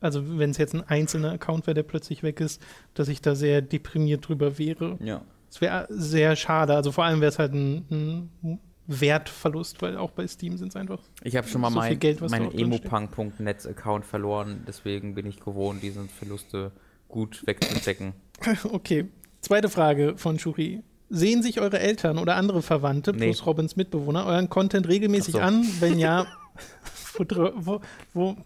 also 0.00 0.38
wenn 0.38 0.50
es 0.50 0.58
jetzt 0.58 0.74
ein 0.74 0.82
einzelner 0.82 1.32
Account 1.32 1.66
wäre, 1.66 1.74
der 1.74 1.82
plötzlich 1.84 2.22
weg 2.22 2.40
ist, 2.40 2.60
dass 2.94 3.08
ich 3.08 3.20
da 3.20 3.34
sehr 3.34 3.62
deprimiert 3.62 4.28
drüber 4.28 4.58
wäre. 4.58 4.98
Ja. 5.00 5.22
Es 5.48 5.60
wäre 5.60 5.86
sehr 5.88 6.36
schade. 6.36 6.74
Also 6.74 6.92
vor 6.92 7.04
allem 7.04 7.20
wäre 7.20 7.30
es 7.30 7.38
halt 7.38 7.52
ein, 7.52 8.30
ein 8.42 8.60
Wertverlust, 8.86 9.82
weil 9.82 9.96
auch 9.96 10.10
bei 10.10 10.26
Steam 10.26 10.56
sind 10.56 10.68
es 10.68 10.76
einfach. 10.76 11.00
Ich 11.22 11.36
habe 11.36 11.46
schon 11.46 11.60
mal 11.60 11.70
so 11.70 11.78
mein, 11.78 11.98
Geld, 11.98 12.20
meinen 12.28 12.52
emopunk.net-Account 12.52 14.04
verloren, 14.04 14.64
deswegen 14.66 15.14
bin 15.14 15.26
ich 15.26 15.38
gewohnt, 15.38 15.82
diese 15.82 16.04
Verluste 16.08 16.72
gut 17.08 17.46
wegzustecken. 17.46 18.14
okay. 18.64 19.08
Zweite 19.40 19.68
Frage 19.68 20.16
von 20.16 20.38
Shuri. 20.38 20.82
Sehen 21.10 21.42
sich 21.42 21.60
eure 21.60 21.80
Eltern 21.80 22.18
oder 22.18 22.36
andere 22.36 22.62
Verwandte 22.62 23.12
nee. 23.12 23.26
plus 23.26 23.44
Robins 23.44 23.76
Mitbewohner 23.76 24.26
euren 24.26 24.48
Content 24.48 24.88
regelmäßig 24.88 25.34
so. 25.34 25.40
an? 25.40 25.66
Wenn 25.80 25.98
ja, 25.98 26.26
wo, 27.18 27.50
wo, 27.56 27.80
wo, 28.14 28.36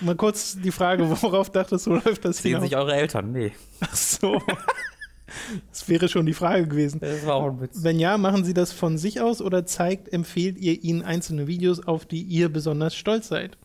mal 0.00 0.14
kurz 0.14 0.56
die 0.56 0.70
Frage, 0.70 1.08
worauf 1.22 1.50
dachtest 1.50 1.86
du, 1.86 1.94
läuft 1.94 2.24
das 2.24 2.38
Sehen 2.38 2.60
sich 2.60 2.76
eure 2.76 2.94
Eltern? 2.94 3.32
Nee. 3.32 3.52
Ach 3.80 3.94
so. 3.94 4.40
Das 5.70 5.88
wäre 5.88 6.08
schon 6.08 6.26
die 6.26 6.34
Frage 6.34 6.66
gewesen. 6.66 7.00
Das 7.00 7.26
war 7.26 7.36
auch 7.36 7.48
ein 7.48 7.60
Witz. 7.60 7.82
Wenn 7.82 7.98
ja, 7.98 8.18
machen 8.18 8.44
Sie 8.44 8.54
das 8.54 8.72
von 8.72 8.98
sich 8.98 9.20
aus 9.20 9.40
oder 9.40 9.64
zeigt, 9.64 10.12
empfehlt 10.12 10.58
ihr 10.58 10.82
Ihnen 10.82 11.02
einzelne 11.02 11.46
Videos, 11.46 11.86
auf 11.86 12.04
die 12.04 12.22
ihr 12.22 12.48
besonders 12.50 12.94
stolz 12.94 13.28
seid? 13.28 13.56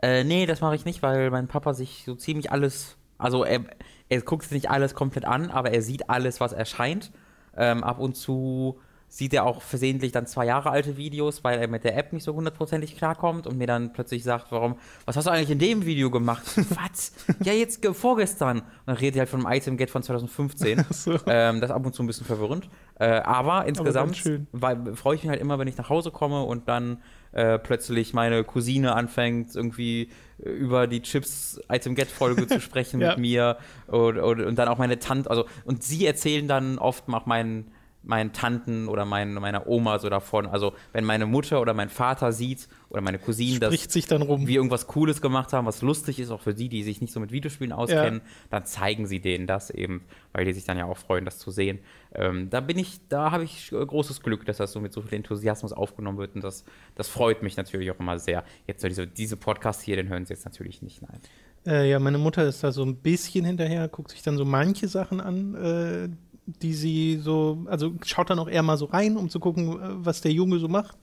Äh, 0.00 0.24
nee, 0.24 0.46
das 0.46 0.60
mache 0.60 0.76
ich 0.76 0.84
nicht, 0.84 1.02
weil 1.02 1.30
mein 1.30 1.48
Papa 1.48 1.74
sich 1.74 2.02
so 2.06 2.14
ziemlich 2.14 2.52
alles, 2.52 2.96
also 3.16 3.44
er, 3.44 3.64
er 4.08 4.20
guckt 4.20 4.44
sich 4.44 4.52
nicht 4.52 4.70
alles 4.70 4.94
komplett 4.94 5.24
an, 5.24 5.50
aber 5.50 5.72
er 5.72 5.82
sieht 5.82 6.08
alles, 6.08 6.40
was 6.40 6.52
erscheint. 6.52 7.10
Ähm, 7.58 7.84
ab 7.84 7.98
und 7.98 8.16
zu 8.16 8.78
sieht 9.08 9.32
er 9.32 9.44
auch 9.44 9.62
versehentlich 9.62 10.12
dann 10.12 10.26
zwei 10.26 10.44
Jahre 10.44 10.70
alte 10.70 10.96
Videos, 10.96 11.42
weil 11.42 11.58
er 11.58 11.68
mit 11.68 11.84
der 11.84 11.96
App 11.96 12.12
nicht 12.12 12.24
so 12.24 12.34
hundertprozentig 12.34 12.96
klarkommt 12.96 13.46
und 13.46 13.56
mir 13.56 13.66
dann 13.66 13.92
plötzlich 13.92 14.22
sagt, 14.22 14.52
warum, 14.52 14.76
was 15.06 15.16
hast 15.16 15.26
du 15.26 15.30
eigentlich 15.30 15.50
in 15.50 15.58
dem 15.58 15.86
Video 15.86 16.10
gemacht? 16.10 16.44
was? 16.70 17.12
ja, 17.42 17.52
jetzt 17.52 17.84
vorgestern. 17.86 18.58
Und 18.58 18.66
dann 18.86 18.96
redet 18.96 19.16
er 19.16 19.20
halt 19.20 19.30
von 19.30 19.46
einem 19.46 19.56
Item 19.56 19.76
Get 19.76 19.90
von 19.90 20.02
2015. 20.02 20.84
So. 20.90 21.18
Ähm, 21.26 21.60
das 21.60 21.70
ist 21.70 21.76
ab 21.76 21.86
und 21.86 21.94
zu 21.94 22.02
ein 22.02 22.06
bisschen 22.06 22.26
verwirrend. 22.26 22.68
Äh, 22.98 23.20
aber 23.20 23.66
insgesamt 23.66 24.16
freue 24.16 25.14
ich 25.14 25.22
mich 25.22 25.28
halt 25.28 25.40
immer, 25.40 25.58
wenn 25.58 25.68
ich 25.68 25.76
nach 25.76 25.88
Hause 25.88 26.10
komme 26.10 26.42
und 26.42 26.68
dann 26.68 26.98
äh, 27.32 27.58
plötzlich 27.58 28.14
meine 28.14 28.44
Cousine 28.44 28.94
anfängt, 28.94 29.54
irgendwie 29.54 30.10
äh, 30.42 30.50
über 30.50 30.86
die 30.86 31.02
Chips-Item-Get-Folge 31.02 32.46
zu 32.46 32.60
sprechen 32.60 33.00
ja. 33.02 33.10
mit 33.10 33.18
mir 33.18 33.58
und, 33.86 34.18
und, 34.18 34.40
und, 34.40 34.56
dann 34.56 34.68
auch 34.68 34.78
meine 34.78 34.98
Tante, 34.98 35.30
also 35.30 35.46
und 35.64 35.82
sie 35.82 36.06
erzählen 36.06 36.48
dann 36.48 36.78
oft 36.78 37.08
auch 37.08 37.26
meinen 37.26 37.70
meinen 38.08 38.32
Tanten 38.32 38.88
oder 38.88 39.04
mein, 39.04 39.34
meiner 39.34 39.66
Oma 39.68 39.98
so 39.98 40.08
davon. 40.08 40.46
Also 40.46 40.72
wenn 40.92 41.04
meine 41.04 41.26
Mutter 41.26 41.60
oder 41.60 41.74
mein 41.74 41.90
Vater 41.90 42.32
sieht 42.32 42.66
oder 42.88 43.02
meine 43.02 43.18
Cousine, 43.18 43.60
dass 43.60 43.74
sich 43.74 44.06
dann 44.06 44.22
rum. 44.22 44.46
wir 44.46 44.56
irgendwas 44.56 44.86
Cooles 44.86 45.20
gemacht 45.20 45.52
haben, 45.52 45.66
was 45.66 45.82
lustig 45.82 46.18
ist, 46.18 46.30
auch 46.30 46.40
für 46.40 46.54
die, 46.54 46.70
die 46.70 46.82
sich 46.82 47.02
nicht 47.02 47.12
so 47.12 47.20
mit 47.20 47.32
Videospielen 47.32 47.70
auskennen, 47.70 48.22
ja. 48.24 48.30
dann 48.48 48.64
zeigen 48.64 49.06
sie 49.06 49.20
denen 49.20 49.46
das 49.46 49.68
eben, 49.68 50.02
weil 50.32 50.46
die 50.46 50.54
sich 50.54 50.64
dann 50.64 50.78
ja 50.78 50.86
auch 50.86 50.96
freuen, 50.96 51.26
das 51.26 51.38
zu 51.38 51.50
sehen. 51.50 51.80
Ähm, 52.14 52.48
da 52.48 52.60
bin 52.60 52.78
ich, 52.78 52.98
da 53.10 53.30
habe 53.30 53.44
ich 53.44 53.70
großes 53.70 54.22
Glück, 54.22 54.46
dass 54.46 54.56
das 54.56 54.72
so 54.72 54.80
mit 54.80 54.94
so 54.94 55.02
viel 55.02 55.14
Enthusiasmus 55.14 55.74
aufgenommen 55.74 56.16
wird 56.16 56.34
und 56.34 56.42
das, 56.42 56.64
das 56.94 57.08
freut 57.08 57.42
mich 57.42 57.58
natürlich 57.58 57.90
auch 57.90 58.00
immer 58.00 58.18
sehr. 58.18 58.42
Jetzt 58.66 58.80
so 58.80 58.88
diese, 58.88 59.06
diese 59.06 59.36
Podcast 59.36 59.82
hier, 59.82 59.96
den 59.96 60.08
hören 60.08 60.24
sie 60.24 60.32
jetzt 60.32 60.46
natürlich 60.46 60.80
nicht, 60.80 61.02
nein. 61.02 61.20
Äh, 61.66 61.90
ja, 61.90 61.98
meine 61.98 62.16
Mutter 62.16 62.44
ist 62.44 62.64
da 62.64 62.72
so 62.72 62.82
ein 62.82 62.96
bisschen 62.96 63.44
hinterher, 63.44 63.88
guckt 63.88 64.12
sich 64.12 64.22
dann 64.22 64.38
so 64.38 64.46
manche 64.46 64.88
Sachen 64.88 65.20
an, 65.20 65.54
äh, 65.54 66.08
die 66.48 66.74
sie 66.74 67.18
so, 67.18 67.64
also 67.66 67.92
schaut 68.04 68.30
dann 68.30 68.38
auch 68.38 68.48
eher 68.48 68.62
mal 68.62 68.78
so 68.78 68.86
rein, 68.86 69.16
um 69.16 69.28
zu 69.28 69.38
gucken, 69.38 69.72
äh, 69.72 70.04
was 70.04 70.20
der 70.20 70.32
Junge 70.32 70.58
so 70.58 70.68
macht. 70.68 70.96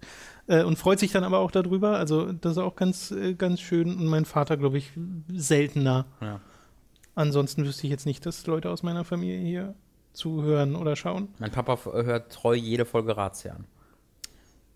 Äh, 0.48 0.64
und 0.64 0.78
freut 0.78 1.00
sich 1.00 1.12
dann 1.12 1.24
aber 1.24 1.40
auch 1.40 1.52
darüber. 1.52 1.98
Also, 1.98 2.32
das 2.32 2.54
ist 2.54 2.58
auch 2.58 2.76
ganz, 2.76 3.12
äh, 3.12 3.34
ganz 3.36 3.62
schön. 3.62 3.96
Und 3.96 4.06
mein 4.08 4.26
Vater, 4.26 4.58
glaube 4.58 4.78
ich, 4.78 4.92
seltener. 5.32 6.06
Ja. 6.22 6.40
Ansonsten 7.16 7.66
wüsste 7.66 7.88
ich 7.88 7.92
jetzt 7.92 8.06
nicht, 8.06 8.26
dass 8.26 8.46
Leute 8.46 8.70
aus 8.70 8.84
meiner 8.84 9.06
Familie 9.06 9.40
hier 9.40 9.76
zuhören 10.14 10.76
oder 10.76 10.96
schauen. 10.96 11.30
Mein 11.40 11.52
Papa 11.52 11.78
hört 11.84 12.32
treu 12.32 12.56
jede 12.56 12.86
Folge 12.86 13.16
Ratsherrn. 13.16 13.66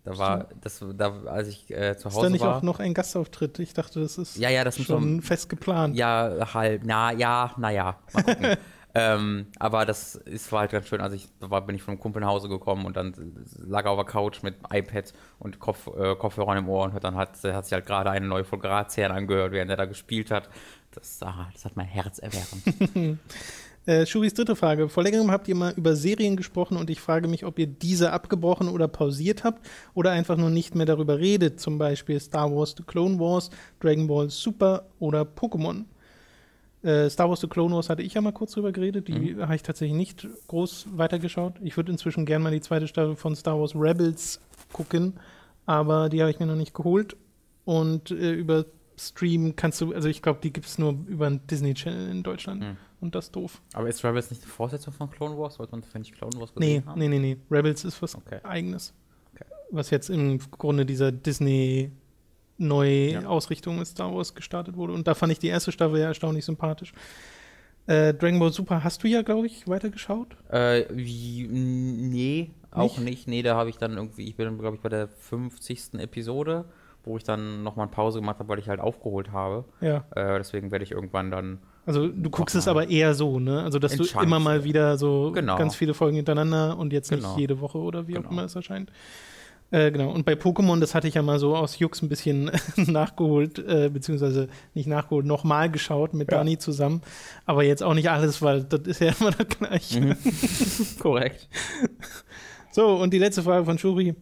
Da 0.05 0.17
war, 0.17 0.47
das, 0.61 0.83
da, 0.95 1.21
als 1.25 1.49
ich 1.49 1.69
äh, 1.69 1.97
zu 1.97 2.05
Hause 2.05 2.15
war. 2.15 2.23
Ist 2.23 2.23
da 2.23 2.29
nicht 2.29 2.41
war, 2.41 2.57
auch 2.57 2.61
noch 2.61 2.79
ein 2.79 2.93
Gastauftritt? 2.93 3.59
Ich 3.59 3.73
dachte, 3.73 3.99
das 3.99 4.17
ist 4.17 4.37
ja, 4.37 4.49
ja, 4.49 4.63
das 4.63 4.81
schon 4.81 5.21
fest 5.21 5.49
geplant. 5.49 5.95
Ja, 5.97 6.53
halt, 6.53 6.83
na 6.85 7.11
ja, 7.11 7.53
naja, 7.57 7.97
mal 8.13 8.23
gucken. 8.23 8.57
Ähm, 8.95 9.47
aber 9.59 9.85
das 9.85 10.15
ist, 10.15 10.51
war 10.51 10.61
halt 10.61 10.71
ganz 10.71 10.87
schön. 10.87 10.99
Also 10.99 11.15
ich 11.15 11.27
war, 11.39 11.61
bin 11.61 11.75
ich 11.75 11.83
von 11.83 11.93
einem 11.93 12.01
Kumpel 12.01 12.21
nach 12.21 12.29
Hause 12.29 12.49
gekommen 12.49 12.85
und 12.85 12.97
dann 12.97 13.13
lag 13.55 13.85
er 13.85 13.91
auf 13.91 13.97
der 13.97 14.05
Couch 14.05 14.41
mit 14.41 14.55
iPad 14.71 15.13
und 15.37 15.59
Kopf, 15.59 15.87
äh, 15.87 16.15
Kopfhörern 16.15 16.57
im 16.57 16.69
Ohr 16.69 16.85
und 16.85 16.93
hat 16.93 17.03
dann 17.03 17.15
hat, 17.15 17.43
hat 17.43 17.65
sich 17.65 17.73
halt 17.73 17.85
gerade 17.85 18.09
eine 18.09 18.25
neue 18.27 18.43
Folge 18.43 18.67
Ratsherren 18.67 19.15
angehört, 19.15 19.51
während 19.51 19.69
er 19.69 19.77
da 19.77 19.85
gespielt 19.85 20.31
hat. 20.31 20.49
Das, 20.91 21.21
ah, 21.21 21.49
das 21.53 21.65
hat 21.65 21.75
mein 21.75 21.85
Herz 21.85 22.17
erwärmt. 22.17 23.19
äh, 23.85 24.07
Schuris 24.07 24.33
dritte 24.33 24.55
Frage. 24.55 24.89
Vor 24.89 25.03
längerem 25.03 25.29
habt 25.29 25.47
ihr 25.47 25.55
mal 25.55 25.73
über 25.75 25.95
Serien 25.95 26.35
gesprochen 26.35 26.75
und 26.75 26.89
ich 26.89 26.99
frage 26.99 27.27
mich, 27.27 27.45
ob 27.45 27.59
ihr 27.59 27.67
diese 27.67 28.11
abgebrochen 28.11 28.69
oder 28.69 28.87
pausiert 28.87 29.43
habt 29.43 29.69
oder 29.93 30.11
einfach 30.11 30.35
nur 30.35 30.49
nicht 30.49 30.73
mehr 30.73 30.87
darüber 30.87 31.19
redet. 31.19 31.59
Zum 31.59 31.77
Beispiel 31.77 32.19
Star 32.19 32.51
Wars 32.51 32.73
The 32.75 32.83
Clone 32.83 33.19
Wars, 33.19 33.51
Dragon 33.79 34.07
Ball 34.07 34.31
Super 34.31 34.87
oder 34.97 35.21
Pokémon. 35.21 35.85
Äh, 36.81 37.09
Star 37.09 37.29
Wars 37.29 37.41
The 37.41 37.47
Clone 37.47 37.75
Wars 37.75 37.89
hatte 37.89 38.01
ich 38.01 38.13
ja 38.13 38.21
mal 38.21 38.31
kurz 38.31 38.53
drüber 38.53 38.71
geredet. 38.71 39.07
Die 39.07 39.33
mhm. 39.33 39.41
habe 39.41 39.55
ich 39.55 39.63
tatsächlich 39.63 39.97
nicht 39.97 40.27
groß 40.47 40.87
weitergeschaut. 40.93 41.55
Ich 41.61 41.75
würde 41.75 41.91
inzwischen 41.91 42.25
gerne 42.25 42.43
mal 42.43 42.51
die 42.51 42.61
zweite 42.61 42.87
Staffel 42.87 43.15
von 43.15 43.35
Star 43.35 43.59
Wars 43.59 43.75
Rebels 43.75 44.39
gucken, 44.71 45.13
aber 45.65 46.09
die 46.09 46.21
habe 46.21 46.31
ich 46.31 46.39
mir 46.39 46.45
noch 46.45 46.55
nicht 46.55 46.73
geholt. 46.73 47.17
Und 47.65 48.11
äh, 48.11 48.31
über 48.31 48.65
Stream 48.97 49.55
kannst 49.55 49.81
du, 49.81 49.93
also 49.93 50.09
ich 50.09 50.21
glaube, 50.21 50.39
die 50.41 50.51
gibt 50.51 50.65
es 50.67 50.77
nur 50.77 50.95
über 51.07 51.27
einen 51.27 51.45
Disney 51.47 51.73
Channel 51.73 52.09
in 52.09 52.23
Deutschland. 52.23 52.61
Mhm. 52.61 52.77
Und 53.01 53.15
das 53.15 53.25
ist 53.25 53.35
doof. 53.35 53.61
Aber 53.73 53.87
ist 53.87 54.03
Rebels 54.03 54.29
nicht 54.29 54.43
die 54.43 54.47
Fortsetzung 54.47 54.93
von 54.93 55.09
Clone 55.09 55.37
Wars? 55.37 55.55
Sollte 55.55 55.71
man, 55.71 55.83
wenn 55.93 56.01
ich 56.01 56.11
Clone 56.11 56.37
Wars 56.37 56.53
gesehen 56.53 56.83
nee, 56.83 56.83
haben? 56.85 56.99
Nee, 56.99 57.07
nee, 57.07 57.19
nee. 57.19 57.37
Rebels 57.49 57.85
ist 57.85 58.01
was 58.01 58.15
okay. 58.15 58.39
Eigenes. 58.43 58.93
Okay. 59.33 59.45
Was 59.71 59.89
jetzt 59.89 60.09
im 60.09 60.39
Grunde 60.51 60.85
dieser 60.85 61.11
Disney 61.11 61.91
neue 62.59 63.11
ja. 63.11 63.25
Ausrichtung 63.25 63.79
mit 63.79 63.87
Star 63.87 64.13
Wars 64.13 64.35
gestartet 64.35 64.75
wurde. 64.75 64.93
Und 64.93 65.07
da 65.07 65.15
fand 65.15 65.31
ich 65.31 65.39
die 65.39 65.47
erste 65.47 65.71
Staffel 65.71 65.99
ja 65.99 66.07
erstaunlich 66.07 66.45
sympathisch. 66.45 66.93
Äh, 67.87 68.13
Dragon 68.13 68.39
Ball 68.39 68.53
Super 68.53 68.83
hast 68.83 69.03
du 69.03 69.07
ja, 69.07 69.23
glaube 69.23 69.47
ich, 69.47 69.67
weitergeschaut? 69.67 70.37
Äh, 70.49 70.83
wie, 70.91 71.47
nee, 71.49 72.51
auch 72.71 72.97
nicht. 72.99 73.05
nicht. 73.05 73.27
Nee, 73.27 73.41
da 73.41 73.55
habe 73.55 73.69
ich 73.69 73.77
dann 73.77 73.93
irgendwie, 73.93 74.25
ich 74.27 74.35
bin, 74.35 74.57
glaube 74.59 74.75
ich, 74.75 74.81
bei 74.81 74.89
der 74.89 75.07
50. 75.07 75.95
Episode, 75.97 76.65
wo 77.03 77.17
ich 77.17 77.23
dann 77.23 77.63
nochmal 77.63 77.87
eine 77.87 77.95
Pause 77.95 78.19
gemacht 78.19 78.39
habe, 78.39 78.49
weil 78.49 78.59
ich 78.59 78.69
halt 78.69 78.79
aufgeholt 78.79 79.31
habe. 79.31 79.65
Ja. 79.81 80.05
Äh, 80.15 80.37
deswegen 80.37 80.71
werde 80.71 80.83
ich 80.83 80.91
irgendwann 80.91 81.31
dann. 81.31 81.59
Also 81.85 82.07
du 82.07 82.29
guckst 82.29 82.55
es 82.55 82.67
aber 82.67 82.89
eher 82.89 83.15
so, 83.15 83.39
ne? 83.39 83.63
Also 83.63 83.79
dass 83.79 83.95
du 83.95 84.03
immer 84.21 84.39
mal 84.39 84.63
wieder 84.63 84.97
so 84.97 85.31
genau. 85.31 85.57
ganz 85.57 85.75
viele 85.75 85.95
Folgen 85.95 86.17
hintereinander 86.17 86.77
und 86.77 86.93
jetzt 86.93 87.09
nicht 87.09 87.23
genau. 87.23 87.37
jede 87.37 87.59
Woche 87.59 87.79
oder 87.79 88.07
wie 88.07 88.13
genau. 88.13 88.27
auch 88.27 88.31
immer 88.31 88.43
es 88.43 88.55
erscheint. 88.55 88.91
Äh, 89.71 89.91
genau, 89.91 90.11
und 90.11 90.25
bei 90.25 90.33
Pokémon, 90.33 90.79
das 90.79 90.95
hatte 90.95 91.07
ich 91.07 91.13
ja 91.13 91.21
mal 91.21 91.37
so 91.37 91.55
aus 91.55 91.77
Jux 91.77 92.01
ein 92.01 92.09
bisschen 92.09 92.51
nachgeholt, 92.75 93.59
äh, 93.59 93.89
beziehungsweise 93.93 94.47
nicht 94.73 94.87
nachgeholt, 94.87 95.27
nochmal 95.27 95.69
geschaut 95.69 96.13
mit 96.13 96.31
ja. 96.31 96.39
Dani 96.39 96.57
zusammen. 96.57 97.01
Aber 97.45 97.63
jetzt 97.63 97.83
auch 97.83 97.93
nicht 97.93 98.09
alles, 98.09 98.41
weil 98.41 98.63
das 98.63 98.81
ist 98.81 99.01
ja 99.01 99.13
immer 99.19 99.31
das 99.31 99.47
Gleiche. 99.47 100.01
Mhm. 100.01 100.15
Korrekt. 100.99 101.47
So, 102.71 102.95
und 102.95 103.13
die 103.13 103.19
letzte 103.19 103.43
Frage 103.43 103.65
von 103.65 103.77
Shuri. 103.77 104.15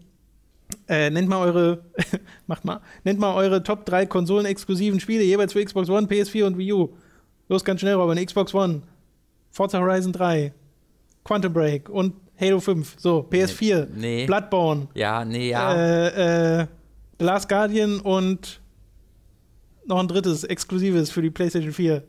Äh, 0.90 1.10
nennt 1.12 1.30
mal 1.30 1.40
eure, 1.40 1.86
macht 2.48 2.66
mal, 2.66 2.82
nennt 3.06 3.20
mal 3.20 3.34
eure 3.36 3.64
Top 3.64 3.86
3 3.86 4.06
konsolenexklusiven 4.06 5.00
Spiele, 5.00 5.24
jeweils 5.24 5.54
für 5.54 5.64
Xbox 5.64 5.90
One, 5.90 6.08
PS4 6.08 6.46
und 6.46 6.58
Wii 6.58 6.74
U. 6.74 6.90
Los, 7.48 7.64
ganz 7.64 7.80
schnell, 7.80 7.94
Robin. 7.94 8.24
Xbox 8.26 8.54
One, 8.54 8.82
Forza 9.50 9.80
Horizon 9.80 10.12
3, 10.12 10.54
Quantum 11.24 11.54
Break 11.54 11.88
und 11.88 12.16
Halo 12.40 12.60
5. 12.60 12.96
So, 12.98 13.28
PS4. 13.30 13.88
Nee. 13.96 14.26
Bloodborne. 14.26 14.88
Ja, 14.94 15.26
nee, 15.26 15.50
ja. 15.50 15.74
Äh, 15.74 16.62
äh, 16.62 16.68
Last 17.20 17.50
Guardian 17.50 18.00
und 18.00 18.62
noch 19.86 20.00
ein 20.00 20.08
drittes, 20.08 20.44
exklusives 20.44 21.10
für 21.10 21.22
die 21.22 21.32
PlayStation 21.32 21.74
4. 21.74 22.04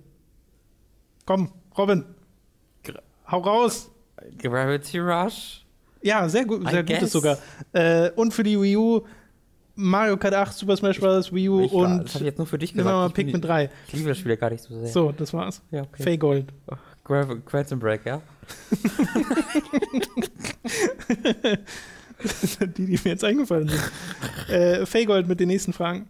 Komm, 1.24 1.50
Robin. 1.76 2.04
Gra 2.82 3.00
hau 3.30 3.38
raus. 3.38 3.90
Gravity 4.38 4.98
Rush. 4.98 5.64
Ja, 6.02 6.28
sehr 6.28 6.44
gut, 6.44 6.68
sehr 6.68 6.84
gutes 6.84 7.12
sogar. 7.12 7.38
Äh, 7.72 8.10
und 8.10 8.34
für 8.34 8.42
die 8.42 8.60
Wii 8.60 8.76
U 8.76 9.02
Mario 9.74 10.16
Kart 10.16 10.34
8, 10.34 10.52
Super 10.52 10.76
Smash 10.76 10.98
Bros. 11.00 11.32
Wii 11.32 11.48
U 11.48 11.60
ich, 11.60 11.72
und. 11.72 12.04
Das 12.04 12.14
habe 12.14 12.24
ich 12.24 12.30
jetzt 12.30 12.38
nur 12.38 12.46
für 12.46 12.58
dich 12.58 12.72
gesagt. 12.72 12.94
Mal 12.94 13.10
Pikmin 13.10 13.40
3. 13.40 13.70
Ich 13.86 13.94
liebe 13.94 14.08
das 14.08 14.18
Spiel 14.18 14.30
ja 14.30 14.36
gar 14.36 14.50
nicht 14.50 14.62
so 14.62 14.74
sehr. 14.74 14.88
So, 14.88 15.12
das 15.12 15.32
war's. 15.32 15.62
Ja, 15.70 15.82
okay. 15.82 16.02
Fay 16.02 16.18
Gold. 16.18 16.52
Oh, 17.08 17.24
Quantum 17.46 17.78
Break, 17.78 18.04
ja? 18.04 18.20
die, 22.76 22.86
die 22.86 22.92
mir 22.92 23.12
jetzt 23.12 23.24
eingefallen 23.24 23.68
sind. 23.68 23.82
Äh, 24.48 24.86
Faygold 24.86 25.26
mit 25.26 25.40
den 25.40 25.48
nächsten 25.48 25.72
Fragen. 25.72 26.06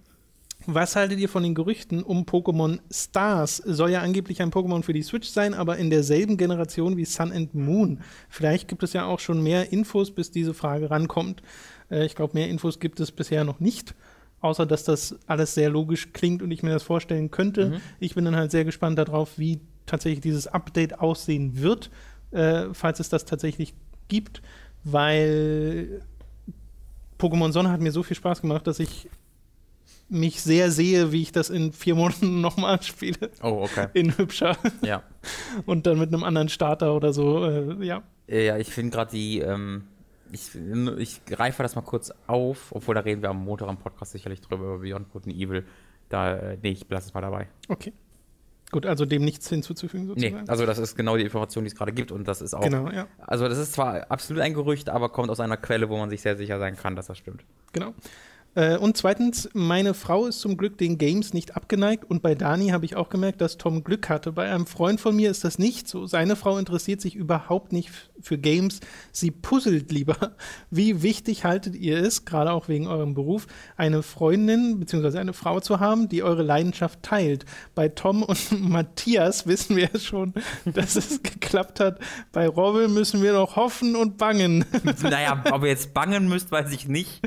Was 0.66 0.96
haltet 0.96 1.18
ihr 1.18 1.30
von 1.30 1.42
den 1.42 1.54
Gerüchten 1.54 2.02
um 2.02 2.24
Pokémon 2.24 2.80
Stars? 2.90 3.56
Soll 3.56 3.90
ja 3.90 4.02
angeblich 4.02 4.42
ein 4.42 4.50
Pokémon 4.50 4.82
für 4.82 4.92
die 4.92 5.02
Switch 5.02 5.28
sein, 5.28 5.54
aber 5.54 5.78
in 5.78 5.88
derselben 5.88 6.37
Generation 6.37 6.96
wie 6.96 7.06
Sun 7.06 7.32
and 7.32 7.54
Moon. 7.54 8.00
Vielleicht 8.28 8.68
gibt 8.68 8.82
es 8.82 8.92
ja 8.92 9.06
auch 9.06 9.20
schon 9.20 9.42
mehr 9.42 9.72
Infos, 9.72 10.11
bis 10.11 10.30
diese 10.30 10.52
Frage 10.52 10.90
rankommt. 10.90 11.42
Äh, 11.90 12.04
ich 12.04 12.14
glaube, 12.14 12.34
mehr 12.34 12.48
Infos 12.48 12.80
gibt 12.80 13.00
es 13.00 13.12
bisher 13.12 13.44
noch 13.44 13.61
nicht. 13.61 13.94
Außer 14.40 14.66
dass 14.66 14.85
das 14.85 15.18
alles 15.27 15.55
sehr 15.55 15.68
logisch 15.68 16.12
klingt 16.12 16.42
und 16.42 16.51
ich 16.51 16.62
mir 16.62 16.70
das 16.70 16.83
vorstellen 16.83 17.31
könnte. 17.31 17.70
Mhm. 17.70 17.81
Ich 17.98 18.14
bin 18.14 18.24
dann 18.24 18.37
halt 18.37 18.51
sehr 18.51 18.64
gespannt 18.64 18.98
darauf, 18.98 19.38
wie 19.38 19.61
tatsächlich 19.87 20.20
dieses 20.20 20.46
Update 20.46 21.01
aussehen 21.01 21.61
wird 21.61 21.90
äh, 22.31 22.66
falls 22.72 23.01
es 23.01 23.09
das 23.09 23.24
tatsächlich 23.24 23.74
gibt, 24.09 24.42
weil 24.85 26.03
Pokémon 27.18 27.53
Sonne 27.53 27.70
hat 27.70 27.81
mir 27.81 27.92
so 27.92 28.03
viel 28.03 28.16
Spaß 28.16 28.42
gemacht, 28.42 28.66
dass 28.66 28.81
ich 28.81 29.09
mich 30.09 30.40
sehr 30.40 30.70
sehe, 30.70 31.12
wie 31.12 31.22
ich 31.22 31.33
das 31.33 31.51
in 31.51 31.72
vier 31.72 31.94
Monaten 31.94 32.40
nochmal 32.40 32.83
spiele. 32.83 33.31
Oh, 33.42 33.62
okay. 33.62 33.88
In 33.94 34.16
hübscher. 34.16 34.57
Ja. 34.83 35.03
Und 35.66 35.87
dann 35.87 35.98
mit 35.98 36.09
einem 36.09 36.24
anderen 36.24 36.48
Starter 36.48 36.94
oder 36.94 37.12
so, 37.12 37.44
äh, 37.44 37.85
ja. 37.85 38.03
Ja, 38.27 38.59
ich 38.59 38.68
finde 38.68 38.94
gerade 38.94 39.11
die, 39.11 39.40
ähm, 39.40 39.85
ich, 40.33 40.51
ich 40.99 41.25
greife 41.25 41.62
das 41.62 41.75
mal 41.77 41.83
kurz 41.83 42.12
auf, 42.27 42.69
obwohl 42.71 42.95
da 42.95 43.01
reden 43.01 43.23
wir 43.23 43.31
am 43.31 43.45
Montag 43.45 43.69
am 43.69 43.79
Podcast 43.79 44.12
sicherlich 44.12 44.41
drüber, 44.41 44.64
über 44.64 44.79
Beyond 44.79 45.11
Good 45.11 45.27
and 45.27 45.35
Evil. 45.35 45.64
Da, 46.09 46.37
äh, 46.37 46.59
nee, 46.62 46.71
ich 46.71 46.87
lasse 46.88 47.09
es 47.09 47.14
mal 47.14 47.21
dabei. 47.21 47.49
Okay. 47.69 47.93
Gut, 48.71 48.85
also 48.85 49.07
dem 49.07 49.25
nichts 49.25 49.49
hinzuzufügen 49.49 50.07
sozusagen? 50.07 50.43
Nee, 50.45 50.51
also 50.51 50.67
das 50.67 50.79
ist 50.79 50.95
genau 50.95 51.17
die 51.17 51.23
Information, 51.23 51.64
die 51.64 51.69
es 51.69 51.75
gerade 51.75 51.93
gibt 51.93 52.12
und 52.12 52.29
das 52.29 52.43
ist 52.43 52.53
auch. 52.53 52.61
Genau, 52.61 52.91
ja. 52.91 53.07
Also 53.19 53.49
das 53.49 53.57
ist 53.57 53.73
zwar 53.73 54.11
absolut 54.11 54.43
ein 54.43 54.53
Gerücht, 54.53 54.91
aber 54.91 55.09
kommt 55.09 55.31
aus 55.31 55.41
einer 55.41 55.57
Quelle, 55.57 55.88
wo 55.88 55.97
man 55.97 56.11
sich 56.11 56.21
sehr 56.21 56.37
sicher 56.37 56.59
sein 56.59 56.77
kann, 56.77 56.95
dass 56.95 57.07
das 57.07 57.17
stimmt. 57.17 57.45
Genau. 57.73 57.95
Äh, 58.54 58.76
und 58.76 58.96
zweitens, 58.96 59.48
meine 59.52 59.94
Frau 59.94 60.26
ist 60.26 60.40
zum 60.40 60.56
Glück 60.56 60.78
den 60.78 60.98
Games 60.98 61.32
nicht 61.32 61.56
abgeneigt 61.56 62.04
und 62.04 62.22
bei 62.22 62.34
Dani 62.34 62.68
habe 62.68 62.84
ich 62.84 62.96
auch 62.96 63.08
gemerkt, 63.08 63.40
dass 63.40 63.58
Tom 63.58 63.84
Glück 63.84 64.08
hatte. 64.08 64.32
Bei 64.32 64.50
einem 64.50 64.66
Freund 64.66 65.00
von 65.00 65.14
mir 65.14 65.30
ist 65.30 65.44
das 65.44 65.58
nicht 65.58 65.88
so. 65.88 66.06
Seine 66.06 66.37
Frau 66.37 66.58
interessiert 66.58 67.00
sich 67.00 67.14
überhaupt 67.14 67.72
nicht 67.72 67.90
für 68.20 68.38
Games. 68.38 68.80
Sie 69.12 69.30
puzzelt 69.30 69.92
lieber. 69.92 70.16
Wie 70.70 71.02
wichtig 71.02 71.44
haltet 71.44 71.76
ihr 71.76 71.98
es, 71.98 72.24
gerade 72.24 72.52
auch 72.52 72.68
wegen 72.68 72.87
eurem 72.87 73.14
Beruf, 73.14 73.46
eine 73.76 74.02
Freundin 74.02 74.80
bzw. 74.80 75.18
eine 75.18 75.32
Frau 75.32 75.61
zu 75.61 75.80
haben, 75.80 76.08
die 76.08 76.22
eure 76.22 76.42
Leidenschaft 76.42 77.02
teilt? 77.02 77.44
Bei 77.74 77.88
Tom 77.88 78.22
und 78.22 78.52
Matthias 78.68 79.46
wissen 79.46 79.76
wir 79.76 79.90
schon, 79.98 80.34
dass 80.64 80.96
es 80.96 81.22
geklappt 81.22 81.80
hat. 81.80 82.00
Bei 82.32 82.48
Robin 82.48 82.92
müssen 82.92 83.22
wir 83.22 83.34
noch 83.34 83.56
hoffen 83.56 83.94
und 83.94 84.18
bangen. 84.18 84.64
Naja, 85.02 85.44
ob 85.52 85.62
ihr 85.62 85.68
jetzt 85.68 85.94
bangen 85.94 86.28
müsst, 86.28 86.50
weiß 86.50 86.72
ich 86.72 86.88
nicht. 86.88 87.20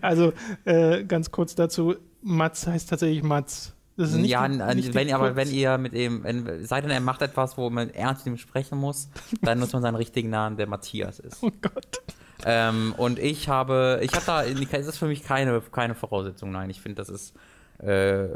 Also 0.00 0.32
äh, 0.64 1.04
ganz 1.04 1.30
kurz 1.30 1.54
dazu, 1.54 1.96
Mats 2.22 2.66
heißt 2.66 2.90
tatsächlich 2.90 3.22
Mats. 3.22 3.74
Das 3.96 4.10
ist 4.10 4.16
nicht 4.16 4.30
ja, 4.30 4.48
nicht 4.48 4.94
wenn, 4.94 5.12
aber 5.12 5.36
wenn 5.36 5.52
ihr 5.52 5.78
mit 5.78 5.92
ihm, 5.92 6.24
wenn, 6.24 6.66
sei 6.66 6.80
denn, 6.80 6.90
er 6.90 7.00
macht 7.00 7.22
etwas, 7.22 7.56
wo 7.56 7.70
man 7.70 7.90
ernst 7.90 8.26
mit 8.26 8.34
ihm 8.34 8.38
sprechen 8.38 8.76
muss, 8.76 9.08
dann 9.40 9.60
nutzt 9.60 9.72
man 9.72 9.82
seinen 9.82 9.94
richtigen 9.94 10.30
Namen, 10.30 10.56
der 10.56 10.66
Matthias 10.66 11.20
ist. 11.20 11.42
Oh 11.42 11.52
Gott. 11.62 12.02
Ähm, 12.44 12.92
und 12.96 13.20
ich 13.20 13.48
habe, 13.48 14.00
ich 14.02 14.12
habe 14.12 14.24
da, 14.26 14.42
das 14.42 14.86
ist 14.86 14.98
für 14.98 15.06
mich 15.06 15.22
keine, 15.22 15.60
keine 15.60 15.94
Voraussetzung, 15.94 16.50
nein. 16.50 16.70
Ich 16.70 16.80
finde, 16.80 16.96
das 16.96 17.08
ist 17.08 17.34
äh, 17.78 18.26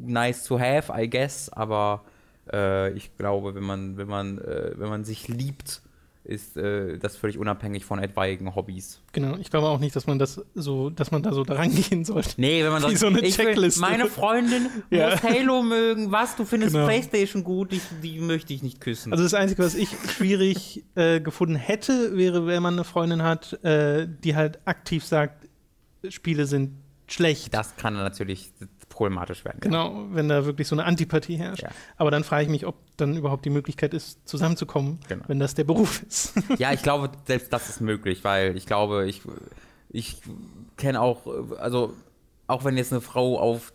nice 0.00 0.44
to 0.44 0.60
have, 0.60 0.92
I 0.96 1.10
guess, 1.10 1.48
aber 1.48 2.04
äh, 2.52 2.92
ich 2.92 3.16
glaube, 3.16 3.54
wenn 3.54 3.64
man, 3.64 3.96
wenn 3.96 4.08
man, 4.08 4.38
äh, 4.38 4.72
wenn 4.76 4.88
man 4.88 5.04
sich 5.04 5.28
liebt, 5.28 5.82
ist 6.24 6.56
äh, 6.56 6.98
das 6.98 7.16
völlig 7.16 7.36
unabhängig 7.36 7.84
von 7.84 7.98
etwaigen 7.98 8.54
Hobbys. 8.54 9.00
Genau, 9.12 9.36
ich 9.38 9.50
glaube 9.50 9.68
auch 9.68 9.80
nicht, 9.80 9.96
dass 9.96 10.06
man 10.06 10.18
das 10.18 10.40
so, 10.54 10.90
dass 10.90 11.10
man 11.10 11.22
da 11.22 11.32
so 11.32 11.42
dran 11.42 11.74
gehen 11.74 12.04
sollte. 12.04 12.34
Nee, 12.36 12.62
wenn 12.62 12.70
man 12.70 12.82
sagt, 12.82 12.98
so 12.98 13.06
eine 13.06 13.20
ich 13.20 13.34
Checkliste. 13.34 13.80
Will, 13.80 13.90
meine 13.90 14.06
Freundin 14.06 14.68
ja. 14.90 15.10
muss 15.10 15.22
Halo 15.22 15.62
mögen, 15.62 16.12
was, 16.12 16.36
du 16.36 16.44
findest 16.44 16.74
genau. 16.74 16.86
Playstation 16.86 17.42
gut, 17.42 17.72
ich, 17.72 17.82
die 18.02 18.20
möchte 18.20 18.54
ich 18.54 18.62
nicht 18.62 18.80
küssen. 18.80 19.12
Also 19.12 19.24
das 19.24 19.34
Einzige, 19.34 19.62
was 19.64 19.74
ich 19.74 19.88
schwierig 20.16 20.84
äh, 20.94 21.20
gefunden 21.20 21.56
hätte, 21.56 22.16
wäre, 22.16 22.46
wenn 22.46 22.62
man 22.62 22.74
eine 22.74 22.84
Freundin 22.84 23.22
hat, 23.22 23.62
äh, 23.64 24.06
die 24.08 24.36
halt 24.36 24.60
aktiv 24.64 25.04
sagt, 25.04 25.48
Spiele 26.08 26.46
sind 26.46 26.72
schlecht. 27.08 27.52
Das 27.52 27.76
kann 27.76 27.94
natürlich 27.94 28.52
problematisch 28.92 29.44
werden. 29.44 29.58
Genau, 29.60 29.92
ja. 29.92 30.06
wenn 30.12 30.28
da 30.28 30.44
wirklich 30.44 30.68
so 30.68 30.74
eine 30.76 30.84
Antipathie 30.84 31.36
herrscht. 31.36 31.62
Ja. 31.62 31.70
Aber 31.96 32.10
dann 32.10 32.24
frage 32.24 32.44
ich 32.44 32.48
mich, 32.48 32.66
ob 32.66 32.76
dann 32.96 33.16
überhaupt 33.16 33.44
die 33.44 33.50
Möglichkeit 33.50 33.94
ist, 33.94 34.26
zusammenzukommen, 34.28 35.00
genau. 35.08 35.24
wenn 35.26 35.40
das 35.40 35.54
der 35.54 35.64
Beruf 35.64 36.02
ist. 36.02 36.34
ja, 36.58 36.72
ich 36.72 36.82
glaube, 36.82 37.10
selbst 37.26 37.52
das 37.52 37.68
ist 37.68 37.80
möglich, 37.80 38.22
weil 38.24 38.56
ich 38.56 38.66
glaube, 38.66 39.06
ich, 39.08 39.22
ich 39.88 40.18
kenne 40.76 41.00
auch, 41.00 41.26
also 41.58 41.94
auch 42.46 42.64
wenn 42.64 42.76
jetzt 42.76 42.92
eine 42.92 43.00
Frau 43.00 43.38
auf 43.38 43.72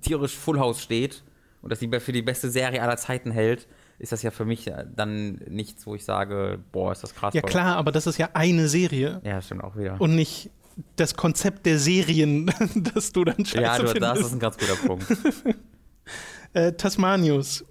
tierisch 0.00 0.36
Full 0.36 0.58
House 0.58 0.80
steht 0.80 1.22
und 1.62 1.70
das 1.70 1.78
für 1.78 2.12
die 2.12 2.22
beste 2.22 2.50
Serie 2.50 2.82
aller 2.82 2.96
Zeiten 2.96 3.30
hält, 3.30 3.66
ist 3.98 4.12
das 4.12 4.22
ja 4.22 4.30
für 4.30 4.44
mich 4.44 4.70
dann 4.96 5.40
nichts, 5.48 5.86
wo 5.86 5.94
ich 5.94 6.04
sage, 6.04 6.58
boah, 6.72 6.92
ist 6.92 7.02
das 7.02 7.14
krass. 7.14 7.34
Ja 7.34 7.42
klar, 7.42 7.76
aber 7.76 7.92
das 7.92 8.06
ist 8.06 8.18
ja 8.18 8.30
eine 8.34 8.68
Serie. 8.68 9.20
Ja, 9.24 9.40
stimmt 9.40 9.62
auch 9.62 9.76
wieder. 9.76 10.00
Und 10.00 10.16
nicht 10.16 10.50
das 10.96 11.14
Konzept 11.14 11.66
der 11.66 11.78
Serien, 11.78 12.50
das 12.94 13.12
du 13.12 13.24
dann 13.24 13.44
scheiße 13.44 13.60
Ja, 13.60 13.78
du, 13.78 14.00
das 14.00 14.20
ist 14.20 14.32
ein 14.32 14.38
ganz 14.38 14.56
guter 14.56 14.76
Punkt. 14.76 15.06
äh, 16.52 16.72
Tasmanius. 16.72 17.64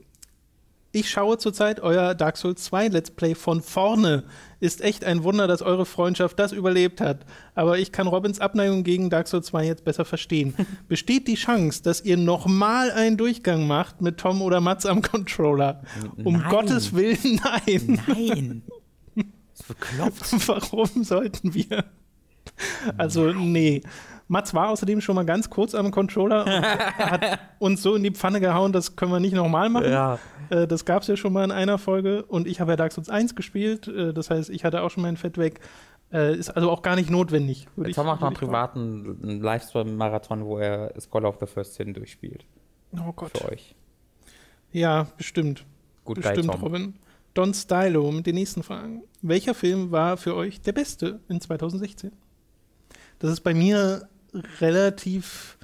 Ich 0.93 1.09
schaue 1.09 1.37
zurzeit 1.37 1.79
euer 1.79 2.13
Dark 2.15 2.35
Souls 2.35 2.65
2 2.65 2.89
Let's 2.89 3.11
Play 3.11 3.33
von 3.33 3.61
vorne. 3.61 4.25
Ist 4.59 4.81
echt 4.81 5.05
ein 5.05 5.23
Wunder, 5.23 5.47
dass 5.47 5.61
eure 5.61 5.85
Freundschaft 5.85 6.37
das 6.37 6.51
überlebt 6.51 6.99
hat. 6.99 7.25
Aber 7.55 7.79
ich 7.79 7.93
kann 7.93 8.07
Robins 8.07 8.41
Abneigung 8.41 8.83
gegen 8.83 9.09
Dark 9.09 9.29
Souls 9.29 9.47
2 9.47 9.65
jetzt 9.65 9.85
besser 9.85 10.03
verstehen. 10.03 10.53
Besteht 10.89 11.29
die 11.29 11.35
Chance, 11.35 11.81
dass 11.81 12.01
ihr 12.01 12.17
nochmal 12.17 12.91
einen 12.91 13.15
Durchgang 13.15 13.67
macht 13.67 14.01
mit 14.01 14.17
Tom 14.17 14.41
oder 14.41 14.59
Mats 14.59 14.85
am 14.85 15.01
Controller? 15.01 15.81
Um 16.25 16.33
nein. 16.33 16.49
Gottes 16.49 16.93
Willen, 16.93 17.39
nein. 17.41 18.01
Nein. 18.07 18.63
Bekloppt. 19.67 20.47
Warum 20.49 21.03
sollten 21.05 21.53
wir? 21.53 21.85
Also, 22.97 23.31
nee. 23.31 23.81
Mats 24.27 24.53
war 24.53 24.69
außerdem 24.69 25.01
schon 25.01 25.15
mal 25.15 25.25
ganz 25.25 25.49
kurz 25.49 25.75
am 25.75 25.91
Controller 25.91 26.45
und 26.45 27.11
hat 27.11 27.39
uns 27.59 27.81
so 27.81 27.95
in 27.95 28.03
die 28.03 28.11
Pfanne 28.11 28.39
gehauen, 28.39 28.71
das 28.71 28.95
können 28.95 29.11
wir 29.11 29.19
nicht 29.19 29.33
nochmal 29.33 29.69
machen. 29.69 29.91
Ja. 29.91 30.19
Äh, 30.49 30.67
das 30.67 30.85
gab 30.85 31.01
es 31.01 31.09
ja 31.09 31.17
schon 31.17 31.33
mal 31.33 31.43
in 31.43 31.51
einer 31.51 31.77
Folge 31.77 32.23
und 32.23 32.47
ich 32.47 32.61
habe 32.61 32.71
ja 32.71 32.75
Dark 32.77 32.93
Souls 32.93 33.09
1 33.09 33.35
gespielt, 33.35 33.89
äh, 33.89 34.13
das 34.13 34.29
heißt, 34.29 34.49
ich 34.49 34.63
hatte 34.63 34.83
auch 34.83 34.89
schon 34.89 35.03
mein 35.03 35.17
Fett 35.17 35.37
weg. 35.37 35.59
Äh, 36.13 36.35
ist 36.37 36.49
also 36.49 36.69
auch 36.69 36.81
gar 36.81 36.95
nicht 36.95 37.09
notwendig. 37.09 37.67
Jetzt 37.77 37.97
haben 37.97 38.05
wir 38.05 38.15
mal 38.15 38.27
einen 38.27 38.35
privaten 38.35 39.41
Livestream-Marathon, 39.41 40.45
wo 40.45 40.57
er 40.57 40.93
Scholar 40.99 41.29
of 41.29 41.37
the 41.39 41.45
First 41.45 41.75
Sin 41.75 41.93
durchspielt. 41.93 42.45
Oh 42.93 43.13
Gott. 43.13 43.37
Für 43.37 43.51
euch. 43.51 43.75
Ja, 44.71 45.07
bestimmt. 45.17 45.65
Gut, 46.03 46.21
bestimmt, 46.21 46.49
geil, 46.49 46.59
Robin. 46.61 46.93
Don 47.33 47.53
Stylo 47.53 48.11
mit 48.11 48.25
den 48.25 48.35
nächsten 48.35 48.63
Fragen. 48.63 49.03
Welcher 49.21 49.53
Film 49.53 49.91
war 49.91 50.17
für 50.17 50.35
euch 50.35 50.59
der 50.61 50.73
beste 50.73 51.21
in 51.29 51.39
2016? 51.39 52.11
Das 53.21 53.31
ist 53.31 53.41
bei 53.41 53.53
mir 53.53 54.09
relativ 54.59 55.59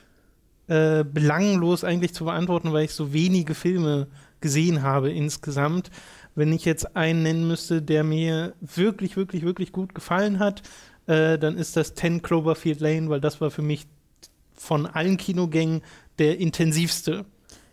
äh, 0.68 1.04
belanglos 1.04 1.84
eigentlich 1.84 2.14
zu 2.14 2.26
beantworten, 2.26 2.72
weil 2.72 2.86
ich 2.86 2.94
so 2.94 3.14
wenige 3.14 3.56
Filme 3.56 4.08
gesehen 4.42 4.84
habe 4.84 5.12
insgesamt. 5.12 5.90
Wenn 6.36 6.54
ich 6.54 6.66
jetzt 6.66 6.96
einen 6.96 7.24
nennen 7.24 7.48
müsste, 7.48 7.82
der 7.82 8.04
mir 8.04 8.54
wirklich, 8.62 9.18
wirklich, 9.18 9.42
wirklich 9.42 9.72
gut 9.72 9.96
gefallen 9.96 10.38
hat, 10.38 10.62
äh, 11.08 11.40
dann 11.40 11.58
ist 11.58 11.76
das 11.76 11.96
10 11.96 12.22
Cloverfield 12.22 12.80
Lane, 12.80 13.10
weil 13.10 13.22
das 13.22 13.42
war 13.42 13.50
für 13.50 13.64
mich 13.64 13.88
von 14.54 14.86
allen 14.86 15.18
Kinogängen 15.18 15.82
der 16.20 16.38
intensivste. 16.38 17.26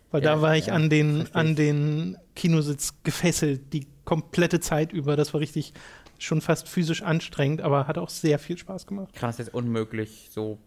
Weil 0.09 0.23
ja, 0.23 0.33
da 0.33 0.41
war 0.41 0.57
ich 0.57 0.67
ja, 0.67 0.73
an, 0.73 0.89
den, 0.89 1.27
an 1.33 1.55
den 1.55 2.17
Kinositz 2.35 2.95
gefesselt, 3.03 3.71
die 3.71 3.85
komplette 4.03 4.59
Zeit 4.61 4.93
über. 4.93 5.15
Das 5.15 5.31
war 5.35 5.41
richtig 5.41 5.73
schon 6.19 6.41
fast 6.41 6.67
physisch 6.67 7.01
anstrengend, 7.01 7.61
aber 7.61 7.87
hat 7.87 7.97
auch 7.97 8.09
sehr 8.09 8.39
viel 8.39 8.57
Spaß 8.57 8.87
gemacht. 8.87 9.09
Ich 9.13 9.19
kann 9.19 9.29
das 9.29 9.37
jetzt 9.37 9.53
unmöglich 9.53 10.29
so 10.31 10.57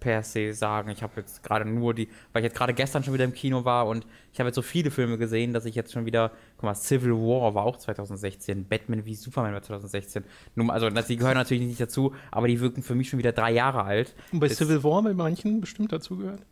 per 0.00 0.22
se 0.22 0.52
sagen. 0.52 0.90
Ich 0.90 1.02
habe 1.02 1.14
jetzt 1.16 1.42
gerade 1.42 1.64
nur 1.64 1.94
die, 1.94 2.08
weil 2.32 2.42
ich 2.42 2.50
jetzt 2.50 2.56
gerade 2.56 2.74
gestern 2.74 3.02
schon 3.02 3.14
wieder 3.14 3.24
im 3.24 3.32
Kino 3.32 3.64
war 3.64 3.86
und 3.86 4.06
ich 4.32 4.38
habe 4.38 4.48
jetzt 4.48 4.56
so 4.56 4.62
viele 4.62 4.90
Filme 4.90 5.18
gesehen, 5.18 5.52
dass 5.52 5.64
ich 5.64 5.74
jetzt 5.74 5.92
schon 5.92 6.06
wieder, 6.06 6.30
guck 6.56 6.64
mal, 6.64 6.74
Civil 6.74 7.12
War 7.12 7.54
war 7.54 7.64
auch 7.64 7.76
2016, 7.76 8.66
Batman 8.66 9.04
wie 9.04 9.14
Superman 9.14 9.52
war 9.52 9.62
2016. 9.62 10.24
Nur, 10.54 10.72
also 10.72 10.88
die 10.88 11.16
gehören 11.16 11.34
natürlich 11.34 11.64
nicht 11.64 11.80
dazu, 11.80 12.14
aber 12.30 12.48
die 12.48 12.60
wirken 12.60 12.82
für 12.82 12.94
mich 12.94 13.08
schon 13.08 13.18
wieder 13.18 13.32
drei 13.32 13.52
Jahre 13.52 13.84
alt. 13.84 14.14
Und 14.32 14.40
bei 14.40 14.48
das, 14.48 14.58
Civil 14.58 14.82
War 14.84 15.02
bei 15.02 15.14
manchen 15.14 15.60
bestimmt 15.60 15.92
dazu 15.92 16.16
gehört? 16.16 16.42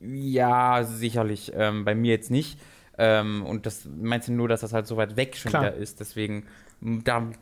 Ja, 0.00 0.84
sicherlich. 0.84 1.52
Ähm, 1.54 1.84
bei 1.84 1.94
mir 1.94 2.12
jetzt 2.12 2.30
nicht. 2.30 2.58
Ähm, 2.96 3.44
und 3.44 3.66
das 3.66 3.86
meinst 4.00 4.28
du 4.28 4.32
nur, 4.32 4.48
dass 4.48 4.60
das 4.60 4.72
halt 4.72 4.86
so 4.86 4.96
weit 4.96 5.16
weg 5.16 5.36
schon 5.36 5.50
Klar. 5.50 5.62
wieder 5.62 5.74
ist. 5.74 6.00
Deswegen 6.00 6.46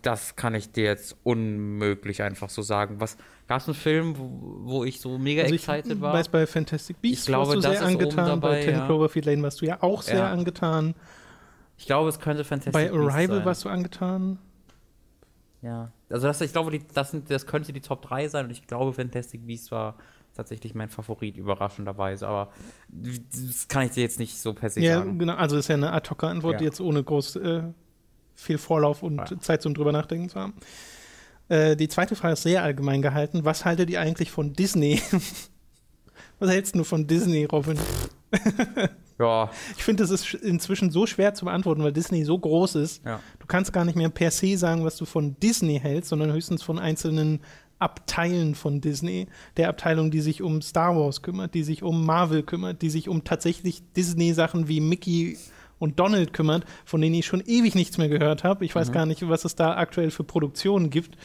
das 0.03 0.37
kann 0.37 0.55
ich 0.55 0.72
dir 0.72 0.85
jetzt 0.85 1.16
unmöglich 1.22 2.22
einfach 2.22 2.49
so 2.49 2.62
sagen. 2.62 3.01
Was 3.01 3.18
gab 3.46 3.61
es 3.61 3.68
einen 3.68 3.75
Film, 3.75 4.16
wo, 4.16 4.31
wo, 4.62 4.85
ich 4.85 5.01
so 5.01 5.18
mega 5.18 5.42
also 5.42 5.55
excited 5.55 5.92
ich 5.92 6.01
war? 6.01 6.14
weiß 6.14 6.29
bei 6.29 6.46
Fantastic 6.46 7.01
Beasts 7.03 7.22
ich 7.22 7.27
glaube, 7.27 7.53
warst 7.53 7.66
du 7.66 7.70
sehr 7.70 7.83
angetan, 7.83 8.27
dabei, 8.27 8.49
bei 8.49 8.64
Ten 8.64 8.75
ja. 8.77 8.87
Cloverfield 8.87 9.27
Lane 9.27 9.42
warst 9.42 9.61
du 9.61 9.66
ja 9.66 9.83
auch 9.83 10.03
sehr 10.03 10.18
ja. 10.18 10.31
angetan. 10.31 10.94
Ich 11.77 11.85
glaube, 11.85 12.09
es 12.09 12.18
könnte 12.18 12.44
Fantastic 12.44 12.72
Bei 12.72 12.90
Arrival 12.90 13.44
warst 13.44 13.64
du 13.64 13.68
angetan. 13.68 14.38
Ja, 15.61 15.92
also 16.09 16.27
das, 16.27 16.40
ich 16.40 16.53
glaube, 16.53 16.70
die, 16.70 16.83
das, 16.94 17.11
sind, 17.11 17.31
das 17.31 17.46
könnte 17.46 17.72
die 17.72 17.81
Top 17.81 18.03
3 18.03 18.29
sein 18.29 18.46
und 18.46 18.51
ich 18.51 18.66
glaube, 18.66 18.94
Fantastic 18.94 19.46
Beasts 19.46 19.70
war 19.70 19.96
tatsächlich 20.35 20.75
mein 20.75 20.88
Favorit, 20.88 21.37
überraschenderweise, 21.37 22.27
aber 22.29 22.53
das 22.88 23.68
kann 23.68 23.87
ich 23.87 23.92
dir 23.92 24.03
jetzt 24.03 24.18
nicht 24.18 24.38
so 24.38 24.55
per 24.55 24.70
se 24.70 24.81
ja, 24.81 24.99
sagen. 24.99 25.12
Ja, 25.12 25.18
genau, 25.18 25.35
also 25.35 25.57
ist 25.57 25.68
ja 25.68 25.75
eine 25.75 25.92
Ad-Hoc-Antwort, 25.92 26.61
ja. 26.61 26.66
jetzt 26.66 26.81
ohne 26.81 27.03
groß 27.03 27.37
äh, 27.37 27.62
viel 28.37 28.59
Vorlauf 28.59 29.03
und 29.03 29.16
ja. 29.16 29.40
Zeit 29.40 29.62
zum 29.62 29.75
drüber 29.75 29.92
nachdenken 29.92 30.29
zu 30.29 30.38
haben. 30.38 30.55
Äh, 31.49 31.77
die 31.77 31.88
zweite 31.88 32.14
Frage 32.14 32.35
ist 32.35 32.42
sehr 32.42 32.62
allgemein 32.62 33.03
gehalten. 33.03 33.44
Was 33.44 33.64
haltet 33.64 33.90
ihr 33.90 34.01
eigentlich 34.01 34.31
von 34.31 34.53
Disney? 34.53 35.01
Was 36.38 36.51
hältst 36.51 36.75
du 36.77 36.85
von 36.85 37.07
Disney, 37.07 37.44
Robin? 37.44 37.79
ja. 39.18 39.51
Ich 39.77 39.85
finde, 39.85 40.03
das 40.03 40.11
ist 40.11 40.35
inzwischen 40.35 40.90
so 40.90 41.07
schwer 41.07 41.33
zu 41.33 41.46
beantworten, 41.46 41.83
weil 41.83 41.92
Disney 41.92 42.25
so 42.25 42.38
groß 42.38 42.75
ist. 42.75 43.05
Ja. 43.05 43.20
Du 43.38 43.46
kannst 43.46 43.72
gar 43.72 43.87
nicht 43.87 43.96
mehr 43.96 44.11
per 44.11 44.31
se 44.31 44.59
sagen, 44.59 44.85
was 44.85 44.96
du 44.96 45.07
von 45.07 45.38
Disney 45.40 45.81
hältst, 45.81 46.11
sondern 46.11 46.33
höchstens 46.33 46.62
von 46.62 46.79
einzelnen 46.79 47.40
Abteilen 47.79 48.55
von 48.55 48.81
Disney. 48.81 49.29
Der 49.57 49.68
Abteilung, 49.68 50.11
die 50.11 50.20
sich 50.20 50.42
um 50.42 50.61
Star 50.61 50.96
Wars 50.96 51.22
kümmert, 51.22 51.55
die 51.55 51.62
sich 51.62 51.83
um 51.83 52.05
Marvel 52.05 52.42
kümmert, 52.42 52.83
die 52.83 52.90
sich 52.90 53.09
um 53.09 53.25
tatsächlich 53.25 53.83
Disney-Sachen 53.92 54.68
wie 54.68 54.81
Mickey 54.81 55.38
und 55.79 55.99
Donald 56.01 56.33
kümmert, 56.33 56.65
von 56.85 57.01
denen 57.01 57.15
ich 57.15 57.27
schon 57.27 57.43
ewig 57.45 57.75
nichts 57.75 57.99
mehr 57.99 58.09
gehört 58.09 58.45
habe. 58.45 58.65
Ich 58.65 58.75
weiß 58.75 58.89
mhm. 58.89 58.93
gar 58.93 59.07
nicht, 59.07 59.29
was 59.29 59.45
es 59.45 59.55
da 59.55 59.77
aktuell 59.77 60.11
für 60.11 60.25
Produktionen 60.25 60.91
gibt. 60.91 61.17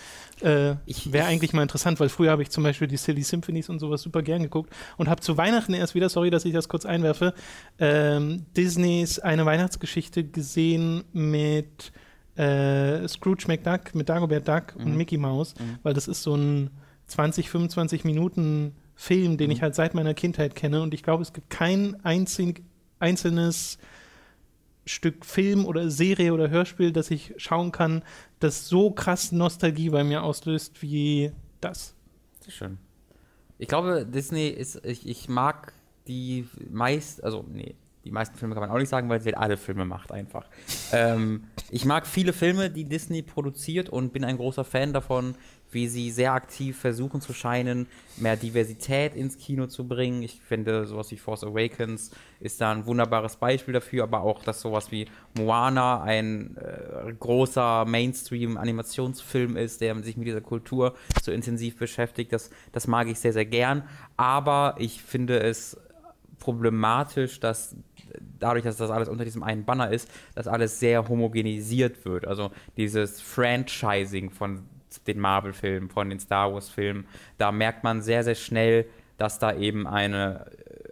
Äh, 0.42 0.76
Wäre 1.06 1.26
eigentlich 1.26 1.54
mal 1.54 1.62
interessant, 1.62 2.00
weil 2.00 2.10
früher 2.10 2.32
habe 2.32 2.42
ich 2.42 2.50
zum 2.50 2.64
Beispiel 2.64 2.88
die 2.88 2.98
Silly 2.98 3.24
Symphonies 3.24 3.70
und 3.70 3.80
sowas 3.80 4.02
super 4.02 4.22
gern 4.22 4.44
geguckt 4.44 4.74
und 4.98 5.08
habe 5.08 5.22
zu 5.22 5.38
Weihnachten 5.38 5.74
erst 5.74 5.96
wieder, 5.96 6.10
sorry, 6.10 6.30
dass 6.30 6.46
ich 6.46 6.54
das 6.54 6.68
kurz 6.68 6.86
einwerfe, 6.86 7.34
ähm, 7.80 8.46
Disneys 8.58 9.20
eine 9.20 9.46
Weihnachtsgeschichte 9.46 10.24
gesehen 10.24 11.04
mit 11.14 11.92
äh, 12.36 13.08
Scrooge 13.08 13.46
McDuck, 13.48 13.94
mit 13.94 14.10
Dagobert 14.10 14.48
Duck 14.48 14.76
mhm. 14.78 14.86
und 14.86 14.98
Mickey 14.98 15.18
Mouse, 15.18 15.54
mhm. 15.60 15.78
weil 15.84 15.94
das 15.94 16.08
ist 16.08 16.24
so 16.24 16.36
ein 16.36 16.72
20, 17.08 17.50
25 17.50 18.04
Minuten 18.04 18.74
Film, 18.96 19.38
den 19.38 19.48
mhm. 19.48 19.52
ich 19.54 19.62
halt 19.62 19.76
seit 19.76 19.94
meiner 19.94 20.14
Kindheit 20.14 20.56
kenne. 20.56 20.82
Und 20.82 20.94
ich 20.94 21.04
glaube, 21.04 21.24
es 21.24 21.34
gibt 21.34 21.50
kein 21.50 22.04
einzig, 22.04 22.64
einzelnes 23.00 23.78
Stück 24.86 25.26
Film 25.26 25.66
oder 25.66 25.90
Serie 25.90 26.34
oder 26.34 26.50
Hörspiel, 26.50 26.92
das 26.92 27.12
ich 27.12 27.34
schauen 27.38 27.72
kann, 27.72 28.04
das 28.40 28.68
so 28.68 28.92
krass 28.92 29.32
Nostalgie 29.32 29.90
bei 29.90 30.04
mir 30.04 30.24
auslöst 30.24 30.82
wie 30.82 31.32
das. 31.60 31.96
Sehr 32.40 32.52
schön. 32.52 32.78
Ich 33.58 33.68
glaube, 33.68 34.06
Disney 34.06 34.48
ist, 34.48 34.84
ich, 34.86 35.08
ich 35.08 35.30
mag 35.30 35.74
die 36.08 36.48
meist, 36.70 37.24
also 37.24 37.46
nee, 37.48 37.76
die 38.04 38.12
meisten 38.12 38.36
Filme 38.36 38.56
kann 38.56 38.62
man 38.62 38.72
auch 38.72 38.80
nicht 38.80 38.90
sagen, 38.90 39.10
weil 39.10 39.22
sie 39.22 39.28
halt 39.28 39.38
alle 39.38 39.58
Filme 39.58 39.86
macht 39.86 40.12
einfach. 40.12 40.46
ähm, 40.92 41.44
ich 41.70 41.86
mag 41.86 42.08
viele 42.08 42.34
Filme, 42.34 42.72
die 42.72 42.86
Disney 42.86 43.22
produziert 43.22 43.90
und 43.90 44.14
bin 44.14 44.24
ein 44.24 44.38
großer 44.38 44.64
Fan 44.64 44.94
davon, 44.94 45.36
wie 45.72 45.88
sie 45.88 46.12
sehr 46.12 46.34
aktiv 46.34 46.78
versuchen 46.78 47.22
zu 47.22 47.34
scheinen, 47.34 47.88
mehr 48.18 48.36
Diversität 48.36 49.16
ins 49.16 49.38
Kino 49.38 49.68
zu 49.68 49.88
bringen. 49.88 50.22
Ich 50.22 50.42
finde, 50.42 50.86
sowas 50.86 51.12
wie 51.12 51.18
Force 51.18 51.44
Awakens 51.44 52.12
ist 52.40 52.62
da 52.62 52.72
ein 52.72 52.86
wunderbares 52.86 53.38
Beispiel 53.38 53.74
dafür, 53.74 54.04
aber 54.04 54.22
auch, 54.22 54.44
dass 54.44 54.62
sowas 54.62 54.92
wie 54.92 55.08
Moana 55.38 56.04
ein 56.04 56.58
äh, 56.58 57.14
großer 57.14 57.86
Mainstream-Animationsfilm 57.86 59.58
ist, 59.58 59.82
der 59.82 59.96
sich 60.04 60.18
mit 60.18 60.28
dieser 60.28 60.42
Kultur 60.42 60.96
so 61.22 61.32
intensiv 61.32 61.78
beschäftigt, 61.78 62.34
das, 62.34 62.50
das 62.72 62.88
mag 62.88 63.08
ich 63.08 63.20
sehr, 63.20 63.34
sehr 63.34 63.46
gern. 63.46 63.84
Aber 64.18 64.76
ich 64.78 65.02
finde 65.02 65.40
es 65.40 65.78
problematisch, 66.40 67.40
dass 67.40 67.76
dadurch, 68.40 68.64
dass 68.64 68.78
das 68.78 68.92
alles 68.92 69.08
unter 69.08 69.24
diesem 69.24 69.44
einen 69.44 69.64
Banner 69.64 69.92
ist, 69.92 70.10
dass 70.36 70.48
alles 70.48 70.80
sehr 70.80 71.08
homogenisiert 71.08 72.04
wird. 72.06 72.28
Also 72.28 72.52
dieses 72.78 73.22
Franchising 73.22 74.32
von 74.32 74.64
den 75.08 75.20
Marvel-Filmen, 75.20 75.90
von 75.90 76.10
den 76.10 76.20
Star 76.20 76.54
Wars-Filmen, 76.54 77.06
da 77.38 77.52
merkt 77.52 77.84
man 77.84 78.02
sehr, 78.02 78.24
sehr 78.24 78.36
schnell, 78.36 78.86
dass 79.18 79.40
da 79.40 79.54
eben 79.54 79.88
eine, 79.88 80.46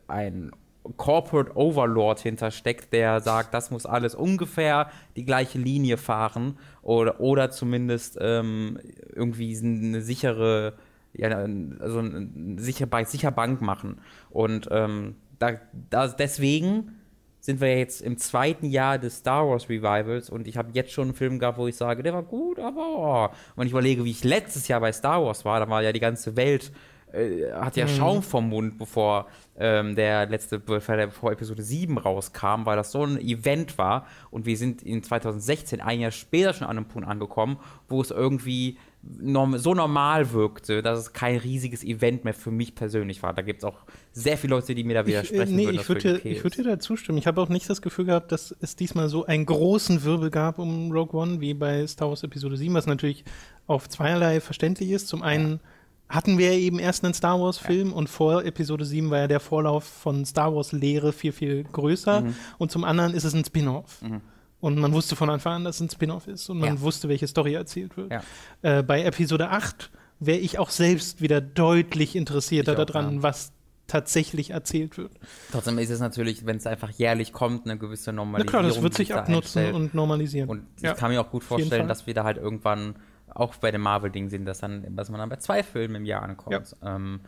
ein 0.08 0.52
Corporate 0.98 1.56
Overlord 1.56 2.20
hintersteckt, 2.20 2.94
der 2.94 3.20
sagt, 3.20 3.54
das 3.54 3.72
muss 3.72 3.86
alles 3.86 4.16
ungefähr 4.16 4.90
die 5.16 5.26
gleiche 5.26 5.58
Linie 5.58 5.98
fahren 5.98 6.58
oder, 6.82 7.20
oder 7.20 7.52
zumindest 7.52 8.18
ähm, 8.20 8.80
irgendwie 9.14 9.58
eine 9.58 10.02
sichere, 10.02 10.74
ja, 11.14 11.30
also 11.30 12.00
eine 12.00 12.56
sicher, 12.58 12.88
sicher 13.06 13.32
Bank 13.32 13.62
machen. 13.62 14.00
Und 14.30 14.68
ähm, 14.72 15.16
da, 15.38 15.54
da, 15.90 16.08
deswegen 16.08 16.99
sind 17.40 17.62
wir 17.62 17.78
jetzt 17.78 18.02
im 18.02 18.18
zweiten 18.18 18.66
Jahr 18.66 18.98
des 18.98 19.18
Star 19.18 19.48
Wars 19.48 19.70
Revivals 19.70 20.30
und 20.30 20.48
ich 20.48 20.58
habe 20.58 20.70
jetzt 20.74 20.92
schon 20.92 21.06
einen 21.06 21.14
Film 21.14 21.40
gehabt, 21.40 21.58
wo 21.58 21.68
ich 21.68 21.76
sage, 21.76 22.04
der 22.04 22.14
war 22.14 22.24
gut, 22.24 22.60
aber 22.60 23.32
oh. 23.32 23.36
wenn 23.56 23.68
ich 23.68 23.72
überlege, 23.72 24.04
wie 24.04 24.12
ich 24.12 24.24
letztes 24.24 24.68
Jahr 24.68 24.82
bei 24.82 24.92
Star 24.92 25.24
Wars 25.24 25.46
war, 25.46 25.60
da 25.60 25.70
war 25.70 25.82
ja 25.82 25.92
die 25.92 26.00
ganze 26.00 26.36
Welt 26.36 26.72
äh, 27.14 27.52
hat 27.54 27.76
ja 27.76 27.86
mhm. 27.86 27.90
Schaum 27.90 28.24
vom 28.24 28.50
Mund, 28.50 28.78
bevor 28.78 29.28
ähm, 29.58 29.96
der 29.96 30.28
letzte, 30.28 30.60
bevor 30.60 31.32
Episode 31.32 31.64
7 31.64 31.98
rauskam, 31.98 32.66
weil 32.66 32.76
das 32.76 32.92
so 32.92 33.04
ein 33.04 33.20
Event 33.20 33.78
war 33.78 34.06
und 34.30 34.46
wir 34.46 34.58
sind 34.58 34.84
in 34.84 35.02
2016, 35.02 35.82
ein 35.82 36.02
Jahr 36.02 36.12
später 36.12 36.54
schon 36.54 36.68
an 36.68 36.78
einem 36.78 36.88
Punkt 36.88 37.08
angekommen, 37.08 37.58
wo 37.88 38.02
es 38.02 38.12
irgendwie 38.12 38.78
so 39.02 39.74
normal 39.74 40.34
wirkte, 40.34 40.82
dass 40.82 41.00
es 41.00 41.14
kein 41.14 41.38
riesiges 41.38 41.84
Event 41.84 42.26
mehr 42.26 42.34
für 42.34 42.52
mich 42.52 42.76
persönlich 42.76 43.24
war. 43.24 43.34
Da 43.34 43.42
gibt 43.42 43.60
es 43.60 43.64
auch 43.64 43.78
sehr 44.12 44.38
viele 44.38 44.56
Leute, 44.56 44.76
die 44.76 44.84
mir 44.84 44.94
da 44.94 45.06
widersprechen 45.06 45.44
ich, 45.44 45.50
äh, 45.50 45.56
nee, 45.56 45.66
würden. 45.66 45.80
Ich 45.80 45.90
würde 45.90 46.16
okay 46.16 46.34
dir, 46.34 46.44
würd 46.44 46.58
dir 46.58 46.64
da 46.66 46.80
zustimmen. 46.80 47.18
Ich 47.18 47.26
habe 47.26 47.42
auch 47.42 47.50
nicht 47.50 47.70
das 47.70 47.82
Gefühl 47.82 48.06
gehabt, 48.06 48.32
dass 48.32 48.54
es 48.60 48.76
diesmal 48.76 49.08
so 49.08 49.26
einen 49.26 49.46
großen 49.46 50.04
Wirbel 50.04 50.30
gab 50.30 50.60
um 50.60 50.92
Rogue 50.92 51.20
One 51.20 51.40
wie 51.40 51.54
bei 51.54 51.88
Star 51.88 52.10
Wars 52.10 52.24
Episode 52.24 52.58
7, 52.58 52.74
was 52.74 52.88
natürlich 52.88 53.24
auf 53.68 53.88
zweierlei 53.88 54.42
verständlich 54.42 54.90
ist. 54.90 55.08
Zum 55.08 55.22
einen 55.22 55.54
ja. 55.54 56.16
hatten 56.16 56.38
wir 56.38 56.52
eben 56.52 56.78
erst 56.78 57.06
einen 57.06 57.14
Star 57.14 57.40
Wars-Film 57.40 57.90
ja. 57.90 57.96
und 57.96 58.10
vor 58.10 58.44
Episode 58.44 58.84
7 58.84 59.10
war 59.10 59.20
ja 59.20 59.28
der 59.28 59.40
Vorlauf 59.40 59.86
von 59.86 60.26
Star 60.26 60.54
Wars-Lehre 60.54 61.14
viel, 61.14 61.32
viel 61.32 61.64
größer. 61.64 62.22
Mhm. 62.22 62.36
Und 62.58 62.72
zum 62.72 62.84
anderen 62.84 63.14
ist 63.14 63.24
es 63.24 63.34
ein 63.34 63.46
Spin-off. 63.46 64.02
Mhm. 64.02 64.22
Und 64.62 64.78
man 64.78 64.92
wusste 64.92 65.16
von 65.16 65.30
Anfang 65.30 65.54
an, 65.54 65.64
dass 65.64 65.78
es 65.78 65.82
ein 65.82 65.90
Spin-off 65.90 66.28
ist 66.28 66.50
und 66.50 66.60
man 66.60 66.76
ja. 66.76 66.82
wusste, 66.82 67.08
welche 67.08 67.28
Story 67.28 67.54
erzählt 67.54 67.96
wird. 67.96 68.12
Ja. 68.12 68.24
Äh, 68.62 68.84
bei 68.84 69.04
Episode 69.04 69.50
8 69.50 69.90
wäre 70.20 70.40
ich 70.40 70.60
auch 70.60 70.70
selbst 70.70 71.22
wieder 71.22 71.40
deutlich 71.40 72.16
interessierter 72.16 72.74
auch, 72.74 72.86
daran, 72.86 73.16
ja. 73.16 73.24
was 73.24 73.54
tatsächlich 73.88 74.52
erzählt 74.52 74.98
wird. 74.98 75.12
Trotzdem 75.52 75.80
ist 75.80 75.90
es 75.90 76.00
natürlich, 76.00 76.46
wenn 76.46 76.58
es 76.58 76.68
einfach 76.68 76.92
jährlich 76.92 77.34
kommt, 77.34 77.66
eine 77.66 77.78
gewisse 77.78 78.14
Normalisierung. 78.14 78.46
Na 78.46 78.60
klar, 78.60 78.64
das 78.64 78.82
wird 78.82 78.94
sich 78.94 79.14
abnutzen 79.16 79.72
da 79.72 79.76
und 79.76 79.94
normalisieren. 79.94 80.50
Und 80.50 80.66
ich 80.82 80.96
kann 80.96 81.12
mir 81.12 81.22
auch 81.22 81.32
gut 81.32 81.44
vorstellen, 81.44 81.88
dass 81.88 82.06
wir 82.06 82.14
da 82.14 82.24
halt 82.24 82.38
irgendwann 82.38 82.96
auch 83.28 83.56
bei 83.56 83.72
dem 83.72 83.82
Marvel-Ding 83.82 84.30
sind, 84.30 84.46
dass, 84.46 84.60
dann, 84.60 84.96
dass 84.96 85.10
man 85.10 85.20
dann 85.20 85.30
bei 85.30 85.38
zwei 85.38 85.64
Filmen 85.64 85.96
im 85.96 86.06
Jahr 86.06 86.24
ankommt. 86.24 86.76
Ähm, 86.84 87.22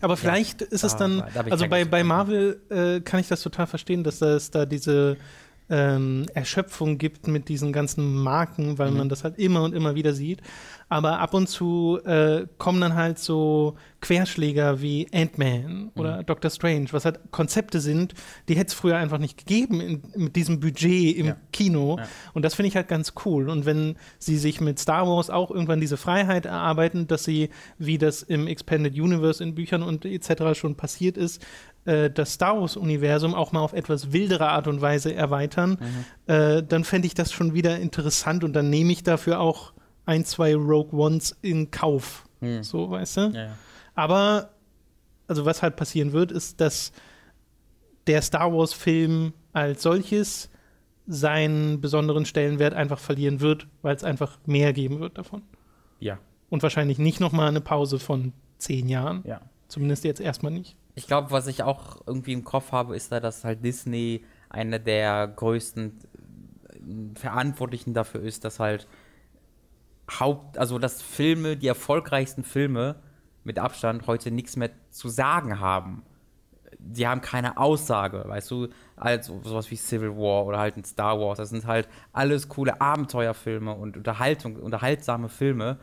aber 0.00 0.16
vielleicht 0.16 0.62
ist 0.62 0.84
es 0.84 0.96
dann, 0.96 1.22
also 1.22 1.68
bei, 1.68 1.84
bei 1.84 2.02
Marvel 2.04 2.60
äh, 2.70 3.00
kann 3.00 3.20
ich 3.20 3.28
das 3.28 3.42
total 3.42 3.66
verstehen, 3.66 4.04
dass 4.04 4.20
es 4.20 4.50
da 4.50 4.66
diese 4.66 5.16
ähm, 5.70 6.26
Erschöpfung 6.34 6.98
gibt 6.98 7.28
mit 7.28 7.48
diesen 7.48 7.72
ganzen 7.72 8.14
Marken, 8.14 8.78
weil 8.78 8.90
mhm. 8.90 8.98
man 8.98 9.08
das 9.08 9.24
halt 9.24 9.38
immer 9.38 9.62
und 9.62 9.74
immer 9.74 9.94
wieder 9.94 10.12
sieht. 10.12 10.42
Aber 10.88 11.20
ab 11.20 11.32
und 11.32 11.48
zu 11.48 11.98
äh, 12.04 12.46
kommen 12.58 12.82
dann 12.82 12.94
halt 12.94 13.18
so 13.18 13.76
Querschläger 14.02 14.82
wie 14.82 15.06
Ant-Man 15.10 15.90
oder 15.94 16.18
mhm. 16.18 16.26
Doctor 16.26 16.50
Strange, 16.50 16.88
was 16.90 17.06
halt 17.06 17.18
Konzepte 17.30 17.80
sind, 17.80 18.12
die 18.48 18.56
hätte 18.56 18.68
es 18.68 18.74
früher 18.74 18.98
einfach 18.98 19.16
nicht 19.16 19.38
gegeben 19.38 19.80
in, 19.80 20.02
mit 20.16 20.36
diesem 20.36 20.60
Budget 20.60 21.16
im 21.16 21.26
ja. 21.26 21.36
Kino. 21.50 21.96
Ja. 21.98 22.06
Und 22.34 22.44
das 22.44 22.54
finde 22.54 22.68
ich 22.68 22.76
halt 22.76 22.88
ganz 22.88 23.14
cool. 23.24 23.48
Und 23.48 23.64
wenn 23.64 23.96
sie 24.18 24.36
sich 24.36 24.60
mit 24.60 24.78
Star 24.78 25.06
Wars 25.06 25.30
auch 25.30 25.50
irgendwann 25.50 25.80
diese 25.80 25.96
Freiheit 25.96 26.44
erarbeiten, 26.44 27.06
dass 27.06 27.24
sie, 27.24 27.48
wie 27.78 27.96
das 27.96 28.22
im 28.22 28.46
Expanded 28.46 28.92
Universe 28.92 29.42
in 29.42 29.54
Büchern 29.54 29.82
und 29.82 30.04
etc. 30.04 30.58
schon 30.58 30.74
passiert 30.74 31.16
ist, 31.16 31.42
äh, 31.84 32.10
das 32.10 32.34
Star 32.34 32.60
Wars-Universum 32.60 33.34
auch 33.34 33.52
mal 33.52 33.60
auf 33.60 33.72
etwas 33.72 34.12
wildere 34.12 34.48
Art 34.48 34.68
und 34.68 34.80
Weise 34.80 35.14
erweitern, 35.14 35.78
mhm. 35.80 36.32
äh, 36.32 36.62
dann 36.62 36.84
fände 36.84 37.06
ich 37.06 37.14
das 37.14 37.32
schon 37.32 37.54
wieder 37.54 37.78
interessant 37.78 38.44
und 38.44 38.52
dann 38.52 38.70
nehme 38.70 38.92
ich 38.92 39.02
dafür 39.02 39.40
auch 39.40 39.72
ein, 40.04 40.24
zwei 40.24 40.54
Rogue 40.54 40.98
Ones 40.98 41.36
in 41.42 41.70
Kauf. 41.70 42.24
Mhm. 42.40 42.62
So, 42.62 42.90
weißt 42.90 43.16
du? 43.16 43.20
Ja, 43.20 43.44
ja. 43.44 43.56
Aber, 43.94 44.50
also 45.26 45.44
was 45.44 45.62
halt 45.62 45.76
passieren 45.76 46.12
wird, 46.12 46.32
ist, 46.32 46.60
dass 46.60 46.92
der 48.06 48.22
Star 48.22 48.52
Wars-Film 48.52 49.32
als 49.52 49.82
solches 49.82 50.50
seinen 51.06 51.80
besonderen 51.80 52.24
Stellenwert 52.24 52.74
einfach 52.74 52.98
verlieren 52.98 53.40
wird, 53.40 53.66
weil 53.82 53.94
es 53.94 54.04
einfach 54.04 54.38
mehr 54.46 54.72
geben 54.72 55.00
wird 55.00 55.18
davon. 55.18 55.42
Ja. 55.98 56.18
Und 56.48 56.62
wahrscheinlich 56.62 56.98
nicht 56.98 57.20
noch 57.20 57.32
mal 57.32 57.48
eine 57.48 57.60
Pause 57.60 57.98
von 57.98 58.32
zehn 58.58 58.88
Jahren. 58.88 59.22
Ja. 59.26 59.40
Zumindest 59.68 60.04
jetzt 60.04 60.20
erstmal 60.20 60.52
nicht. 60.52 60.76
Ich 60.94 61.06
glaube, 61.06 61.30
was 61.30 61.46
ich 61.46 61.62
auch 61.62 62.02
irgendwie 62.06 62.32
im 62.32 62.44
Kopf 62.44 62.72
habe, 62.72 62.94
ist 62.96 63.12
da, 63.12 63.20
dass 63.20 63.44
halt 63.44 63.64
Disney 63.64 64.24
einer 64.50 64.78
der 64.78 65.26
größten 65.28 65.98
äh, 66.74 67.18
Verantwortlichen 67.18 67.94
dafür 67.94 68.22
ist, 68.22 68.44
dass 68.44 68.60
halt 68.60 68.86
Haupt, 70.20 70.58
also 70.58 70.78
dass 70.78 71.00
Filme, 71.00 71.56
die 71.56 71.68
erfolgreichsten 71.68 72.44
Filme 72.44 72.96
mit 73.44 73.58
Abstand 73.58 74.06
heute 74.06 74.30
nichts 74.30 74.56
mehr 74.56 74.70
zu 74.90 75.08
sagen 75.08 75.60
haben. 75.60 76.02
Die 76.78 77.06
haben 77.06 77.20
keine 77.20 77.58
Aussage, 77.58 78.24
weißt 78.26 78.50
du, 78.50 78.68
als 78.96 79.26
sowas 79.26 79.70
wie 79.70 79.76
Civil 79.76 80.16
War 80.16 80.44
oder 80.46 80.58
halt 80.58 80.76
ein 80.76 80.84
Star 80.84 81.18
Wars. 81.18 81.38
Das 81.38 81.50
sind 81.50 81.66
halt 81.66 81.88
alles 82.12 82.48
coole 82.48 82.80
Abenteuerfilme 82.80 83.72
und 83.72 83.96
Unterhaltung, 83.96 84.56
unterhaltsame 84.56 85.28
Filme, 85.28 85.78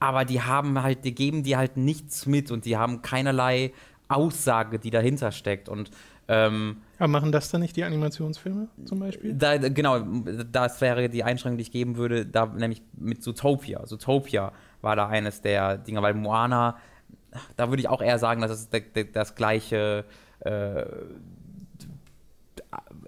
aber 0.00 0.24
die 0.24 0.40
haben 0.40 0.82
halt, 0.82 1.04
die 1.04 1.14
geben 1.14 1.42
dir 1.42 1.58
halt 1.58 1.76
nichts 1.76 2.26
mit 2.26 2.50
und 2.50 2.64
die 2.64 2.76
haben 2.76 3.02
keinerlei 3.02 3.72
Aussage, 4.10 4.78
die 4.78 4.90
dahinter 4.90 5.32
steckt. 5.32 5.68
Und 5.68 5.90
ähm, 6.28 6.82
aber 6.98 7.08
machen 7.08 7.32
das 7.32 7.50
dann 7.50 7.60
nicht 7.60 7.74
die 7.76 7.82
Animationsfilme 7.82 8.68
zum 8.84 9.00
Beispiel? 9.00 9.34
Da, 9.34 9.56
genau, 9.56 10.00
das 10.00 10.80
wäre 10.80 11.08
die 11.08 11.24
Einschränkung, 11.24 11.58
die 11.58 11.62
ich 11.62 11.72
geben 11.72 11.96
würde, 11.96 12.24
da 12.24 12.46
nämlich 12.46 12.82
mit 12.96 13.22
Zootopia. 13.22 13.84
Zootopia 13.84 14.52
war 14.80 14.94
da 14.94 15.08
eines 15.08 15.40
der 15.40 15.78
Dinge, 15.78 16.02
weil 16.02 16.14
Moana, 16.14 16.76
da 17.56 17.68
würde 17.68 17.80
ich 17.80 17.88
auch 17.88 18.00
eher 18.00 18.18
sagen, 18.18 18.42
dass 18.42 18.52
es 18.52 18.68
das, 18.68 18.82
das 19.12 19.34
gleiche 19.34 20.04
äh, 20.40 20.84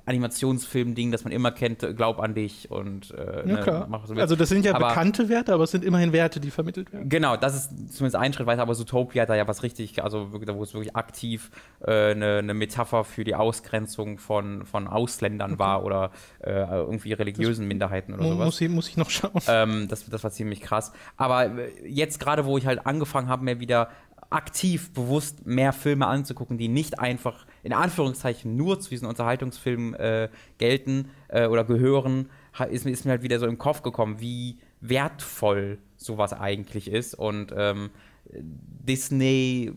Animationsfilm-Ding, 0.07 1.13
das 1.13 1.25
man 1.25 1.33
immer 1.33 1.53
kennt, 1.53 1.87
glaub 1.97 2.19
an 2.19 2.35
dich 2.35 2.71
und 2.71 3.13
äh, 3.13 3.41
ja, 3.41 3.43
ne, 3.45 3.61
klar. 3.61 3.89
Ne, 3.89 4.01
so 4.05 4.15
also 4.15 4.37
das 4.37 4.49
sind 4.49 4.65
ja 4.65 4.75
aber, 4.75 4.89
bekannte 4.89 5.29
Werte, 5.29 5.55
aber 5.55 5.65
es 5.65 5.71
sind 5.71 5.85
immerhin 5.85 6.13
Werte, 6.13 6.41
die 6.41 6.51
vermittelt 6.51 6.93
werden. 6.93 7.09
Genau, 7.09 7.37
das 7.37 7.55
ist 7.55 7.71
zumindest 7.95 8.17
ein 8.17 8.33
Schritt 8.33 8.47
weiter, 8.47 8.63
aber 8.63 8.75
Zootopia 8.75 9.23
hat 9.23 9.29
da 9.29 9.37
ja 9.37 9.47
was 9.47 9.63
richtig, 9.63 10.03
also 10.03 10.33
wirklich, 10.33 10.55
wo 10.57 10.63
es 10.63 10.75
wirklich 10.75 10.97
aktiv 10.97 11.51
äh, 11.81 12.11
eine, 12.11 12.39
eine, 12.39 12.55
Metapher 12.55 13.05
für 13.05 13.25
die 13.25 13.35
Ausgrenzung 13.35 14.19
von, 14.19 14.67
von 14.67 14.89
Ausländern 14.89 15.53
okay. 15.53 15.61
war 15.61 15.85
oder 15.85 16.11
äh, 16.41 16.51
irgendwie 16.51 17.13
religiösen 17.13 17.63
das 17.63 17.69
Minderheiten 17.69 18.15
oder 18.15 18.25
sowas. 18.25 18.45
Muss 18.45 18.61
ich, 18.61 18.69
muss 18.69 18.89
ich 18.89 18.97
noch 18.97 19.11
schauen. 19.11 19.41
Ähm, 19.47 19.89
das, 19.89 20.09
das 20.09 20.25
war 20.25 20.31
ziemlich 20.31 20.61
krass. 20.61 20.93
Aber 21.17 21.47
äh, 21.47 21.71
jetzt 21.87 22.19
gerade, 22.19 22.45
wo 22.45 22.59
ich 22.59 22.67
halt 22.67 22.87
angefangen 22.87 23.29
habe, 23.29 23.45
mir 23.45 23.61
wieder 23.61 23.89
aktiv 24.31 24.93
bewusst 24.93 25.47
mehr 25.47 25.73
Filme 25.73 26.07
anzugucken, 26.07 26.59
die 26.59 26.69
nicht 26.69 26.99
einfach 26.99 27.47
in 27.63 27.73
Anführungszeichen 27.73 28.57
nur 28.57 28.81
zu 28.81 28.91
diesen 28.91 29.07
Unterhaltungsfilmen 29.07 29.95
äh, 29.95 30.29
gelten 30.59 31.11
äh, 31.29 31.47
oder 31.47 31.65
gehören, 31.65 32.29
ist, 32.71 32.87
ist, 32.87 33.05
mir 33.05 33.13
halt 33.13 33.23
wieder 33.23 33.39
so 33.39 33.47
im 33.47 33.59
Kopf 33.59 33.83
gekommen, 33.83 34.21
wie 34.21 34.59
wertvoll 34.81 35.79
sowas 35.97 36.33
eigentlich 36.33 36.91
ist. 36.91 37.15
Und 37.15 37.53
ähm, 37.57 37.91
Disney 38.33 39.73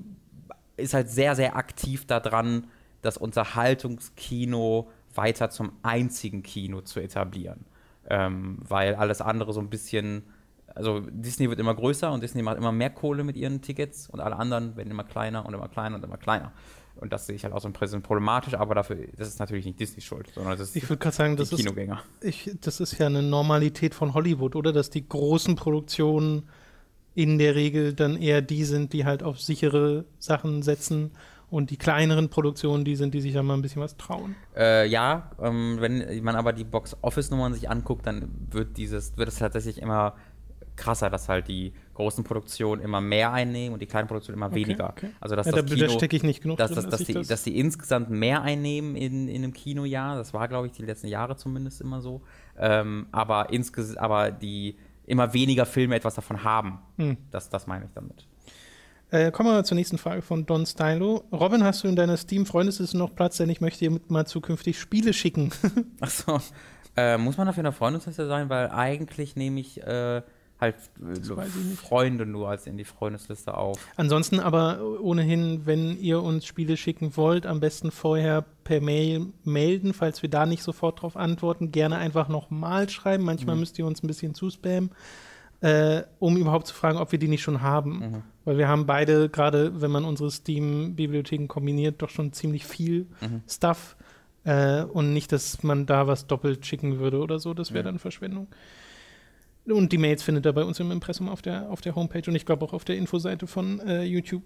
ist 0.77 0.93
halt 0.93 1.09
sehr, 1.09 1.35
sehr 1.35 1.55
aktiv 1.55 2.05
daran, 2.05 2.67
das 3.01 3.17
Unterhaltungskino 3.17 4.89
weiter 5.13 5.49
zum 5.49 5.71
einzigen 5.83 6.43
Kino 6.43 6.81
zu 6.81 6.99
etablieren. 6.99 7.65
Ähm, 8.09 8.57
weil 8.61 8.95
alles 8.95 9.21
andere 9.21 9.53
so 9.53 9.59
ein 9.59 9.69
bisschen, 9.69 10.23
also 10.75 10.99
Disney 11.09 11.49
wird 11.49 11.59
immer 11.59 11.73
größer 11.73 12.11
und 12.11 12.21
Disney 12.21 12.41
macht 12.41 12.57
immer 12.57 12.71
mehr 12.71 12.89
Kohle 12.89 13.23
mit 13.23 13.37
ihren 13.37 13.61
Tickets 13.61 14.09
und 14.09 14.19
alle 14.19 14.35
anderen 14.35 14.75
werden 14.75 14.91
immer 14.91 15.05
kleiner 15.05 15.45
und 15.45 15.53
immer 15.53 15.69
kleiner 15.69 15.95
und 15.95 16.03
immer 16.03 16.17
kleiner. 16.17 16.51
Und 16.97 17.11
das 17.11 17.27
sehe 17.27 17.35
ich 17.35 17.43
halt 17.43 17.53
auch 17.53 17.61
so 17.61 17.67
ein 17.67 17.73
bisschen 17.73 18.01
problematisch, 18.01 18.53
aber 18.53 18.75
dafür, 18.75 18.97
das 19.17 19.27
ist 19.27 19.39
natürlich 19.39 19.65
nicht 19.65 19.79
Disney 19.79 20.01
schuld, 20.01 20.31
sondern 20.33 20.57
das 20.57 20.69
ist 20.69 20.75
ich 20.75 20.89
würde 20.89 21.11
sagen, 21.11 21.35
das 21.35 21.49
Kinogänger. 21.49 22.01
Ist, 22.21 22.47
ich, 22.47 22.57
das 22.61 22.79
ist 22.79 22.97
ja 22.97 23.07
eine 23.07 23.21
Normalität 23.21 23.93
von 23.93 24.13
Hollywood, 24.13 24.55
oder? 24.55 24.71
Dass 24.71 24.89
die 24.89 25.07
großen 25.07 25.55
Produktionen 25.55 26.43
in 27.13 27.37
der 27.37 27.55
Regel 27.55 27.93
dann 27.93 28.17
eher 28.17 28.41
die 28.41 28.63
sind, 28.63 28.93
die 28.93 29.05
halt 29.05 29.23
auf 29.23 29.41
sichere 29.41 30.05
Sachen 30.19 30.61
setzen 30.61 31.11
und 31.49 31.69
die 31.69 31.77
kleineren 31.77 32.29
Produktionen, 32.29 32.83
die 32.85 32.95
sind, 32.95 33.13
die 33.13 33.21
sich 33.21 33.33
dann 33.33 33.45
mal 33.45 33.53
ein 33.53 33.61
bisschen 33.61 33.81
was 33.81 33.97
trauen. 33.97 34.35
Äh, 34.55 34.87
ja, 34.87 35.31
ähm, 35.41 35.77
wenn 35.79 36.23
man 36.23 36.35
aber 36.35 36.53
die 36.53 36.63
Box-Office-Nummern 36.63 37.53
sich 37.53 37.69
anguckt, 37.69 38.05
dann 38.07 38.29
wird 38.51 38.77
dieses, 38.77 39.17
wird 39.17 39.29
es 39.29 39.35
tatsächlich 39.35 39.81
immer 39.81 40.15
krasser, 40.75 41.09
dass 41.09 41.29
halt 41.29 41.47
die 41.47 41.73
großen 41.93 42.23
Produktionen 42.23 42.81
immer 42.81 43.01
mehr 43.01 43.31
einnehmen 43.31 43.73
und 43.73 43.81
die 43.81 43.85
kleinen 43.85 44.07
Produktionen 44.07 44.37
immer 44.37 44.47
okay, 44.47 44.55
weniger. 44.55 44.89
Okay. 44.89 45.09
Also 45.19 45.35
dass 45.35 45.45
ja, 45.45 45.53
das 45.53 45.65
da, 45.65 45.75
Kino, 45.75 45.87
da 45.87 45.93
stecke 45.93 46.15
ich 46.15 46.23
nicht 46.23 46.41
genug 46.41 46.57
dass, 46.57 46.71
drin, 46.71 46.75
dass, 46.75 46.89
dass, 46.89 46.99
dass, 46.99 47.07
die, 47.07 47.13
das 47.13 47.27
dass 47.27 47.43
die 47.43 47.57
insgesamt 47.59 48.09
mehr 48.09 48.41
einnehmen 48.41 48.95
in, 48.95 49.27
in 49.27 49.43
einem 49.43 49.53
Kinojahr. 49.53 50.17
Das 50.17 50.33
war, 50.33 50.47
glaube 50.47 50.67
ich, 50.67 50.73
die 50.73 50.83
letzten 50.83 51.07
Jahre 51.07 51.35
zumindest 51.37 51.81
immer 51.81 52.01
so. 52.01 52.21
Ähm, 52.57 53.07
aber 53.11 53.51
insgesamt, 53.51 53.99
aber 53.99 54.31
die 54.31 54.77
immer 55.05 55.33
weniger 55.33 55.65
Filme 55.65 55.95
etwas 55.95 56.15
davon 56.15 56.43
haben. 56.43 56.79
Hm. 56.97 57.17
Das, 57.31 57.49
das 57.49 57.67
meine 57.67 57.85
ich 57.85 57.91
damit. 57.93 58.27
Äh, 59.11 59.31
kommen 59.31 59.49
wir 59.49 59.63
zur 59.63 59.75
nächsten 59.75 59.97
Frage 59.97 60.21
von 60.21 60.45
Don 60.45 60.65
Stylo. 60.65 61.23
Robin, 61.31 61.63
hast 61.63 61.83
du 61.83 61.87
in 61.87 61.95
deiner 61.95 62.17
Steam-Freundesliste 62.17 62.97
noch 62.97 63.15
Platz, 63.15 63.37
denn 63.37 63.49
ich 63.49 63.61
möchte 63.61 63.87
dir 63.87 63.99
mal 64.07 64.25
zukünftig 64.25 64.79
Spiele 64.79 65.13
schicken. 65.13 65.51
Achso. 65.99 66.39
Äh, 66.97 67.17
muss 67.17 67.37
man 67.37 67.45
dafür 67.45 67.61
in 67.61 67.65
der 67.65 67.73
Freundesliste 67.73 68.27
sein? 68.27 68.49
Weil 68.49 68.69
eigentlich 68.69 69.35
nehme 69.35 69.59
ich 69.59 69.81
äh, 69.83 70.21
halt 70.65 71.77
Freunde 71.77 72.25
nur 72.25 72.49
als 72.49 72.67
in 72.67 72.77
die 72.77 72.83
Freundesliste 72.83 73.55
auf. 73.55 73.79
Ansonsten 73.95 74.39
aber 74.39 74.79
ohnehin, 75.01 75.65
wenn 75.65 75.99
ihr 75.99 76.21
uns 76.21 76.45
Spiele 76.45 76.77
schicken 76.77 77.15
wollt, 77.17 77.45
am 77.45 77.59
besten 77.59 77.91
vorher 77.91 78.45
per 78.63 78.81
Mail 78.81 79.27
melden, 79.43 79.93
falls 79.93 80.21
wir 80.21 80.29
da 80.29 80.45
nicht 80.45 80.63
sofort 80.63 81.01
drauf 81.01 81.15
antworten. 81.15 81.71
Gerne 81.71 81.97
einfach 81.97 82.27
nochmal 82.27 82.89
schreiben. 82.89 83.23
Manchmal 83.23 83.55
mhm. 83.55 83.61
müsst 83.61 83.79
ihr 83.79 83.85
uns 83.85 84.03
ein 84.03 84.07
bisschen 84.07 84.33
zuspammen, 84.33 84.91
äh, 85.61 86.03
um 86.19 86.37
überhaupt 86.37 86.67
zu 86.67 86.73
fragen, 86.73 86.97
ob 86.97 87.11
wir 87.11 87.19
die 87.19 87.27
nicht 87.27 87.43
schon 87.43 87.61
haben. 87.61 87.99
Mhm. 87.99 88.23
Weil 88.43 88.57
wir 88.57 88.67
haben 88.67 88.85
beide, 88.85 89.29
gerade 89.29 89.81
wenn 89.81 89.91
man 89.91 90.05
unsere 90.05 90.29
Steam-Bibliotheken 90.29 91.47
kombiniert, 91.47 92.01
doch 92.01 92.09
schon 92.09 92.33
ziemlich 92.33 92.65
viel 92.65 93.07
mhm. 93.21 93.41
Stuff. 93.47 93.95
Äh, 94.43 94.83
und 94.83 95.13
nicht, 95.13 95.31
dass 95.31 95.63
man 95.63 95.85
da 95.85 96.07
was 96.07 96.27
doppelt 96.27 96.65
schicken 96.65 96.99
würde 96.99 97.19
oder 97.19 97.39
so. 97.39 97.53
Das 97.53 97.73
wäre 97.73 97.83
dann 97.83 97.99
Verschwendung. 97.99 98.47
Und 99.67 99.91
die 99.91 99.97
Mails 99.97 100.21
findet 100.21 100.45
ihr 100.45 100.53
bei 100.53 100.63
uns 100.63 100.79
im 100.79 100.91
Impressum 100.91 101.27
auf 101.27 101.41
der, 101.41 101.71
auf 101.71 101.81
der 101.81 101.95
Homepage 101.95 102.23
und 102.27 102.35
ich 102.35 102.45
glaube 102.45 102.63
auch 102.65 102.73
auf 102.73 102.85
der 102.85 102.97
Infoseite 102.97 103.47
von 103.47 103.79
äh, 103.79 104.03
YouTube. 104.03 104.43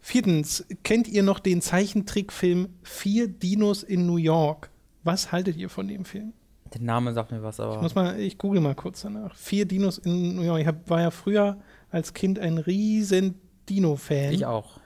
Viertens, 0.00 0.66
kennt 0.82 1.06
ihr 1.06 1.22
noch 1.22 1.38
den 1.38 1.62
Zeichentrickfilm 1.62 2.68
Vier 2.82 3.28
Dinos 3.28 3.84
in 3.84 4.06
New 4.06 4.16
York? 4.16 4.70
Was 5.04 5.30
haltet 5.30 5.56
ihr 5.56 5.68
von 5.68 5.86
dem 5.86 6.04
Film? 6.04 6.32
Der 6.74 6.80
Name 6.80 7.12
sagt 7.12 7.30
mir 7.30 7.42
was, 7.44 7.60
aber. 7.60 7.76
Ich 7.76 7.82
muss 7.82 7.94
mal, 7.94 8.18
ich 8.18 8.38
google 8.38 8.60
mal 8.60 8.74
kurz 8.74 9.02
danach. 9.02 9.36
Vier 9.36 9.66
Dinos 9.66 9.98
in 9.98 10.34
New 10.34 10.42
York. 10.42 10.60
Ich 10.60 10.66
hab, 10.66 10.90
war 10.90 11.00
ja 11.00 11.12
früher 11.12 11.58
als 11.90 12.12
Kind 12.12 12.40
ein 12.40 12.58
riesen 12.58 13.36
Dino-Fan. 13.68 14.32
Ich 14.32 14.46
auch. 14.46 14.80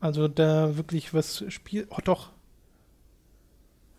Also 0.00 0.26
da 0.26 0.76
wirklich 0.76 1.14
was 1.14 1.44
spielt. 1.48 1.88
Oh 1.90 1.98
doch, 2.02 2.30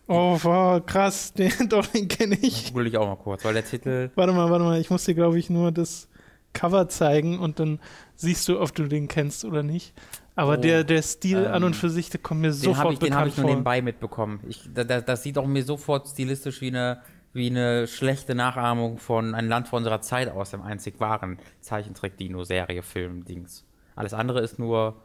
Oh, 0.08 0.38
wow, 0.41 0.86
krass, 0.86 1.34
den, 1.38 1.52
doch, 1.70 1.86
den 1.88 2.08
kenne 2.08 2.38
ich. 2.41 2.70
Google 2.70 2.88
ich 2.88 2.97
auch 2.97 3.08
mal 3.08 3.16
kurz, 3.16 3.45
weil 3.45 3.54
der 3.54 3.66
Titel. 3.66 4.12
Warte 4.16 4.34
mal, 4.34 4.49
warte 4.49 4.64
mal, 4.64 4.80
ich 4.80 4.89
muss 4.89 5.06
dir, 5.06 5.16
glaube 5.16 5.39
ich, 5.39 5.49
nur 5.49 5.72
das 5.72 6.10
Cover 6.54 6.89
zeigen 6.89 7.39
und 7.39 7.60
dann 7.60 7.80
siehst 8.16 8.47
du, 8.47 8.60
ob 8.60 8.74
du 8.76 8.88
den 8.88 9.08
kennst 9.08 9.45
oder 9.45 9.64
nicht. 9.64 9.93
Aber 10.36 10.54
oh, 10.54 10.62
der, 10.62 10.84
der 10.84 11.02
Stil 11.02 11.45
ähm, 11.45 11.54
an 11.54 11.64
und 11.64 11.76
für 11.76 11.89
sich, 11.89 12.10
der 12.10 12.20
kommt 12.20 12.41
mir 12.41 12.54
sofort 12.54 12.93
ich, 12.93 12.99
bekannt 12.99 13.04
Den 13.04 13.16
habe 13.16 13.30
ich 13.30 13.38
nur 13.38 13.45
nebenbei 13.45 13.82
mitbekommen. 13.82 14.39
Ich, 14.47 14.70
da, 14.74 14.84
das 14.84 15.24
sieht 15.24 15.38
auch 15.38 15.47
mir 15.47 15.64
sofort 15.64 16.08
stilistisch 16.08 16.62
wie 16.62 16.68
eine, 16.68 17.02
wie 17.34 17.49
eine 17.49 17.88
schlechte 17.88 18.36
Nachahmung 18.36 18.97
von 18.97 19.36
Ein 19.36 19.47
Land 19.47 19.68
vor 19.68 19.78
unserer 19.78 20.02
Zeit 20.02 20.30
aus, 20.30 20.52
dem 20.52 20.62
einzig 20.62 20.99
wahren 20.99 21.38
Zeichentrick-Dino-Serie, 21.62 22.82
Film, 22.82 23.26
Dings. 23.26 23.66
Alles 23.95 24.14
andere 24.14 24.39
ist 24.41 24.58
nur 24.58 24.95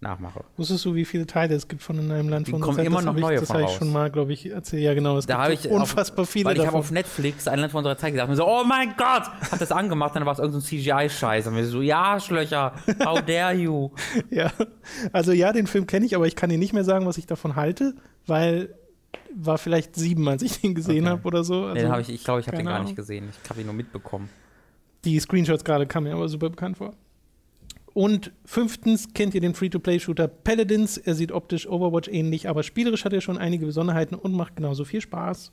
nachmache. 0.00 0.44
Wusstest 0.56 0.84
du, 0.84 0.94
wie 0.94 1.04
viele 1.04 1.26
Teile 1.26 1.54
es 1.54 1.66
gibt 1.66 1.82
von 1.82 1.98
in 1.98 2.10
einem 2.10 2.28
Land 2.28 2.46
Die 2.46 2.50
von 2.52 2.60
kommen 2.60 2.76
Zeit? 2.76 2.86
immer 2.86 3.02
noch 3.02 3.14
neue 3.14 3.34
ich, 3.34 3.40
Das 3.40 3.50
habe 3.50 3.64
ich 3.64 3.70
schon 3.70 3.92
mal, 3.92 4.10
glaube 4.10 4.32
ich, 4.32 4.50
erzählt. 4.50 4.82
Ja, 4.82 4.94
genau. 4.94 5.16
Es 5.16 5.26
da 5.26 5.48
gibt 5.48 5.64
ich 5.64 5.70
unfassbar 5.70 6.22
auf, 6.22 6.30
viele 6.30 6.46
Weil 6.46 6.58
ich 6.58 6.66
habe 6.66 6.76
auf 6.76 6.90
Netflix 6.90 7.48
ein 7.48 7.58
Land 7.58 7.72
von 7.72 7.78
unserer 7.78 7.96
Zeit 7.96 8.12
gesagt 8.12 8.28
und 8.30 8.36
so, 8.36 8.46
oh 8.46 8.64
mein 8.64 8.94
Gott, 8.96 9.24
hab 9.50 9.58
das 9.58 9.72
angemacht, 9.72 10.14
dann 10.14 10.26
war 10.26 10.32
es 10.32 10.38
irgendein 10.38 10.60
so 10.60 10.66
CGI-Scheiß. 10.66 11.46
Und 11.46 11.54
mir 11.54 11.64
so, 11.64 11.80
ja, 11.80 12.20
Schlöcher, 12.20 12.74
how 13.04 13.20
dare 13.22 13.54
you? 13.54 13.90
ja, 14.30 14.50
also 15.12 15.32
ja, 15.32 15.52
den 15.52 15.66
Film 15.66 15.86
kenne 15.86 16.06
ich, 16.06 16.14
aber 16.14 16.26
ich 16.26 16.36
kann 16.36 16.50
dir 16.50 16.58
nicht 16.58 16.72
mehr 16.72 16.84
sagen, 16.84 17.06
was 17.06 17.18
ich 17.18 17.26
davon 17.26 17.56
halte, 17.56 17.94
weil 18.26 18.74
war 19.36 19.58
vielleicht 19.58 19.96
sieben, 19.96 20.28
als 20.28 20.42
ich 20.42 20.60
den 20.60 20.74
gesehen 20.74 21.04
okay. 21.04 21.12
habe 21.12 21.26
oder 21.26 21.44
so. 21.44 21.64
Also, 21.64 21.74
den 21.74 21.90
habe 21.90 22.02
ich, 22.02 22.08
ich 22.08 22.24
glaube, 22.24 22.40
ich 22.40 22.46
habe 22.46 22.56
den 22.56 22.66
gar 22.66 22.82
nicht 22.82 22.96
gesehen. 22.96 23.28
Ich 23.42 23.50
habe 23.50 23.60
ihn 23.60 23.66
nur 23.66 23.74
mitbekommen. 23.74 24.28
Die 25.04 25.18
Screenshots 25.18 25.64
gerade 25.64 25.86
kamen 25.86 26.06
mir 26.06 26.14
aber 26.14 26.28
super 26.28 26.50
bekannt 26.50 26.78
vor. 26.78 26.94
Und 27.94 28.32
fünftens 28.44 29.14
kennt 29.14 29.34
ihr 29.34 29.40
den 29.40 29.54
Free-to-Play-Shooter 29.54 30.26
Paladins. 30.26 30.98
Er 30.98 31.14
sieht 31.14 31.30
optisch 31.30 31.68
Overwatch 31.68 32.08
ähnlich, 32.08 32.48
aber 32.48 32.64
spielerisch 32.64 33.04
hat 33.04 33.12
er 33.12 33.20
schon 33.20 33.38
einige 33.38 33.66
Besonderheiten 33.66 34.16
und 34.16 34.34
macht 34.34 34.56
genauso 34.56 34.84
viel 34.84 35.00
Spaß. 35.00 35.52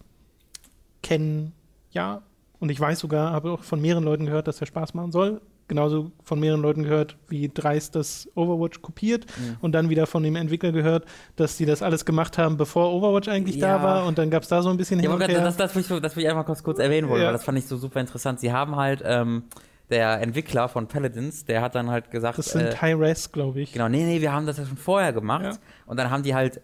Kennen, 1.04 1.54
ja. 1.92 2.24
Und 2.60 2.70
ich 2.72 2.80
weiß 2.80 3.00
sogar, 3.00 3.32
habe 3.32 3.52
auch 3.52 3.64
von 3.64 3.80
mehreren 3.80 4.04
Leuten 4.04 4.26
gehört, 4.26 4.48
dass 4.48 4.60
er 4.60 4.66
Spaß 4.66 4.96
machen 4.96 5.12
soll. 5.12 5.42
Genauso 5.68 6.12
von 6.24 6.40
mehreren 6.40 6.62
Leuten 6.62 6.84
gehört, 6.84 7.16
wie 7.28 7.48
Dreist 7.48 7.96
das 7.96 8.28
Overwatch 8.36 8.82
kopiert. 8.82 9.26
Mhm. 9.38 9.58
Und 9.62 9.72
dann 9.74 9.90
wieder 9.90 10.08
von 10.08 10.24
dem 10.24 10.36
Entwickler 10.36 10.72
gehört, 10.72 11.06
dass 11.36 11.58
sie 11.58 11.68
das 11.68 11.84
alles 11.84 12.06
gemacht 12.06 12.40
haben, 12.40 12.58
bevor 12.58 12.92
Overwatch 12.92 13.28
eigentlich 13.30 13.58
ja. 13.58 13.78
da 13.78 13.84
war. 13.84 14.06
Und 14.08 14.18
dann 14.18 14.32
gab 14.32 14.42
es 14.42 14.50
da 14.50 14.64
so 14.64 14.70
ein 14.70 14.78
bisschen 14.78 15.00
ja, 15.00 15.04
hin 15.04 15.12
und 15.12 15.22
her. 15.22 15.42
Das, 15.42 15.56
das, 15.56 15.74
das, 15.74 15.76
will 15.76 15.98
ich, 15.98 16.02
das 16.02 16.16
will 16.16 16.24
ich 16.24 16.30
einfach 16.30 16.46
kurz, 16.46 16.64
kurz 16.64 16.80
erwähnen 16.80 17.08
wollen, 17.08 17.22
ja. 17.22 17.28
weil 17.28 17.34
das 17.34 17.44
fand 17.44 17.60
ich 17.60 17.68
so 17.68 17.78
super 17.78 18.00
interessant. 18.00 18.40
Sie 18.40 18.52
haben 18.52 18.76
halt 18.76 19.04
ähm, 19.06 19.44
der 19.92 20.22
Entwickler 20.22 20.70
von 20.70 20.88
Paladins, 20.88 21.46
der 21.46 21.62
hat 21.62 21.76
dann 21.76 21.90
halt 21.92 22.10
gesagt. 22.10 22.38
Das 22.38 22.52
sind 22.52 22.74
äh, 22.74 22.78
High-Res, 22.78 23.32
glaube 23.32 23.62
ich. 23.62 23.74
Genau, 23.74 23.90
nee, 23.90 24.04
nee, 24.04 24.22
wir 24.22 24.32
haben 24.32 24.46
das 24.46 24.58
ja 24.58 24.66
schon 24.66 24.78
vorher 24.78 25.14
gemacht. 25.14 25.44
Ja. 25.44 25.58
Und 25.86 25.98
dann 25.98 26.10
haben 26.10 26.24
die 26.24 26.34
halt 26.34 26.62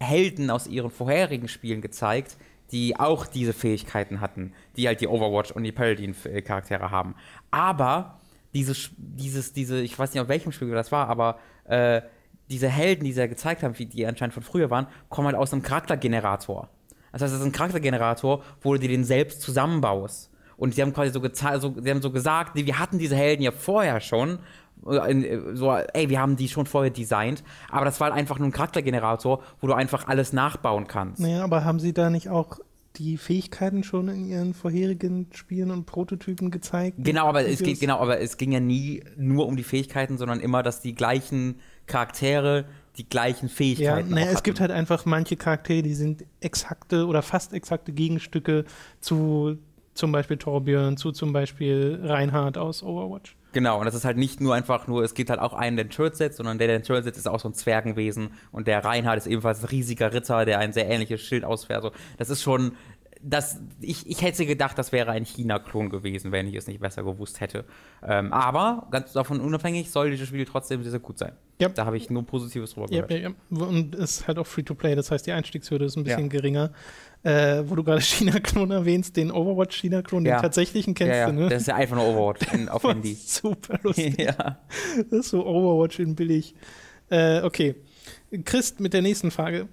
Helden 0.00 0.50
aus 0.50 0.66
ihren 0.66 0.90
vorherigen 0.90 1.48
Spielen 1.48 1.80
gezeigt, 1.80 2.36
die 2.70 2.98
auch 2.98 3.26
diese 3.26 3.52
Fähigkeiten 3.52 4.20
hatten, 4.20 4.52
die 4.76 4.86
halt 4.86 5.00
die 5.00 5.08
Overwatch 5.08 5.50
und 5.50 5.64
die 5.64 5.72
Paladin-Charaktere 5.72 6.90
haben. 6.90 7.14
Aber 7.50 8.18
dieses, 8.54 8.90
dieses, 8.96 9.52
diese, 9.52 9.80
ich 9.80 9.98
weiß 9.98 10.14
nicht, 10.14 10.22
auf 10.22 10.28
welchem 10.28 10.52
Spiel 10.52 10.70
das 10.70 10.92
war, 10.92 11.08
aber 11.08 11.38
äh, 11.64 12.02
diese 12.48 12.68
Helden, 12.68 13.04
die 13.04 13.12
sie 13.12 13.20
ja 13.20 13.26
gezeigt 13.26 13.62
haben, 13.62 13.74
die 13.74 14.06
anscheinend 14.06 14.34
von 14.34 14.42
früher 14.42 14.70
waren, 14.70 14.86
kommen 15.08 15.26
halt 15.26 15.36
aus 15.36 15.52
einem 15.52 15.62
Charaktergenerator. 15.62 16.68
Das 17.12 17.22
heißt, 17.22 17.32
das 17.32 17.40
ist 17.40 17.46
ein 17.46 17.52
Charaktergenerator, 17.52 18.42
wo 18.60 18.72
du 18.74 18.80
dir 18.80 18.88
den 18.88 19.04
selbst 19.04 19.40
zusammenbaust. 19.40 20.30
Und 20.56 20.74
sie 20.74 20.82
haben 20.82 20.92
quasi 20.92 21.12
so, 21.12 21.20
so, 21.20 21.74
sie 21.80 21.90
haben 21.90 22.02
so 22.02 22.10
gesagt, 22.10 22.54
nee, 22.54 22.66
wir 22.66 22.78
hatten 22.78 22.98
diese 22.98 23.16
Helden 23.16 23.42
ja 23.42 23.50
vorher 23.50 24.00
schon. 24.00 24.38
Äh, 24.86 25.38
so, 25.54 25.72
ey, 25.72 26.08
wir 26.10 26.20
haben 26.20 26.36
die 26.36 26.48
schon 26.48 26.66
vorher 26.66 26.90
designt, 26.90 27.42
aber 27.70 27.84
das 27.84 28.00
war 28.00 28.10
halt 28.10 28.18
einfach 28.18 28.38
nur 28.38 28.48
ein 28.48 28.52
Charaktergenerator, 28.52 29.42
wo 29.60 29.66
du 29.66 29.72
einfach 29.72 30.08
alles 30.08 30.32
nachbauen 30.32 30.86
kannst. 30.86 31.20
Naja, 31.20 31.42
aber 31.44 31.64
haben 31.64 31.80
sie 31.80 31.92
da 31.92 32.10
nicht 32.10 32.28
auch 32.28 32.58
die 32.96 33.16
Fähigkeiten 33.16 33.82
schon 33.82 34.08
in 34.08 34.28
ihren 34.28 34.54
vorherigen 34.54 35.26
Spielen 35.32 35.70
und 35.70 35.86
Prototypen 35.86 36.50
gezeigt? 36.50 36.98
Genau, 37.00 37.26
aber 37.26 37.46
es 37.46 37.60
geht, 37.60 37.80
genau, 37.80 37.98
aber 37.98 38.20
es 38.20 38.36
ging 38.36 38.52
ja 38.52 38.60
nie 38.60 39.02
nur 39.16 39.46
um 39.46 39.56
die 39.56 39.64
Fähigkeiten, 39.64 40.16
sondern 40.16 40.40
immer, 40.40 40.62
dass 40.62 40.80
die 40.80 40.94
gleichen 40.94 41.56
Charaktere 41.86 42.66
die 42.96 43.08
gleichen 43.08 43.48
Fähigkeiten 43.48 44.10
ja, 44.10 44.14
naja, 44.14 44.30
es 44.30 44.44
gibt 44.44 44.60
halt 44.60 44.70
einfach 44.70 45.04
manche 45.04 45.36
Charaktere, 45.36 45.82
die 45.82 45.94
sind 45.94 46.24
exakte 46.40 47.06
oder 47.06 47.22
fast 47.22 47.52
exakte 47.52 47.92
Gegenstücke 47.92 48.64
zu 49.00 49.58
zum 49.94 50.12
Beispiel 50.12 50.36
Torbjörn, 50.36 50.96
zu 50.96 51.12
zum 51.12 51.32
Beispiel 51.32 52.00
Reinhard 52.02 52.58
aus 52.58 52.82
Overwatch. 52.82 53.36
Genau, 53.52 53.78
und 53.78 53.86
das 53.86 53.94
ist 53.94 54.04
halt 54.04 54.16
nicht 54.16 54.40
nur 54.40 54.54
einfach 54.54 54.88
nur, 54.88 55.04
es 55.04 55.14
gibt 55.14 55.30
halt 55.30 55.38
auch 55.38 55.54
einen, 55.54 55.76
der 55.76 55.84
den 55.84 55.90
Turret 55.90 56.16
setzt, 56.16 56.38
sondern 56.38 56.58
der, 56.58 56.66
der 56.66 56.82
Turret 56.82 57.04
setzt, 57.04 57.18
ist 57.18 57.28
auch 57.28 57.38
so 57.38 57.48
ein 57.48 57.54
Zwergenwesen 57.54 58.30
und 58.50 58.66
der 58.66 58.84
Reinhard 58.84 59.16
ist 59.16 59.28
ebenfalls 59.28 59.62
ein 59.62 59.68
riesiger 59.68 60.12
Ritter, 60.12 60.44
der 60.44 60.58
ein 60.58 60.72
sehr 60.72 60.90
ähnliches 60.90 61.20
Schild 61.20 61.44
ausfährt. 61.44 61.84
Also, 61.84 61.96
das 62.18 62.30
ist 62.30 62.42
schon, 62.42 62.72
das, 63.22 63.60
ich, 63.80 64.08
ich 64.08 64.22
hätte 64.22 64.44
gedacht, 64.44 64.76
das 64.76 64.92
wäre 64.92 65.10
ein 65.10 65.24
China-Klon 65.24 65.88
gewesen, 65.88 66.30
wenn 66.30 66.46
ich 66.46 66.54
es 66.56 66.66
nicht 66.66 66.80
besser 66.80 67.02
gewusst 67.02 67.40
hätte. 67.40 67.64
Ähm, 68.02 68.32
aber 68.32 68.86
ganz 68.90 69.12
davon 69.12 69.40
unabhängig 69.40 69.90
soll 69.90 70.10
dieses 70.10 70.28
Spiel 70.28 70.44
trotzdem 70.44 70.82
sehr, 70.82 70.90
sehr 70.90 71.00
gut 71.00 71.18
sein. 71.18 71.32
Ja. 71.60 71.68
Da 71.68 71.86
habe 71.86 71.96
ich 71.96 72.10
nur 72.10 72.26
Positives 72.26 72.74
drüber 72.74 72.88
gehört. 72.88 73.10
Ja, 73.10 73.16
ja, 73.16 73.30
ja. 73.30 73.64
Und 73.64 73.94
es 73.94 74.18
ist 74.18 74.28
halt 74.28 74.38
auch 74.38 74.46
Free-to-Play, 74.46 74.94
das 74.94 75.10
heißt, 75.10 75.26
die 75.26 75.32
Einstiegshürde 75.32 75.86
ist 75.86 75.96
ein 75.96 76.04
bisschen 76.04 76.28
geringer. 76.28 76.72
Äh, 77.24 77.64
wo 77.66 77.74
du 77.74 77.82
gerade 77.82 78.00
China-Klon 78.02 78.70
erwähnst, 78.70 79.16
den 79.16 79.30
Overwatch-China-Klon, 79.30 80.24
den 80.24 80.36
tatsächlichen 80.36 80.92
kennst 80.92 81.14
ja, 81.14 81.26
du, 81.26 81.32
ne? 81.32 81.48
Das 81.48 81.62
ist 81.62 81.68
ja 81.68 81.74
einfach 81.74 81.96
nur 81.96 82.06
Overwatch 82.06 82.52
in, 82.52 82.68
auf 82.68 82.84
Handy. 82.84 83.14
Super 83.14 83.80
lustig. 83.82 84.18
ja. 84.18 84.58
Das 85.10 85.20
ist 85.20 85.28
so 85.30 85.46
Overwatch 85.46 85.98
in 86.00 86.14
billig. 86.14 86.54
Äh, 87.08 87.40
okay. 87.40 87.76
Christ 88.44 88.80
mit 88.80 88.92
der 88.92 89.00
nächsten 89.00 89.30
Frage 89.30 89.68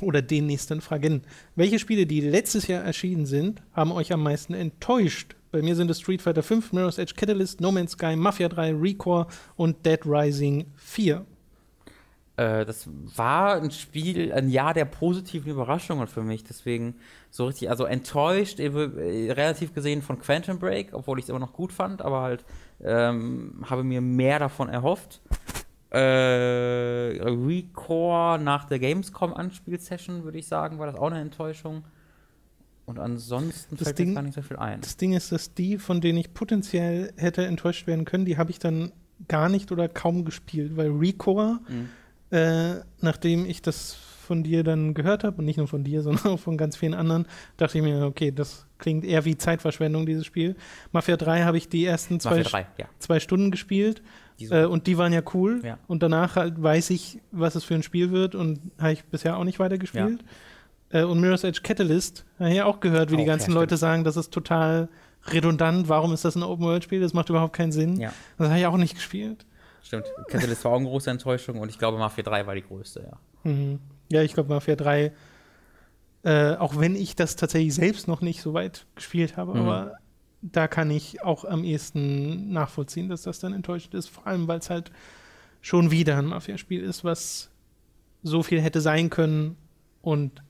oder 0.00 0.20
den 0.20 0.46
nächsten 0.46 0.82
Fragen. 0.82 1.22
Welche 1.56 1.78
Spiele, 1.78 2.04
die 2.04 2.20
letztes 2.20 2.66
Jahr 2.66 2.82
erschienen 2.82 3.24
sind, 3.24 3.62
haben 3.72 3.90
euch 3.90 4.12
am 4.12 4.22
meisten 4.22 4.52
enttäuscht? 4.52 5.36
Bei 5.52 5.62
mir 5.62 5.76
sind 5.76 5.90
es 5.90 6.00
Street 6.00 6.20
Fighter 6.20 6.42
5, 6.42 6.72
Mirror's 6.72 6.98
Edge 6.98 7.14
Catalyst, 7.16 7.62
No 7.62 7.72
Man's 7.72 7.92
Sky, 7.92 8.14
Mafia 8.14 8.48
3, 8.48 8.74
Recore 8.74 9.26
und 9.56 9.86
Dead 9.86 10.00
Rising 10.04 10.66
4. 10.76 11.24
Äh, 12.36 12.64
das 12.64 12.88
war 12.88 13.60
ein 13.60 13.70
Spiel, 13.70 14.32
ein 14.32 14.48
Jahr 14.48 14.74
der 14.74 14.84
positiven 14.84 15.50
Überraschungen 15.50 16.06
für 16.06 16.22
mich. 16.22 16.44
Deswegen 16.44 16.96
so 17.30 17.46
richtig, 17.46 17.70
also 17.70 17.84
enttäuscht, 17.84 18.60
äh, 18.60 18.68
relativ 18.68 19.74
gesehen 19.74 20.02
von 20.02 20.18
Quantum 20.18 20.58
Break, 20.58 20.88
obwohl 20.92 21.18
ich 21.18 21.24
es 21.24 21.28
immer 21.28 21.38
noch 21.38 21.52
gut 21.52 21.72
fand, 21.72 22.02
aber 22.02 22.22
halt 22.22 22.44
ähm, 22.82 23.64
habe 23.68 23.84
mir 23.84 24.00
mehr 24.00 24.38
davon 24.38 24.68
erhofft 24.68 25.20
äh, 25.94 27.20
Recore 27.22 28.40
nach 28.40 28.64
der 28.64 28.80
Gamescom-Anspielsession, 28.80 30.24
würde 30.24 30.38
ich 30.38 30.48
sagen, 30.48 30.78
war 30.78 30.86
das 30.86 30.96
auch 30.96 31.10
eine 31.10 31.20
Enttäuschung. 31.20 31.84
Und 32.84 32.98
ansonsten 32.98 33.76
das 33.76 33.86
fällt 33.88 33.98
Ding, 34.00 34.08
mir 34.08 34.14
gar 34.16 34.22
nicht 34.22 34.34
so 34.34 34.42
viel 34.42 34.56
ein. 34.56 34.80
Das 34.80 34.96
Ding 34.96 35.12
ist, 35.12 35.30
dass 35.30 35.54
die, 35.54 35.78
von 35.78 36.00
denen 36.00 36.18
ich 36.18 36.34
potenziell 36.34 37.12
hätte 37.16 37.46
enttäuscht 37.46 37.86
werden 37.86 38.04
können, 38.04 38.24
die 38.24 38.36
habe 38.36 38.50
ich 38.50 38.58
dann 38.58 38.92
gar 39.28 39.48
nicht 39.48 39.70
oder 39.70 39.88
kaum 39.88 40.24
gespielt, 40.24 40.76
weil 40.76 40.90
Recore, 40.90 41.60
mhm. 41.68 41.88
Äh, 42.34 42.82
nachdem 43.00 43.46
ich 43.46 43.62
das 43.62 43.94
von 43.94 44.42
dir 44.42 44.64
dann 44.64 44.94
gehört 44.94 45.22
habe, 45.22 45.38
und 45.38 45.44
nicht 45.44 45.58
nur 45.58 45.68
von 45.68 45.84
dir, 45.84 46.02
sondern 46.02 46.32
auch 46.32 46.40
von 46.40 46.56
ganz 46.56 46.76
vielen 46.76 46.94
anderen, 46.94 47.26
dachte 47.56 47.78
ich 47.78 47.84
mir, 47.84 48.04
okay, 48.04 48.32
das 48.32 48.66
klingt 48.78 49.04
eher 49.04 49.24
wie 49.24 49.36
Zeitverschwendung, 49.36 50.04
dieses 50.04 50.26
Spiel. 50.26 50.56
Mafia 50.92 51.16
3 51.16 51.42
habe 51.42 51.56
ich 51.56 51.68
die 51.68 51.84
ersten 51.84 52.18
zwei, 52.18 52.42
3, 52.42 52.66
ja. 52.78 52.86
zwei 52.98 53.20
Stunden 53.20 53.50
gespielt 53.50 54.02
äh, 54.50 54.64
und 54.64 54.86
die 54.88 54.98
waren 54.98 55.12
ja 55.12 55.22
cool. 55.32 55.60
Ja. 55.62 55.78
Und 55.86 56.02
danach 56.02 56.34
halt 56.36 56.60
weiß 56.60 56.90
ich, 56.90 57.20
was 57.30 57.54
es 57.54 57.62
für 57.62 57.74
ein 57.74 57.84
Spiel 57.84 58.10
wird 58.10 58.34
und 58.34 58.60
habe 58.78 58.92
ich 58.92 59.04
bisher 59.04 59.36
auch 59.36 59.44
nicht 59.44 59.60
weitergespielt. 59.60 60.24
Ja. 60.92 61.00
Äh, 61.00 61.04
und 61.04 61.20
Mirror's 61.20 61.44
Edge 61.44 61.60
Catalyst 61.62 62.24
habe 62.38 62.50
ich 62.50 62.56
ja 62.56 62.64
auch 62.64 62.80
gehört, 62.80 63.10
wie 63.10 63.14
auch, 63.14 63.20
die 63.20 63.24
ganzen 63.26 63.52
ja, 63.52 63.60
Leute 63.60 63.76
sagen, 63.76 64.02
das 64.02 64.16
ist 64.16 64.32
total 64.32 64.88
redundant. 65.26 65.88
Warum 65.88 66.12
ist 66.12 66.24
das 66.24 66.34
ein 66.34 66.42
Open-World-Spiel? 66.42 67.00
Das 67.00 67.14
macht 67.14 67.30
überhaupt 67.30 67.54
keinen 67.54 67.72
Sinn. 67.72 68.00
Das 68.38 68.48
habe 68.48 68.58
ich 68.58 68.66
auch 68.66 68.76
nicht 68.76 68.96
gespielt. 68.96 69.46
Stimmt. 69.84 70.06
Catalyst 70.28 70.64
war 70.64 70.72
auch 70.72 70.78
eine 70.78 70.88
große 70.88 71.10
Enttäuschung 71.10 71.60
und 71.60 71.68
ich 71.68 71.78
glaube, 71.78 71.98
Mafia 71.98 72.24
3 72.24 72.46
war 72.46 72.54
die 72.54 72.62
größte, 72.62 73.06
ja. 73.10 73.50
Mhm. 73.50 73.78
Ja, 74.10 74.22
ich 74.22 74.32
glaube, 74.32 74.48
Mafia 74.48 74.76
3, 74.76 75.12
äh, 76.22 76.54
auch 76.56 76.78
wenn 76.78 76.96
ich 76.96 77.14
das 77.16 77.36
tatsächlich 77.36 77.74
selbst 77.74 78.08
noch 78.08 78.22
nicht 78.22 78.40
so 78.40 78.54
weit 78.54 78.86
gespielt 78.94 79.36
habe, 79.36 79.54
mhm. 79.54 79.60
aber 79.60 79.92
da 80.40 80.68
kann 80.68 80.90
ich 80.90 81.22
auch 81.22 81.44
am 81.44 81.64
ehesten 81.64 82.50
nachvollziehen, 82.50 83.10
dass 83.10 83.22
das 83.22 83.40
dann 83.40 83.52
enttäuschend 83.52 83.94
ist. 83.94 84.08
Vor 84.08 84.26
allem, 84.26 84.48
weil 84.48 84.58
es 84.58 84.70
halt 84.70 84.90
schon 85.60 85.90
wieder 85.90 86.16
ein 86.18 86.26
Mafia-Spiel 86.26 86.82
ist, 86.82 87.04
was 87.04 87.50
so 88.22 88.42
viel 88.42 88.60
hätte 88.60 88.80
sein 88.80 89.10
können 89.10 89.56
und 90.00 90.42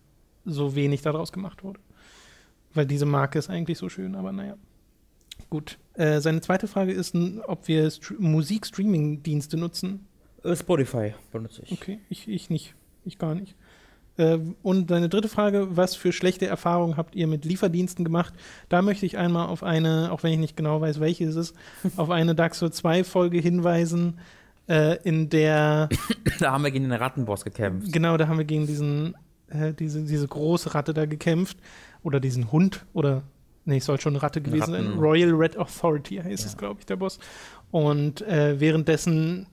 so 0.45 0.77
wenig 0.77 1.03
daraus 1.03 1.33
gemacht 1.33 1.65
wurde. 1.65 1.81
Weil 2.73 2.87
diese 2.87 3.07
Marke 3.07 3.39
ist 3.39 3.51
eigentlich 3.51 3.79
so 3.79 3.89
schön, 3.89 4.15
aber 4.15 4.33
naja. 4.33 4.57
Gut. 5.51 5.79
Äh, 5.95 6.21
seine 6.21 6.41
zweite 6.41 6.67
Frage 6.67 6.93
ist, 6.93 7.15
ob 7.47 7.69
wir 7.69 7.91
St 7.91 8.15
Musik-Streaming-Dienste 8.19 9.57
nutzen. 9.57 10.07
Äh, 10.43 10.57
Spotify 10.57 11.15
benutze 11.33 11.63
ich. 11.63 11.73
Okay, 11.73 12.01
ich, 12.09 12.29
ich 12.29 12.51
nicht. 12.51 12.75
Ich 13.05 13.19
gar 13.19 13.35
nicht. 13.35 13.55
Äh, 14.17 14.39
und 14.63 14.91
deine 14.91 15.09
dritte 15.09 15.29
Frage, 15.29 15.77
was 15.77 15.97
für 15.97 16.13
schlechte 16.13 16.47
Erfahrungen 16.47 16.97
habt 16.97 17.15
ihr 17.15 17.27
mit 17.27 17.45
Lieferdiensten 17.45 18.05
gemacht? 18.05 18.35
Da 18.69 18.83
möchte 18.83 19.07
ich 19.07 19.19
einmal 19.19 19.49
auf 19.49 19.63
eine, 19.63 20.11
auch 20.13 20.23
wenn 20.23 20.33
ich 20.33 20.39
nicht 20.39 20.57
genau 20.57 20.81
weiß, 20.81 21.01
welche 21.01 21.25
es 21.25 21.37
ist, 21.37 21.55
auf 21.97 22.11
eine 22.11 22.35
Dark 22.35 22.55
Souls 22.55 22.77
2 22.77 23.05
Folge 23.05 23.39
hinweisen, 23.39 24.19
äh, 24.69 24.97
in 25.03 25.29
der 25.29 25.89
Da 26.41 26.53
haben 26.53 26.65
wir 26.65 26.71
gegen 26.71 26.89
den 26.89 26.99
Rattenboss 26.99 27.45
gekämpft. 27.45 27.93
Genau, 27.93 28.17
da 28.17 28.29
haben 28.29 28.39
wir 28.39 28.45
gegen 28.45 28.67
diesen, 28.67 29.15
äh, 29.49 29.73
diese, 29.73 30.03
diese 30.03 30.27
große 30.27 30.75
Ratte 30.75 30.95
da 30.95 31.07
gekämpft. 31.07 31.59
Oder 32.03 32.21
diesen 32.21 32.53
Hund, 32.53 32.85
oder 32.93 33.23
nee, 33.65 33.79
es 33.79 33.85
soll 33.85 34.01
schon 34.01 34.15
eine 34.15 34.23
Ratte 34.23 34.41
gewesen 34.41 34.73
sein. 34.73 34.99
Royal 34.99 35.31
Red 35.31 35.57
Authority 35.57 36.17
heißt 36.17 36.45
ja. 36.45 36.51
es, 36.51 36.57
glaube 36.57 36.81
ich, 36.81 36.87
der 36.87 36.97
Boss. 36.97 37.19
Und 37.71 38.23
äh, 38.23 38.61
währenddessen 38.61 39.47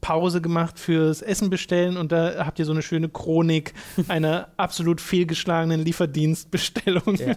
Pause 0.00 0.40
gemacht 0.40 0.78
fürs 0.78 1.22
Essen 1.22 1.50
bestellen 1.50 1.96
und 1.96 2.12
da 2.12 2.44
habt 2.44 2.58
ihr 2.58 2.64
so 2.64 2.72
eine 2.72 2.82
schöne 2.82 3.08
Chronik 3.08 3.72
einer 4.08 4.48
absolut 4.56 5.00
fehlgeschlagenen 5.00 5.80
Lieferdienstbestellung. 5.84 7.16
Ja. 7.16 7.36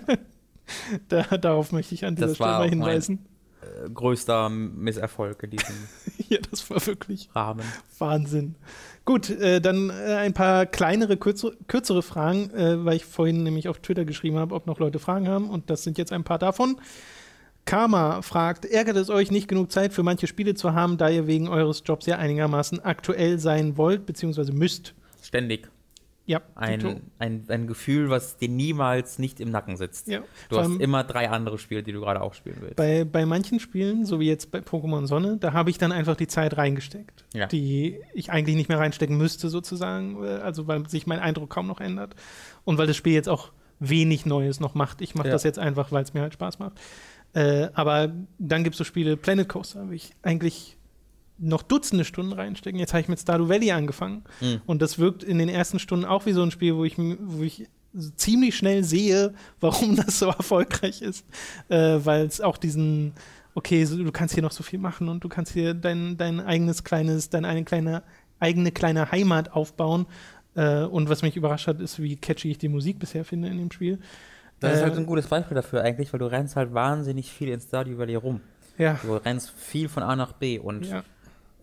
da, 1.09 1.38
darauf 1.38 1.72
möchte 1.72 1.95
ich 1.95 2.05
an 2.05 2.16
dieser 2.16 2.28
das 2.28 2.36
Stelle 2.38 2.51
mal 2.51 2.70
hinweisen. 2.70 3.20
Mein, 3.61 3.86
äh, 3.86 3.89
größter 3.89 4.49
Misserfolg 4.49 5.43
in 5.43 5.51
diesem 5.51 5.76
Ja, 6.30 6.39
das 6.49 6.70
war 6.70 6.86
wirklich 6.88 7.30
Rahmen. 7.36 7.66
Wahnsinn. 7.99 8.55
Gut, 9.06 9.30
äh, 9.30 9.62
dann 9.62 9.91
äh, 9.91 10.16
ein 10.16 10.34
paar 10.34 10.66
kleinere, 10.66 11.16
kürzere, 11.16 11.56
kürzere 11.68 12.01
Fragen, 12.01 12.49
äh, 12.51 12.84
weil 12.84 12.95
ich 12.95 13.06
vorhin 13.06 13.43
nämlich 13.43 13.70
auf 13.70 13.80
Twitter 13.80 14.03
geschrieben 14.03 14.38
habe, 14.38 14.56
ob 14.56 14.66
noch 14.66 14.80
Leute 14.80 14.97
Fragen 14.97 15.28
haben 15.28 15.49
und 15.49 15.70
das 15.70 15.84
sind 15.84 15.99
jetzt 15.99 16.12
ein 16.12 16.24
paar 16.24 16.39
davon. 16.39 16.78
Karma 17.66 18.24
fragt, 18.24 18.66
ärgert 18.66 18.97
es 18.97 19.10
euch 19.10 19.32
nicht 19.32 19.47
genug 19.47 19.72
Zeit 19.72 19.93
für 19.93 20.03
manche 20.03 20.28
Spiele 20.28 20.56
zu 20.56 20.74
haben, 20.74 20.97
da 20.97 21.10
ihr 21.10 21.28
wegen 21.28 21.47
eures 21.47 21.84
Jobs 21.86 22.08
ja 22.08 22.18
einigermaßen 22.18 22.84
aktuell 22.84 23.39
sein 23.39 23.78
wollt 23.78 24.08
bzw. 24.08 24.51
müsst? 24.51 24.95
Ständig. 25.22 25.70
Ja. 26.28 26.41
Ein, 26.55 27.01
ein, 27.19 27.45
ein 27.47 27.67
Gefühl, 27.67 28.09
was 28.09 28.38
dir 28.38 28.49
niemals 28.49 29.19
nicht 29.19 29.39
im 29.39 29.51
Nacken 29.51 29.78
sitzt. 29.78 30.07
Ja. 30.07 30.21
Du 30.49 30.57
hast 30.57 30.80
immer 30.80 31.03
drei 31.03 31.30
andere 31.30 31.59
Spiele, 31.59 31.84
die 31.84 31.91
du 31.91 32.01
gerade 32.01 32.21
auch 32.21 32.34
spielen 32.34 32.57
willst. 32.61 32.78
Bei, 32.78 33.03
bei 33.03 33.26
manchen 33.26 33.59
Spielen, 33.59 34.05
so 34.05 34.19
wie 34.19 34.28
jetzt 34.28 34.51
bei 34.51 34.59
Pokémon 34.59 35.05
Sonne, 35.05 35.38
da 35.38 35.53
habe 35.53 35.69
ich 35.69 35.78
dann 35.78 35.91
einfach 35.91 36.15
die 36.15 36.28
Zeit 36.28 36.57
reingesteckt, 36.57 37.26
ja. 37.34 37.45
die 37.45 37.99
ich 38.13 38.32
eigentlich 38.32 38.55
nicht 38.55 38.69
mehr 38.69 38.80
reinstecken 38.80 39.17
müsste, 39.17 39.49
sozusagen. 39.49 40.23
Äh, 40.23 40.28
also 40.28 40.67
weil 40.67 40.89
sich 40.89 41.05
mein 41.05 41.19
Eindruck 41.19 41.51
kaum 41.51 41.67
noch 41.67 41.80
ändert. 41.80 42.15
Und 42.63 42.80
weil 42.80 42.88
das 42.88 42.95
Spiel 42.95 43.13
jetzt 43.13 43.30
auch 43.30 43.51
wenig 43.80 44.26
Neues 44.26 44.59
noch 44.59 44.73
macht. 44.73 45.01
Ich 45.01 45.13
mache 45.13 45.28
ja. 45.28 45.34
das 45.34 45.43
jetzt 45.43 45.59
einfach, 45.59 45.91
weil 45.91 46.03
es 46.03 46.13
mir 46.13 46.21
halt 46.21 46.34
Spaß 46.34 46.57
macht. 46.59 46.80
Äh, 47.34 47.69
aber 47.73 48.13
dann 48.39 48.63
gibt 48.63 48.76
es 48.76 48.78
so 48.78 48.84
Spiele, 48.84 49.17
Planet 49.17 49.47
Coaster, 49.47 49.88
wo 49.88 49.91
ich 49.91 50.11
eigentlich 50.23 50.78
noch 51.38 51.63
Dutzende 51.63 52.05
Stunden 52.05 52.33
reinstecken. 52.33 52.79
Jetzt 52.79 52.93
habe 52.93 53.01
ich 53.01 53.07
mit 53.07 53.19
Stardew 53.19 53.49
Valley 53.49 53.71
angefangen. 53.71 54.23
Mhm. 54.41 54.61
Und 54.65 54.81
das 54.81 54.99
wirkt 54.99 55.23
in 55.23 55.38
den 55.38 55.49
ersten 55.49 55.79
Stunden 55.79 56.05
auch 56.05 56.25
wie 56.25 56.31
so 56.31 56.41
ein 56.41 56.51
Spiel, 56.51 56.75
wo 56.75 56.86
ich, 56.86 56.97
wo 56.97 57.43
ich 57.43 57.67
ziemlich 58.15 58.55
schnell 58.55 58.83
sehe, 58.83 59.33
warum 59.59 59.95
das 59.95 60.19
so 60.19 60.27
erfolgreich 60.27 61.01
ist. 61.01 61.25
Äh, 61.69 61.99
Weil 62.03 62.25
es 62.25 62.41
auch 62.41 62.57
diesen, 62.57 63.13
okay, 63.53 63.83
so, 63.86 64.01
du 64.01 64.11
kannst 64.11 64.33
hier 64.33 64.43
noch 64.43 64.51
so 64.51 64.63
viel 64.63 64.79
machen 64.79 65.09
und 65.09 65.23
du 65.23 65.29
kannst 65.29 65.53
hier 65.53 65.73
dein, 65.73 66.17
dein 66.17 66.39
eigenes 66.39 66.83
kleines, 66.83 67.29
deine 67.29 67.47
eine 67.47 67.63
kleine, 67.63 68.03
eigene 68.39 68.71
kleine 68.71 69.11
Heimat 69.11 69.51
aufbauen. 69.51 70.05
Äh, 70.55 70.83
und 70.83 71.09
was 71.09 71.21
mich 71.21 71.36
überrascht 71.36 71.67
hat, 71.67 71.81
ist, 71.81 72.01
wie 72.01 72.15
catchy 72.15 72.51
ich 72.51 72.57
die 72.57 72.69
Musik 72.69 72.99
bisher 72.99 73.25
finde 73.25 73.49
in 73.49 73.57
dem 73.57 73.71
Spiel. 73.71 73.99
Das 74.61 74.71
äh, 74.71 74.75
ist 74.75 74.81
halt 74.83 74.97
ein 74.97 75.05
gutes 75.05 75.27
Beispiel 75.27 75.55
dafür 75.55 75.81
eigentlich, 75.81 76.13
weil 76.13 76.19
du 76.19 76.27
rennst 76.27 76.55
halt 76.55 76.73
wahnsinnig 76.73 77.31
viel 77.31 77.49
in 77.49 77.59
Stardew 77.59 77.97
Valley 77.97 78.15
rum. 78.15 78.39
Ja. 78.77 78.99
Du 79.01 79.13
rennst 79.15 79.51
viel 79.51 79.89
von 79.89 80.03
A 80.03 80.15
nach 80.15 80.33
B 80.33 80.59
und 80.59 80.86
ja. 80.86 81.03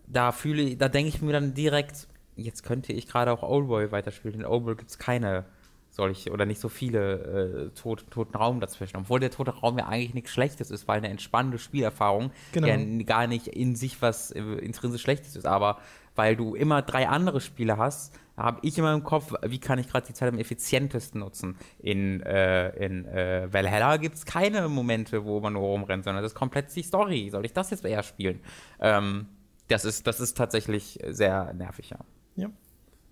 Da 0.07 0.31
fühle 0.31 0.75
da 0.75 0.89
denke 0.89 1.09
ich 1.09 1.21
mir 1.21 1.33
dann 1.33 1.53
direkt, 1.53 2.07
jetzt 2.35 2.63
könnte 2.63 2.93
ich 2.93 3.07
gerade 3.07 3.31
auch 3.31 3.43
Oldboy 3.43 3.91
weiterspielen. 3.91 4.41
In 4.41 4.45
Oldboy 4.45 4.75
gibt 4.75 4.89
es 4.89 4.97
keine 4.97 5.45
solche 5.89 6.31
oder 6.31 6.45
nicht 6.45 6.59
so 6.59 6.69
viele 6.69 7.69
äh, 7.69 7.79
tot, 7.79 8.09
toten 8.09 8.35
Raum 8.35 8.59
dazwischen. 8.59 8.97
Obwohl 8.97 9.19
der 9.19 9.29
tote 9.29 9.51
Raum 9.51 9.77
ja 9.77 9.87
eigentlich 9.87 10.15
nichts 10.15 10.31
Schlechtes 10.31 10.71
ist, 10.71 10.87
weil 10.87 10.97
eine 10.97 11.09
entspannende 11.09 11.59
Spielerfahrung 11.59 12.31
genau. 12.51 12.67
ja 12.67 13.03
gar 13.03 13.27
nicht 13.27 13.47
in 13.47 13.75
sich 13.75 14.01
was 14.01 14.31
äh, 14.31 14.41
intrinsisch 14.41 15.03
Schlechtes 15.03 15.35
ist, 15.35 15.45
aber 15.45 15.77
weil 16.15 16.35
du 16.35 16.55
immer 16.55 16.81
drei 16.81 17.07
andere 17.07 17.41
Spiele 17.41 17.77
hast, 17.77 18.13
habe 18.37 18.59
ich 18.63 18.77
immer 18.77 18.93
im 18.93 19.03
Kopf, 19.03 19.33
wie 19.43 19.59
kann 19.59 19.77
ich 19.77 19.87
gerade 19.87 20.07
die 20.07 20.13
Zeit 20.13 20.29
am 20.29 20.39
effizientesten 20.39 21.19
nutzen. 21.19 21.55
In, 21.79 22.21
äh, 22.21 22.69
in 22.83 23.05
äh, 23.05 23.51
Valhalla 23.51 23.97
gibt 23.97 24.15
es 24.15 24.25
keine 24.25 24.67
Momente, 24.69 25.25
wo 25.25 25.39
man 25.39 25.53
nur 25.53 25.61
rumrennt, 25.61 26.03
sondern 26.03 26.23
das 26.23 26.33
ist 26.33 26.37
komplett 26.37 26.75
die 26.75 26.81
Story. 26.81 27.29
Soll 27.29 27.45
ich 27.45 27.53
das 27.53 27.69
jetzt 27.69 27.85
eher 27.85 28.01
spielen? 28.01 28.39
Ähm, 28.79 29.27
das, 29.67 29.85
ist, 29.85 30.07
das 30.07 30.19
ist 30.19 30.37
tatsächlich 30.37 30.99
sehr 31.09 31.53
nervig, 31.53 31.89
ja. 31.91 31.99
Ja. 32.35 32.49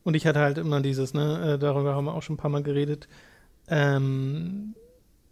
Und 0.03 0.15
ich 0.15 0.25
hatte 0.25 0.39
halt 0.39 0.57
immer 0.57 0.81
dieses, 0.81 1.13
ne, 1.13 1.53
äh, 1.53 1.59
darüber 1.59 1.95
haben 1.95 2.05
wir 2.05 2.13
auch 2.15 2.23
schon 2.23 2.35
ein 2.35 2.37
paar 2.39 2.49
Mal 2.51 2.63
geredet, 2.63 3.07
ähm, 3.67 4.75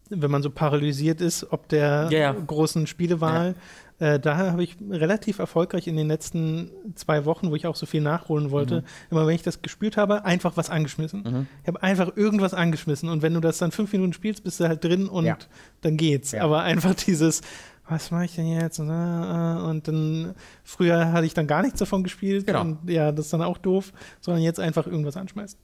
wenn 0.10 0.32
man 0.32 0.42
so 0.42 0.50
paralysiert 0.50 1.22
ist, 1.22 1.52
ob 1.52 1.68
der 1.70 2.08
Ja, 2.12 2.20
ja. 2.20 2.32
großen 2.34 2.88
Spielewahl. 2.88 3.54
Äh, 4.00 4.18
daher 4.20 4.52
habe 4.54 4.64
ich 4.64 4.78
relativ 4.90 5.40
erfolgreich 5.40 5.86
in 5.88 5.98
den 5.98 6.08
letzten 6.08 6.72
zwei 6.96 7.26
Wochen, 7.26 7.52
wo 7.52 7.56
ich 7.56 7.68
auch 7.68 7.76
so 7.76 7.86
viel 7.86 8.02
nachholen 8.02 8.50
wollte, 8.50 8.84
immer 9.12 9.28
wenn 9.28 9.36
ich 9.36 9.44
das 9.44 9.62
gespielt 9.62 9.98
habe, 9.98 10.24
einfach 10.26 10.56
was 10.56 10.70
angeschmissen. 10.70 11.24
Mhm. 11.24 11.48
Ich 11.64 11.68
habe 11.68 11.84
einfach 11.84 12.16
irgendwas 12.16 12.54
angeschmissen 12.54 13.10
und 13.10 13.22
wenn 13.22 13.34
du 13.34 13.40
das 13.42 13.58
dann 13.58 13.72
fünf 13.72 13.92
Minuten 13.92 14.14
spielst, 14.14 14.44
bist 14.44 14.60
du 14.62 14.68
halt 14.68 14.84
drin 14.84 15.10
und 15.10 15.26
Ja. 15.26 15.38
dann 15.82 15.98
geht's. 15.98 16.32
Ja. 16.32 16.44
Aber 16.44 16.62
einfach 16.64 16.96
dieses, 16.96 17.42
was 17.90 18.12
mache 18.12 18.26
ich 18.26 18.36
denn 18.36 18.48
jetzt? 18.48 18.80
Und, 18.80 18.90
äh, 18.90 19.62
und 19.64 19.88
dann, 19.88 20.36
früher 20.64 21.12
hatte 21.12 21.26
ich 21.26 21.34
dann 21.34 21.48
gar 21.48 21.62
nichts 21.64 21.80
davon 21.80 22.04
gespielt 22.04 22.46
Genau. 22.46 22.62
und 22.62 22.90
ja, 22.90 23.12
das 23.12 23.26
ist 23.26 23.34
dann 23.34 23.42
auch 23.42 23.58
doof, 23.58 23.92
sondern 24.22 24.44
jetzt 24.44 24.60
einfach 24.60 24.86
irgendwas 24.88 25.18
anschmeißen. 25.18 25.60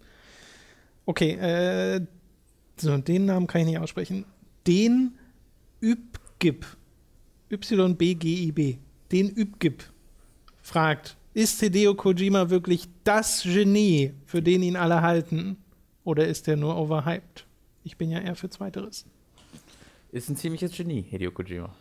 Okay, 1.06 1.32
äh, 1.34 2.02
so, 2.78 2.98
den 2.98 3.26
Namen 3.26 3.48
kann 3.48 3.62
ich 3.62 3.68
nicht 3.68 3.80
aussprechen. 3.80 4.26
Den 4.68 5.14
Übgib, 5.80 6.66
Y-B-G-I-B, 7.52 8.78
den 9.12 9.30
Übgib 9.30 9.84
fragt, 10.62 11.16
ist 11.34 11.60
Hideo 11.60 11.94
Kojima 11.96 12.50
wirklich 12.50 12.88
das 13.04 13.44
Genie, 13.44 14.14
für 14.26 14.42
den 14.42 14.64
ihn 14.64 14.76
alle 14.78 15.02
halten? 15.02 15.58
Oder 16.04 16.28
ist 16.28 16.48
er 16.48 16.56
nur 16.56 16.78
overhyped? 16.78 17.46
Ich 17.84 17.98
bin 17.98 18.10
ja 18.10 18.20
eher 18.20 18.36
für 18.36 18.50
Zweiteres. 18.50 19.06
Ist 20.12 20.30
ein 20.30 20.38
ziemliches 20.38 20.72
Genie, 20.76 21.02
Hideo 21.04 21.32
Kojima. 21.32 21.76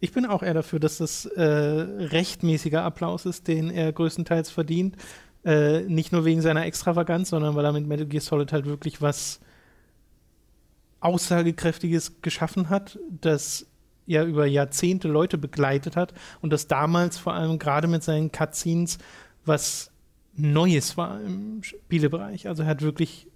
Ich 0.00 0.12
bin 0.12 0.26
auch 0.26 0.42
eher 0.42 0.54
dafür, 0.54 0.80
dass 0.80 0.98
das 0.98 1.24
äh, 1.26 1.42
rechtmäßiger 1.42 2.82
Applaus 2.82 3.26
ist, 3.26 3.48
den 3.48 3.70
er 3.70 3.92
größtenteils 3.92 4.50
verdient. 4.50 4.96
Äh, 5.44 5.82
nicht 5.82 6.12
nur 6.12 6.24
wegen 6.24 6.42
seiner 6.42 6.64
Extravaganz, 6.66 7.30
sondern 7.30 7.54
weil 7.54 7.64
er 7.64 7.72
mit 7.72 7.86
Metal 7.86 8.06
Gear 8.06 8.22
Solid 8.22 8.52
halt 8.52 8.66
wirklich 8.66 9.02
was 9.02 9.40
Aussagekräftiges 11.00 12.22
geschaffen 12.22 12.70
hat, 12.70 12.98
das 13.20 13.66
ja 14.06 14.24
über 14.24 14.46
Jahrzehnte 14.46 15.08
Leute 15.08 15.38
begleitet 15.38 15.96
hat 15.96 16.14
und 16.40 16.50
das 16.50 16.66
damals 16.66 17.18
vor 17.18 17.34
allem 17.34 17.58
gerade 17.58 17.88
mit 17.88 18.02
seinen 18.02 18.32
Cutscenes 18.32 18.98
was 19.44 19.90
Neues 20.36 20.96
war 20.96 21.20
im 21.20 21.62
Spielebereich. 21.62 22.48
Also 22.48 22.62
er 22.62 22.68
hat 22.68 22.82
wirklich 22.82 23.28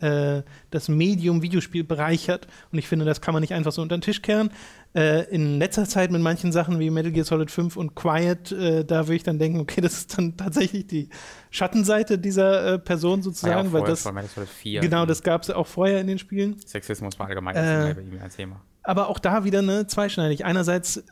äh, 0.00 0.42
das 0.70 0.88
Medium 0.88 1.42
Videospiel 1.42 1.84
bereichert 1.84 2.46
und 2.72 2.78
ich 2.78 2.86
finde, 2.88 3.04
das 3.04 3.20
kann 3.20 3.32
man 3.32 3.40
nicht 3.40 3.54
einfach 3.54 3.72
so 3.72 3.82
unter 3.82 3.96
den 3.96 4.02
Tisch 4.02 4.22
kehren. 4.22 4.50
Äh, 4.94 5.24
in 5.34 5.58
letzter 5.58 5.84
Zeit 5.86 6.10
mit 6.10 6.22
manchen 6.22 6.52
Sachen 6.52 6.78
wie 6.78 6.88
Metal 6.90 7.12
Gear 7.12 7.24
Solid 7.24 7.50
5 7.50 7.76
und 7.76 7.94
Quiet, 7.94 8.52
äh, 8.52 8.84
da 8.84 9.06
würde 9.06 9.16
ich 9.16 9.22
dann 9.22 9.38
denken, 9.38 9.60
okay, 9.60 9.80
das 9.80 9.94
ist 9.98 10.16
dann 10.18 10.36
tatsächlich 10.36 10.86
die 10.86 11.08
Schattenseite 11.50 12.18
dieser 12.18 12.74
äh, 12.74 12.78
Person 12.78 13.22
sozusagen, 13.22 13.72
weil 13.72 13.84
das 13.84 14.04
Metal 14.04 14.28
Solid 14.34 14.48
4. 14.48 14.80
genau, 14.80 15.06
das 15.06 15.22
gab 15.22 15.42
es 15.42 15.50
auch 15.50 15.66
vorher 15.66 16.00
in 16.00 16.06
den 16.06 16.18
Spielen. 16.18 16.56
Sexismus 16.64 17.18
war 17.18 17.28
allgemein 17.28 17.56
Äh, 17.56 17.94
bei 17.94 18.00
ihm 18.02 18.20
ein 18.22 18.30
Thema. 18.30 18.60
aber 18.82 19.08
auch 19.08 19.18
da 19.18 19.44
wieder 19.44 19.62
ne, 19.62 19.86
zweischneidig. 19.86 20.44
Einerseits 20.44 21.02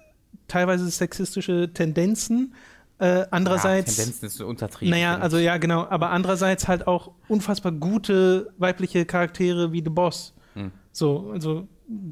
teilweise 0.49 0.89
sexistische 0.91 1.71
Tendenzen, 1.73 2.55
äh, 2.99 3.27
andererseits, 3.31 3.97
ja, 3.97 4.05
Tendenzen 4.05 4.27
ist 4.27 4.37
so 4.37 4.47
untertrieben. 4.47 4.91
naja, 4.91 5.19
also 5.19 5.39
ja, 5.39 5.57
genau, 5.57 5.87
aber 5.89 6.11
andererseits 6.11 6.69
halt 6.69 6.87
auch 6.87 7.11
unfassbar 7.29 7.73
gute 7.73 8.53
weibliche 8.59 9.05
Charaktere 9.05 9.73
wie 9.73 9.83
The 9.83 9.91
Boss. 9.91 10.35
Hm. 10.55 10.71
So, 10.93 11.31
also 11.33 11.67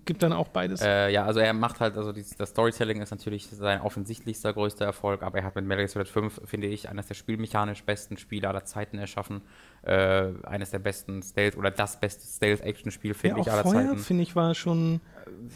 gibt 0.04 0.22
dann 0.22 0.32
auch 0.32 0.48
beides. 0.48 0.82
Äh, 0.82 1.10
ja, 1.10 1.24
also 1.24 1.40
er 1.40 1.52
macht 1.52 1.80
halt, 1.80 1.96
also 1.96 2.12
dieses, 2.12 2.36
das 2.36 2.50
Storytelling 2.50 3.00
ist 3.00 3.10
natürlich 3.10 3.46
sein 3.48 3.80
offensichtlichster 3.80 4.52
größter 4.52 4.84
Erfolg, 4.84 5.22
aber 5.22 5.38
er 5.38 5.44
hat 5.44 5.54
mit 5.54 5.64
Metal 5.64 5.84
Gear 5.84 5.88
Solid 5.88 6.08
5, 6.08 6.42
finde 6.44 6.66
ich, 6.66 6.88
eines 6.88 7.06
der 7.06 7.14
spielmechanisch 7.14 7.84
besten 7.84 8.16
Spiele 8.16 8.48
aller 8.48 8.64
Zeiten 8.64 8.98
erschaffen. 8.98 9.42
Äh, 9.82 10.32
eines 10.42 10.70
der 10.70 10.78
besten 10.78 11.22
Stealth 11.22 11.56
oder 11.56 11.70
das 11.70 11.98
beste 11.98 12.26
Stealth-Action-Spiel, 12.26 13.12
ja, 13.12 13.16
finde 13.16 13.36
auch 13.36 13.46
ich, 13.46 13.52
aller 13.52 13.62
vorher, 13.62 13.88
Zeiten. 13.88 13.98
finde 13.98 14.22
ich, 14.24 14.36
war 14.36 14.54
schon 14.54 15.00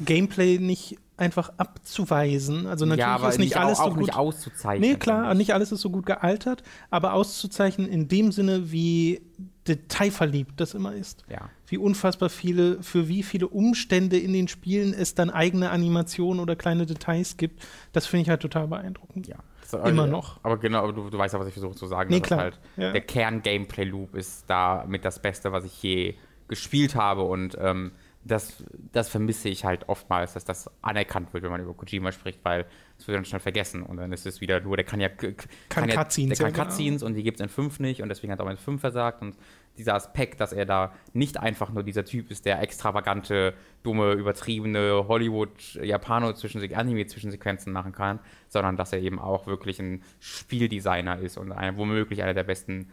Gameplay 0.05 0.59
nicht 0.59 0.99
einfach 1.17 1.53
abzuweisen. 1.57 2.67
Also 2.67 2.85
natürlich 2.85 3.01
ja, 3.01 3.15
aber 3.15 3.29
ist 3.29 3.39
nicht 3.39 3.57
auch, 3.57 3.61
alles 3.63 3.79
auch 3.79 3.85
so 3.85 3.91
gut. 3.91 4.01
nicht 4.01 4.15
auszuzeichnen. 4.15 4.91
Nee, 4.91 4.97
klar, 4.97 5.35
nicht 5.35 5.55
alles 5.55 5.73
ist 5.73 5.81
so 5.81 5.91
gut 5.91 6.07
gealtert, 6.07 6.63
aber 6.91 7.15
auszuzeichnen 7.15 7.89
in 7.89 8.09
dem 8.09 8.33
Sinne, 8.33 8.71
wie 8.71 9.23
detailverliebt 9.67 10.61
das 10.61 10.75
immer 10.75 10.95
ist. 10.95 11.25
Ja. 11.29 11.51
Wie 11.67 11.79
unfassbar 11.79 12.29
viele, 12.29 12.83
für 12.83 13.09
wie 13.09 13.23
viele 13.23 13.49
Umstände 13.49 14.19
in 14.19 14.33
den 14.33 14.47
Spielen 14.47 14.95
es 14.95 15.15
dann 15.15 15.31
eigene 15.31 15.71
Animationen 15.71 16.41
oder 16.41 16.55
kleine 16.55 16.87
Details 16.87 17.37
gibt, 17.37 17.67
das 17.93 18.07
finde 18.07 18.23
ich 18.23 18.29
halt 18.29 18.43
total 18.43 18.69
beeindruckend. 18.69 19.27
Ja. 19.27 19.37
Immer 19.85 20.07
noch. 20.07 20.39
Aber 20.45 20.59
genau, 20.59 20.85
aber 20.85 20.93
du, 20.93 21.11
du 21.11 21.19
weißt 21.19 21.35
ja, 21.35 21.41
was 21.41 21.49
ich 21.49 21.55
versuche 21.55 21.75
zu 21.75 21.87
sagen. 21.87 22.11
Nee, 22.11 22.21
klar. 22.21 22.39
Halt 22.39 22.61
Ja. 22.77 22.93
Der 22.93 23.01
Kern-Gameplay-Loop 23.01 24.15
ist 24.15 24.45
da 24.47 24.85
mit 24.87 25.05
das 25.05 25.21
Beste, 25.21 25.51
was 25.51 25.65
ich 25.65 25.83
je 25.83 26.15
gespielt 26.47 26.95
habe 26.95 27.23
und 27.23 27.57
ähm, 27.61 27.91
das, 28.27 28.65
das 28.93 29.09
vermisse 29.09 29.49
ich 29.49 29.65
halt 29.65 29.89
oftmals, 29.89 30.33
dass 30.35 30.45
das 30.45 30.69
anerkannt 30.83 31.33
wird, 31.33 31.45
wenn 31.45 31.51
man 31.53 31.61
über 31.61 31.75
Kojima 31.75 32.11
spricht, 32.11 32.41
weil 32.45 32.67
es 32.99 33.07
wird 33.07 33.17
dann 33.17 33.25
schnell 33.25 33.41
vergessen 33.41 33.83
und 33.83 33.99
dann 33.99 34.11
ist 34.13 34.27
es 34.27 34.41
wieder 34.41 34.61
nur, 34.61 34.77
der 34.77 34.85
kann 34.85 34.99
ja 35.01 35.09
k- 35.09 35.33
k- 35.33 35.47
Kann 35.69 35.89
ja, 35.89 35.95
Cutscenes, 36.03 36.39
der 36.39 36.47
kann 36.49 36.55
ja, 36.57 36.63
genau. 36.65 36.71
Cutscenes 36.71 37.03
und 37.05 37.15
die 37.15 37.23
gibt 37.23 37.39
es 37.39 37.43
in 37.45 37.49
5 37.49 37.79
nicht 37.81 38.03
und 38.03 38.09
deswegen 38.09 38.33
hat 38.33 38.41
er 38.41 38.47
auch 38.47 38.51
in 38.51 38.57
5 38.57 38.81
versagt 38.81 39.23
und 39.23 39.37
dieser 39.79 39.95
Aspekt, 39.95 40.41
dass 40.41 40.53
er 40.55 40.65
da 40.65 40.93
nicht 41.13 41.39
einfach 41.39 41.71
nur 41.71 41.83
dieser 41.83 42.05
Typ 42.05 42.31
ist, 42.31 42.47
der 42.47 42.63
extravagante, 42.63 43.53
dumme, 43.83 44.13
übertriebene 44.13 45.05
Hollywood-Japano-Anime-Zwischensequenzen 45.07 47.73
machen 47.73 47.93
kann, 47.93 48.19
sondern 48.49 48.77
dass 48.77 48.93
er 48.93 49.01
eben 49.01 49.19
auch 49.19 49.47
wirklich 49.47 49.79
ein 49.81 50.03
Spieldesigner 50.21 51.19
ist 51.19 51.39
und 51.39 51.53
ein, 51.53 51.77
womöglich 51.77 52.23
einer 52.23 52.35
der 52.35 52.45
besten, 52.45 52.91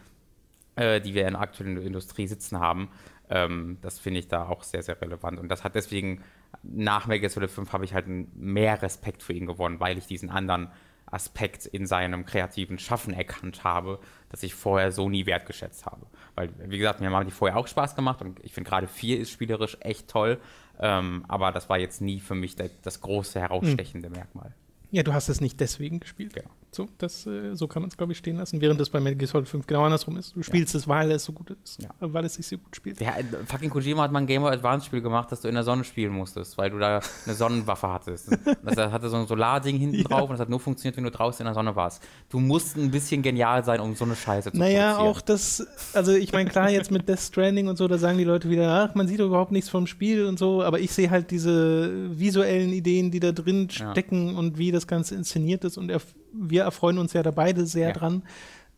äh, 0.76 1.02
die 1.02 1.14
wir 1.14 1.28
in 1.28 1.34
der 1.34 1.42
aktuellen 1.42 1.78
Industrie 1.78 2.28
sitzen 2.28 2.60
haben. 2.60 2.90
Ähm, 3.30 3.78
das 3.82 4.00
finde 4.00 4.20
ich 4.20 4.28
da 4.28 4.48
auch 4.48 4.64
sehr, 4.64 4.84
sehr 4.84 5.00
relevant. 5.02 5.40
Und 5.40 5.50
das 5.50 5.64
hat 5.64 5.76
deswegen, 5.76 6.24
nach 6.62 7.08
Gear 7.08 7.30
Solid 7.30 7.50
5 7.50 7.72
habe 7.74 7.86
ich 7.86 7.94
halt 7.94 8.06
mehr 8.36 8.82
Respekt 8.82 9.24
für 9.24 9.34
ihn 9.34 9.46
gewonnen, 9.46 9.80
weil 9.80 9.98
ich 9.98 10.08
diesen 10.08 10.30
anderen 10.30 10.70
Aspekt 11.06 11.68
in 11.68 11.86
seinem 11.86 12.26
kreativen 12.26 12.80
Schaffen 12.80 13.14
erkannt 13.14 13.64
habe, 13.64 14.00
das 14.30 14.42
ich 14.44 14.56
vorher 14.56 14.92
so 14.92 15.10
nie 15.10 15.26
wertgeschätzt 15.26 15.86
habe. 15.86 16.08
Weil, 16.36 16.50
wie 16.70 16.80
gesagt, 16.80 17.02
mir 17.02 17.12
haben 17.12 17.26
die 17.26 17.32
vorher 17.32 17.58
auch 17.58 17.68
Spaß 17.68 17.96
gemacht 17.96 18.22
und 18.22 18.44
ich 18.44 18.54
finde 18.54 18.70
gerade 18.70 18.88
4 18.88 19.20
ist 19.20 19.30
spielerisch 19.30 19.78
echt 19.82 20.08
toll, 20.08 20.40
ähm, 20.80 21.24
aber 21.28 21.52
das 21.52 21.70
war 21.70 21.78
jetzt 21.78 22.02
nie 22.02 22.20
für 22.20 22.36
mich 22.36 22.56
der, 22.56 22.72
das 22.82 23.02
große 23.02 23.40
herausstechende 23.40 24.10
Merkmal. 24.10 24.54
Ja, 24.90 25.04
du 25.04 25.14
hast 25.14 25.30
es 25.30 25.40
nicht 25.40 25.60
deswegen 25.60 26.00
gespielt. 26.00 26.34
Genau. 26.34 26.50
So, 26.76 26.88
das, 26.98 27.26
äh, 27.28 27.56
so 27.56 27.68
kann 27.68 27.82
man 27.84 27.90
es, 27.90 27.98
glaube 27.98 28.14
ich, 28.14 28.18
stehen 28.18 28.38
lassen, 28.38 28.60
während 28.62 28.82
es 28.82 28.90
bei 28.90 29.00
Metal 29.00 29.16
Gear 29.18 29.28
Solid 29.30 29.48
5 29.48 29.68
genau 29.68 29.84
andersrum 29.84 30.18
ist. 30.18 30.36
Du 30.36 30.42
spielst 30.42 30.74
es, 30.76 30.88
weil 30.88 31.12
es 31.12 31.24
so 31.24 31.32
gut 31.34 31.52
ist, 31.64 31.82
Ja. 31.82 31.90
weil 32.00 32.26
es 32.26 32.34
sich 32.36 32.48
so 32.48 32.58
gut 32.58 32.76
spielt. 32.76 33.00
Der, 33.00 33.18
äh, 33.20 33.24
fucking 33.46 33.70
Kojima 33.70 34.02
hat 34.04 34.12
mal 34.12 34.20
ein 34.20 34.28
Game 34.28 34.42
Boy 34.42 34.52
Advance 34.52 34.86
Spiel 34.88 35.02
gemacht, 35.02 35.32
dass 35.32 35.42
du 35.42 35.48
in 35.48 35.54
der 35.54 35.64
Sonne 35.64 35.84
spielen 35.84 36.12
musstest, 36.14 36.58
weil 36.58 36.70
du 36.72 36.80
da 36.80 37.00
eine 37.26 37.36
Sonnenwaffe 37.36 37.88
hattest. 37.92 38.30
Das 38.64 38.78
hatte 38.78 39.10
so 39.10 39.18
ein 39.18 39.28
Solarding 39.28 39.78
hinten 39.78 39.98
Ja. 39.98 40.04
drauf 40.04 40.30
und 40.30 40.34
das 40.34 40.40
hat 40.42 40.50
nur 40.50 40.60
funktioniert, 40.60 40.98
wenn 40.98 41.04
du 41.04 41.12
draußen 41.12 41.42
in 41.42 41.46
der 41.46 41.54
Sonne 41.54 41.76
warst. 41.76 42.02
Du 42.30 42.40
musst 42.40 42.76
ein 42.78 42.90
bisschen 42.92 43.22
genial 43.22 43.64
sein, 43.64 43.80
um 43.80 43.96
so 43.96 44.06
eine 44.06 44.16
Scheiße 44.16 44.52
zu 44.52 44.58
Naja, 44.58 44.94
produzieren. 44.96 45.08
auch 45.16 45.22
das, 45.22 45.68
also 45.94 46.12
ich 46.14 46.32
meine, 46.34 46.50
klar, 46.50 46.70
jetzt 46.70 46.90
mit 46.92 47.08
Death 47.08 47.20
Stranding 47.20 47.68
und 47.68 47.78
so, 47.78 47.88
da 47.88 47.98
sagen 47.98 48.18
die 48.18 48.24
Leute 48.24 48.50
wieder, 48.50 48.90
ach, 48.90 48.96
man 48.96 49.08
sieht 49.08 49.20
doch 49.20 49.28
überhaupt 49.28 49.52
nichts 49.52 49.70
vom 49.70 49.86
Spiel 49.88 50.26
und 50.26 50.40
so, 50.40 50.64
aber 50.64 50.80
ich 50.80 50.92
sehe 50.92 51.10
halt 51.12 51.30
diese 51.32 52.18
visuellen 52.20 52.74
Ideen, 52.74 53.12
die 53.12 53.20
da 53.20 53.32
drin 53.32 53.68
Ja. 53.72 53.92
stecken 53.92 54.36
und 54.36 54.58
wie 54.58 54.72
das 54.72 54.88
Ganze 54.88 55.16
inszeniert 55.16 55.64
ist 55.64 55.78
und 55.78 55.90
erf 55.92 56.16
wir 56.34 56.64
erfreuen 56.64 56.98
uns 56.98 57.14
ja 57.14 57.24
da 57.24 57.32
beide 57.32 57.66
sehr 57.66 57.90
Ja. 57.90 57.94
dran 57.94 58.24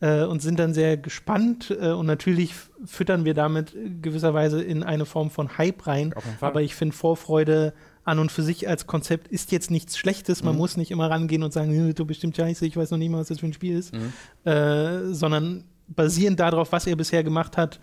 äh, 0.00 0.24
und 0.24 0.42
sind 0.42 0.58
dann 0.58 0.74
sehr 0.74 0.96
gespannt 0.96 1.74
äh, 1.80 1.90
und 1.92 2.06
natürlich 2.06 2.54
füttern 2.84 3.24
wir 3.24 3.34
damit 3.34 3.74
gewisserweise 4.02 4.62
in 4.62 4.82
eine 4.82 5.06
Form 5.06 5.30
von 5.30 5.56
Hype 5.58 5.86
rein, 5.86 6.14
aber 6.40 6.60
ich 6.62 6.74
finde 6.74 6.94
Vorfreude 6.94 7.72
an 8.04 8.18
und 8.18 8.30
für 8.30 8.42
sich 8.42 8.68
als 8.68 8.86
Konzept 8.86 9.26
ist 9.28 9.50
jetzt 9.52 9.70
nichts 9.70 9.96
Schlechtes. 9.98 10.44
Man 10.44 10.52
Mhm. 10.54 10.58
muss 10.58 10.76
nicht 10.76 10.90
immer 10.92 11.10
rangehen 11.10 11.42
und 11.42 11.52
sagen, 11.52 11.72
"Hm, 11.72 11.94
du 11.94 12.04
bestimmt 12.04 12.36
scheiße, 12.36 12.64
ich 12.66 12.76
weiß 12.76 12.90
noch 12.92 12.98
nicht 12.98 13.10
mal, 13.10 13.18
was 13.18 13.28
das 13.28 13.40
für 13.40 13.46
ein 13.46 13.52
Spiel 13.52 13.76
ist 13.78 13.92
Mhm. 13.94 14.12
äh, 14.50 15.12
sondern 15.14 15.64
basierend 15.88 16.38
darauf, 16.40 16.72
was 16.72 16.86
er 16.86 16.94
bisher 16.96 17.24
gemacht 17.24 17.56
hat, 17.56 17.80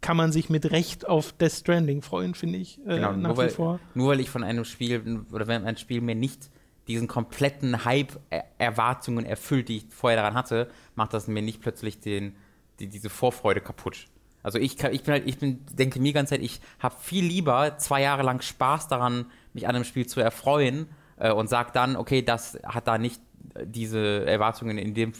kann 0.00 0.16
man 0.16 0.32
sich 0.32 0.50
mit 0.50 0.70
Recht 0.72 1.08
auf 1.08 1.32
Death 1.32 1.52
Stranding 1.52 2.02
freuen, 2.02 2.34
finde 2.34 2.58
ich, 2.58 2.80
äh, 2.86 2.96
Genau, 2.96 3.12
nach 3.12 3.16
nur 3.28 3.32
wie 3.34 3.36
weil, 3.38 3.48
vor. 3.50 3.78
nur 3.94 4.08
weil 4.08 4.20
ich 4.20 4.30
von 4.30 4.42
einem 4.42 4.64
Spiel 4.64 5.20
oder 5.32 5.46
wenn 5.46 5.64
ein 5.64 5.76
Spiel 5.76 6.00
mir 6.00 6.16
nicht 6.16 6.50
diesen 6.88 7.08
kompletten 7.08 7.84
Hype-Erwartungen 7.84 9.24
erfüllt, 9.24 9.68
die 9.68 9.78
ich 9.78 9.86
vorher 9.90 10.20
daran 10.20 10.34
hatte, 10.34 10.70
macht 10.94 11.14
das 11.14 11.28
mir 11.28 11.42
nicht 11.42 11.60
plötzlich 11.60 12.00
den, 12.00 12.34
die, 12.80 12.88
diese 12.88 13.10
Vorfreude 13.10 13.60
kaputt. 13.60 14.06
Also 14.42 14.58
ich, 14.58 14.82
ich 14.82 15.02
bin 15.04 15.12
halt, 15.12 15.28
ich 15.28 15.38
bin, 15.38 15.64
denke 15.72 16.00
mir 16.00 16.06
die 16.06 16.12
ganze 16.12 16.34
Zeit, 16.34 16.42
ich 16.42 16.60
habe 16.80 16.96
viel 17.00 17.24
lieber 17.24 17.78
zwei 17.78 18.02
Jahre 18.02 18.22
lang 18.22 18.42
Spaß 18.42 18.88
daran, 18.88 19.26
mich 19.52 19.68
an 19.68 19.76
einem 19.76 19.84
Spiel 19.84 20.06
zu 20.06 20.20
erfreuen 20.20 20.88
äh, 21.16 21.30
und 21.30 21.48
sag 21.48 21.72
dann, 21.72 21.96
okay, 21.96 22.22
das 22.22 22.58
hat 22.64 22.88
da 22.88 22.98
nicht 22.98 23.20
äh, 23.54 23.66
diese 23.66 24.26
Erwartungen 24.26 24.78
in 24.78 24.94
dem, 24.94 25.12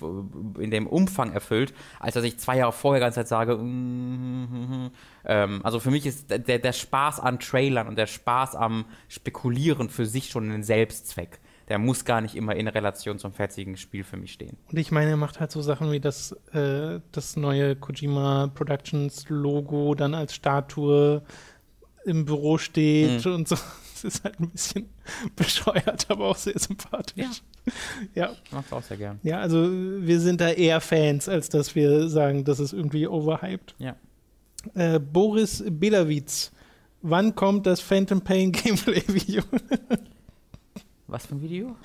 in 0.58 0.72
dem 0.72 0.88
Umfang 0.88 1.32
erfüllt, 1.32 1.72
als 2.00 2.14
dass 2.14 2.24
ich 2.24 2.38
zwei 2.38 2.56
Jahre 2.56 2.72
vorher 2.72 3.00
die 3.00 3.04
ganze 3.04 3.20
Zeit 3.20 3.28
sage, 3.28 3.56
mm, 3.56 4.90
ähm, 5.26 5.60
also 5.62 5.78
für 5.78 5.92
mich 5.92 6.06
ist 6.06 6.28
der, 6.28 6.58
der 6.58 6.72
Spaß 6.72 7.20
an 7.20 7.38
Trailern 7.38 7.86
und 7.86 7.96
der 7.96 8.06
Spaß 8.06 8.56
am 8.56 8.86
Spekulieren 9.08 9.88
für 9.88 10.06
sich 10.06 10.30
schon 10.30 10.50
ein 10.50 10.64
Selbstzweck. 10.64 11.38
Der 11.72 11.78
muss 11.78 12.04
gar 12.04 12.20
nicht 12.20 12.34
immer 12.34 12.54
in 12.54 12.68
Relation 12.68 13.18
zum 13.18 13.32
fertigen 13.32 13.78
Spiel 13.78 14.04
für 14.04 14.18
mich 14.18 14.34
stehen. 14.34 14.58
Und 14.70 14.78
ich 14.78 14.90
meine, 14.90 15.12
er 15.12 15.16
macht 15.16 15.40
halt 15.40 15.50
so 15.50 15.62
Sachen 15.62 15.90
wie 15.90 16.00
das, 16.00 16.32
äh, 16.52 17.00
das 17.12 17.34
neue 17.36 17.76
Kojima 17.76 18.48
Productions 18.54 19.24
Logo 19.30 19.94
dann 19.94 20.12
als 20.14 20.34
Statue 20.34 21.22
im 22.04 22.26
Büro 22.26 22.58
steht 22.58 23.24
Mhm. 23.24 23.32
und 23.32 23.48
so. 23.48 23.56
Das 24.02 24.16
ist 24.16 24.24
halt 24.24 24.38
ein 24.38 24.50
bisschen 24.50 24.90
bescheuert, 25.36 26.06
aber 26.10 26.26
auch 26.26 26.36
sehr 26.36 26.58
sympathisch. 26.58 27.40
Ja. 28.14 28.26
ja. 28.26 28.32
Ich 28.44 28.52
mag's 28.52 28.70
auch 28.70 28.82
sehr 28.82 28.98
gern. 28.98 29.18
Ja, 29.22 29.38
also 29.40 29.66
wir 29.70 30.20
sind 30.20 30.42
da 30.42 30.50
eher 30.50 30.82
Fans, 30.82 31.26
als 31.26 31.48
dass 31.48 31.74
wir 31.74 32.08
sagen, 32.08 32.44
das 32.44 32.60
ist 32.60 32.74
irgendwie 32.74 33.06
overhyped. 33.06 33.74
Ja. 33.78 33.96
Äh, 34.74 34.98
Boris 34.98 35.64
Belawitz. 35.66 36.50
Wann 37.00 37.34
kommt 37.34 37.64
das 37.66 37.80
Phantom 37.80 38.20
Pain 38.20 38.52
Gameplay-Video? 38.52 39.42
Was 41.12 41.26
für 41.26 41.34
ein 41.34 41.42
Video? 41.42 41.76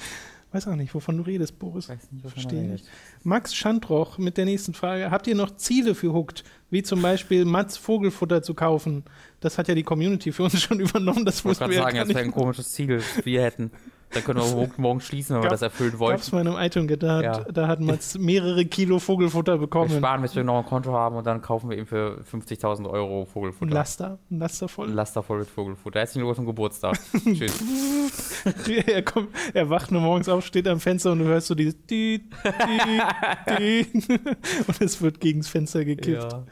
Weiß 0.53 0.65
auch 0.69 0.75
nicht, 0.75 0.95
wovon 0.95 1.17
du 1.17 1.23
redest, 1.23 1.59
Boris. 1.59 1.89
Weiß 1.89 2.09
nicht, 2.09 2.25
Verstehe 2.29 2.63
nicht. 2.63 2.85
Max 3.23 3.53
Schandroch 3.53 4.17
mit 4.17 4.37
der 4.37 4.45
nächsten 4.45 4.73
Frage. 4.73 5.11
Habt 5.11 5.27
ihr 5.27 5.35
noch 5.35 5.57
Ziele 5.57 5.93
für 5.93 6.13
Hooked? 6.13 6.45
Wie 6.69 6.83
zum 6.83 7.01
Beispiel 7.01 7.43
Mats 7.43 7.75
Vogelfutter 7.75 8.41
zu 8.41 8.53
kaufen? 8.53 9.03
Das 9.41 9.57
hat 9.57 9.67
ja 9.67 9.75
die 9.75 9.83
Community 9.83 10.31
für 10.31 10.43
uns 10.43 10.61
schon 10.63 10.79
übernommen. 10.79 11.25
Das 11.25 11.39
ich 11.39 11.45
wollte 11.45 11.59
gerade 11.59 11.73
sagen, 11.73 11.97
das 11.97 12.07
wäre 12.09 12.19
ein 12.19 12.31
komisches 12.31 12.71
Ziel, 12.71 12.87
das 12.87 13.25
wir 13.25 13.41
hätten. 13.43 13.71
Dann 14.11 14.23
können 14.23 14.39
wir 14.39 14.69
morgen 14.77 15.01
schließen, 15.01 15.35
wenn 15.35 15.41
Gab, 15.41 15.51
wir 15.51 15.53
das 15.53 15.61
erfüllen 15.61 15.99
wollen. 15.99 16.15
Gab's 16.15 16.31
mal 16.31 16.41
in 16.41 16.47
einem 16.47 16.65
iTunes 16.65 16.87
gedacht, 16.87 17.23
ja. 17.23 17.43
da 17.43 17.67
hat 17.67 17.81
man 17.81 17.99
mehrere 18.19 18.65
Kilo 18.65 18.99
Vogelfutter 18.99 19.57
bekommen. 19.57 19.91
Wir 19.91 19.97
sparen, 19.97 20.21
bis 20.21 20.35
wir 20.35 20.43
noch 20.43 20.59
ein 20.59 20.65
Konto 20.65 20.93
haben 20.93 21.17
und 21.17 21.27
dann 21.27 21.41
kaufen 21.41 21.69
wir 21.69 21.77
ihm 21.77 21.85
für 21.85 22.21
50.000 22.31 22.89
Euro 22.89 23.25
Vogelfutter. 23.25 23.71
Ein 23.71 23.73
Laster, 23.73 24.19
ein 24.31 24.39
Laster 24.39 24.67
voll. 24.69 24.87
Ein 24.87 24.93
Laster 24.93 25.23
voll 25.23 25.39
mit 25.39 25.49
Vogelfutter. 25.49 25.99
Herzlichen 25.99 26.21
Glückwunsch 26.21 26.37
zum 26.37 26.45
Geburtstag. 26.45 26.97
Tschüss. 27.23 28.45
er, 28.87 29.01
kommt, 29.03 29.29
er 29.53 29.69
wacht 29.69 29.91
nur 29.91 30.01
morgens 30.01 30.29
auf, 30.29 30.45
steht 30.45 30.67
am 30.67 30.79
Fenster 30.79 31.11
und 31.11 31.19
du 31.19 31.25
hörst 31.25 31.47
so 31.47 31.55
dieses 31.55 31.75
die, 31.85 32.29
die, 32.29 33.01
die. 33.59 33.87
und 34.67 34.81
es 34.81 35.01
wird 35.01 35.19
gegen 35.19 35.39
das 35.39 35.49
Fenster 35.49 35.83
gekippt. 35.83 36.31
Ja. 36.31 36.43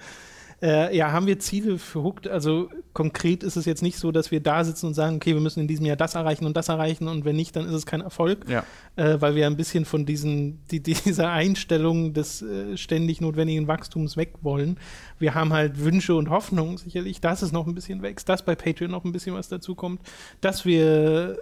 Äh, 0.65 0.97
ja, 0.97 1.11
haben 1.11 1.27
wir 1.27 1.37
Ziele 1.37 1.77
für 1.77 2.01
Hooked? 2.01 2.27
Also 2.27 2.71
konkret 2.93 3.43
ist 3.43 3.55
es 3.55 3.65
jetzt 3.65 3.83
nicht 3.83 3.99
so, 3.99 4.11
dass 4.11 4.31
wir 4.31 4.39
da 4.39 4.63
sitzen 4.63 4.87
und 4.87 4.93
sagen, 4.95 5.17
okay, 5.17 5.35
wir 5.35 5.41
müssen 5.41 5.59
in 5.59 5.67
diesem 5.67 5.85
Jahr 5.85 5.95
das 5.95 6.15
erreichen 6.15 6.43
und 6.47 6.57
das 6.57 6.69
erreichen 6.69 7.07
und 7.07 7.23
wenn 7.23 7.35
nicht, 7.35 7.55
dann 7.55 7.67
ist 7.67 7.73
es 7.73 7.85
kein 7.85 8.01
Erfolg, 8.01 8.49
ja. 8.49 8.63
äh, 8.95 9.21
weil 9.21 9.35
wir 9.35 9.45
ein 9.45 9.57
bisschen 9.57 9.85
von 9.85 10.07
diesen, 10.07 10.65
die, 10.71 10.79
dieser 10.81 11.29
Einstellung 11.29 12.13
des 12.13 12.41
äh, 12.41 12.77
ständig 12.77 13.21
notwendigen 13.21 13.67
Wachstums 13.67 14.17
weg 14.17 14.33
wollen. 14.41 14.79
Wir 15.19 15.35
haben 15.35 15.53
halt 15.53 15.83
Wünsche 15.83 16.15
und 16.15 16.31
Hoffnungen 16.31 16.77
sicherlich, 16.77 17.21
dass 17.21 17.43
es 17.43 17.51
noch 17.51 17.67
ein 17.67 17.75
bisschen 17.75 18.01
wächst, 18.01 18.27
dass 18.27 18.43
bei 18.43 18.55
Patreon 18.55 18.89
noch 18.89 19.05
ein 19.05 19.11
bisschen 19.11 19.35
was 19.35 19.49
dazu 19.49 19.75
kommt, 19.75 20.01
dass 20.41 20.65
wir 20.65 21.37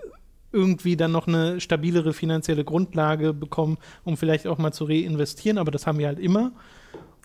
irgendwie 0.52 0.98
dann 0.98 1.14
noch 1.14 1.28
eine 1.28 1.62
stabilere 1.62 2.12
finanzielle 2.12 2.66
Grundlage 2.66 3.34
bekommen, 3.34 3.78
um 4.04 4.18
vielleicht 4.18 4.48
auch 4.48 4.58
mal 4.58 4.74
zu 4.74 4.84
reinvestieren, 4.84 5.58
aber 5.58 5.72
das 5.72 5.88
haben 5.88 5.98
wir 5.98 6.08
halt 6.08 6.20
immer. 6.20 6.52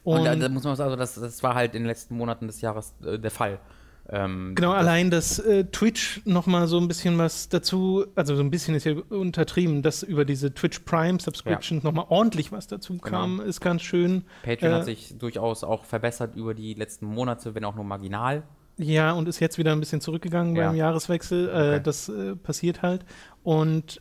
Und, 0.08 0.26
und 0.26 0.40
da, 0.40 0.48
muss 0.48 0.64
man 0.64 0.74
sagen, 0.74 0.90
also 0.90 0.96
das, 0.96 1.14
das 1.16 1.42
war 1.42 1.54
halt 1.54 1.74
in 1.74 1.82
den 1.82 1.86
letzten 1.86 2.16
Monaten 2.16 2.46
des 2.46 2.62
Jahres 2.62 2.94
äh, 3.04 3.18
der 3.18 3.30
Fall. 3.30 3.58
Ähm, 4.08 4.54
genau, 4.54 4.72
das 4.72 4.80
allein, 4.80 5.10
dass 5.10 5.38
äh, 5.38 5.64
Twitch 5.64 6.22
noch 6.24 6.46
mal 6.46 6.66
so 6.66 6.78
ein 6.78 6.88
bisschen 6.88 7.18
was 7.18 7.50
dazu, 7.50 8.06
also 8.14 8.34
so 8.34 8.42
ein 8.42 8.50
bisschen 8.50 8.74
ist 8.74 8.84
ja 8.84 8.94
untertrieben, 9.10 9.82
dass 9.82 10.02
über 10.02 10.24
diese 10.24 10.54
Twitch 10.54 10.78
Prime 10.80 11.20
Subscriptions 11.20 11.84
ja. 11.84 11.90
noch 11.90 11.94
mal 11.94 12.06
ordentlich 12.08 12.50
was 12.52 12.66
dazu 12.66 12.96
genau. 12.96 13.18
kam, 13.18 13.40
ist 13.40 13.60
ganz 13.60 13.82
schön. 13.82 14.24
Patreon 14.44 14.72
äh, 14.72 14.74
hat 14.76 14.84
sich 14.86 15.18
durchaus 15.18 15.62
auch 15.62 15.84
verbessert 15.84 16.36
über 16.36 16.54
die 16.54 16.72
letzten 16.72 17.04
Monate, 17.04 17.54
wenn 17.54 17.66
auch 17.66 17.74
nur 17.74 17.84
marginal. 17.84 18.44
Ja, 18.78 19.12
und 19.12 19.28
ist 19.28 19.40
jetzt 19.40 19.58
wieder 19.58 19.72
ein 19.72 19.80
bisschen 19.80 20.00
zurückgegangen 20.00 20.56
ja. 20.56 20.68
beim 20.68 20.76
Jahreswechsel. 20.76 21.48
Äh, 21.48 21.50
okay. 21.50 21.80
Das 21.84 22.08
äh, 22.08 22.34
passiert 22.34 22.80
halt. 22.80 23.04
Und 23.42 24.00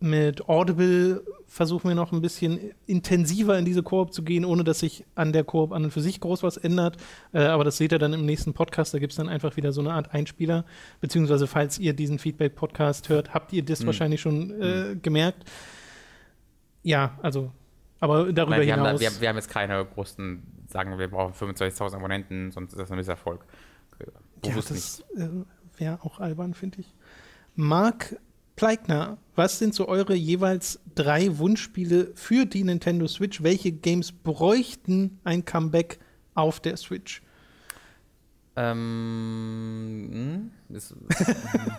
mit 0.00 0.48
Audible 0.48 1.22
versuchen 1.54 1.86
wir 1.86 1.94
noch 1.94 2.10
ein 2.10 2.20
bisschen 2.20 2.58
intensiver 2.84 3.56
in 3.56 3.64
diese 3.64 3.84
Koop 3.84 4.12
zu 4.12 4.24
gehen, 4.24 4.44
ohne 4.44 4.64
dass 4.64 4.80
sich 4.80 5.04
an 5.14 5.32
der 5.32 5.44
Koop 5.44 5.70
an 5.70 5.84
und 5.84 5.92
für 5.92 6.00
sich 6.00 6.18
groß 6.18 6.42
was 6.42 6.56
ändert. 6.56 6.96
Äh, 7.32 7.42
aber 7.44 7.62
das 7.62 7.76
seht 7.76 7.92
ihr 7.92 8.00
dann 8.00 8.12
im 8.12 8.26
nächsten 8.26 8.54
Podcast. 8.54 8.92
Da 8.92 8.98
gibt 8.98 9.12
es 9.12 9.18
dann 9.18 9.28
einfach 9.28 9.56
wieder 9.56 9.70
so 9.70 9.80
eine 9.80 9.92
Art 9.92 10.12
Einspieler. 10.12 10.64
Beziehungsweise, 11.00 11.46
falls 11.46 11.78
ihr 11.78 11.94
diesen 11.94 12.18
Feedback-Podcast 12.18 13.08
hört, 13.08 13.34
habt 13.34 13.52
ihr 13.52 13.64
das 13.64 13.82
mhm. 13.82 13.86
wahrscheinlich 13.86 14.20
schon 14.20 14.50
äh, 14.60 14.64
mhm. 14.64 15.02
gemerkt. 15.02 15.48
Ja, 16.82 17.16
also, 17.22 17.52
aber 18.00 18.32
darüber 18.32 18.56
wir 18.56 18.64
hinaus. 18.64 18.88
Haben 18.88 18.96
da, 18.96 19.00
wir, 19.00 19.20
wir, 19.20 19.28
haben 19.28 19.36
jetzt 19.36 19.48
keine 19.48 19.84
großen, 19.84 20.42
sagen 20.66 20.98
wir, 20.98 21.08
brauchen 21.08 21.34
25.000 21.34 21.94
Abonnenten, 21.94 22.50
sonst 22.50 22.72
ist 22.72 22.80
das 22.80 22.90
ein 22.90 22.96
Misserfolg. 22.96 23.44
Bewusst 24.42 24.70
ja, 24.70 24.74
das 24.74 25.04
äh, 25.16 25.28
wäre 25.78 25.98
auch 26.02 26.18
albern, 26.18 26.52
finde 26.52 26.80
ich. 26.80 26.92
Marc 27.54 28.16
Pleigner, 28.56 29.18
was 29.34 29.58
sind 29.58 29.74
so 29.74 29.88
eure 29.88 30.14
jeweils 30.14 30.80
drei 30.94 31.38
Wunschspiele 31.38 32.12
für 32.14 32.46
die 32.46 32.62
Nintendo 32.62 33.08
Switch? 33.08 33.42
Welche 33.42 33.72
Games 33.72 34.12
bräuchten 34.12 35.18
ein 35.24 35.44
Comeback 35.44 35.98
auf 36.34 36.60
der 36.60 36.76
Switch? 36.76 37.22
Ähm, 38.56 40.50
hm, 40.68 40.76
ist, 40.76 40.94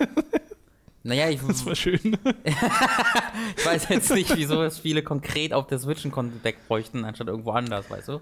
naja, 1.03 1.29
ich. 1.29 1.39
Das 1.39 1.65
war 1.65 1.75
schön. 1.75 1.99
ich 2.43 3.65
weiß 3.65 3.87
jetzt 3.89 4.11
nicht, 4.11 4.35
wieso 4.35 4.61
es 4.61 4.79
Spiele 4.79 5.01
konkret 5.01 5.53
auf 5.53 5.67
der 5.67 5.79
Switch 5.79 6.03
ein 6.03 6.11
Comeback 6.11 6.67
bräuchten, 6.67 7.05
anstatt 7.05 7.27
irgendwo 7.27 7.51
anders, 7.51 7.89
weißt 7.89 8.09
du? 8.09 8.21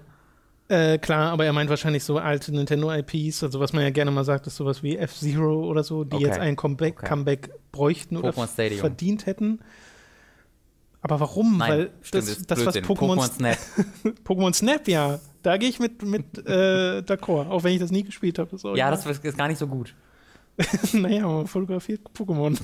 Äh, 0.68 0.98
klar, 0.98 1.30
aber 1.30 1.44
er 1.44 1.52
meint 1.52 1.68
wahrscheinlich 1.68 2.04
so 2.04 2.16
alte 2.16 2.50
Nintendo-IPs, 2.52 3.44
also 3.44 3.60
was 3.60 3.74
man 3.74 3.82
ja 3.82 3.90
gerne 3.90 4.10
mal 4.10 4.24
sagt, 4.24 4.46
ist 4.46 4.56
sowas 4.56 4.82
wie 4.82 4.96
F-Zero 4.96 5.64
oder 5.64 5.84
so, 5.84 6.04
die 6.04 6.16
okay. 6.16 6.24
jetzt 6.24 6.38
ein 6.38 6.56
Comeback, 6.56 6.98
okay. 6.98 7.06
Comeback 7.06 7.50
bräuchten 7.70 8.16
oder 8.16 8.32
verdient 8.32 9.26
hätten. 9.26 9.60
Aber 11.02 11.20
warum? 11.20 11.58
Nein, 11.58 11.70
Weil 11.70 11.90
stimmt, 12.00 12.28
das, 12.28 12.42
das 12.46 12.64
was 12.64 12.76
Pokémon, 12.76 13.18
Pokémon 13.18 13.30
Snap. 13.30 13.58
Pokémon 14.24 14.54
Snap, 14.54 14.88
ja. 14.88 15.20
Da 15.42 15.58
gehe 15.58 15.68
ich 15.68 15.78
mit, 15.78 16.02
mit 16.02 16.38
äh, 16.46 17.02
d'accord, 17.02 17.50
auch 17.50 17.62
wenn 17.62 17.74
ich 17.74 17.80
das 17.80 17.90
nie 17.90 18.02
gespielt 18.02 18.38
habe. 18.38 18.56
Ja, 18.74 18.90
das 18.90 19.04
ist 19.04 19.36
gar 19.36 19.48
nicht 19.48 19.58
so 19.58 19.66
gut. 19.66 19.94
naja, 20.94 21.26
man 21.26 21.46
fotografiert 21.46 22.00
Pokémon. 22.16 22.58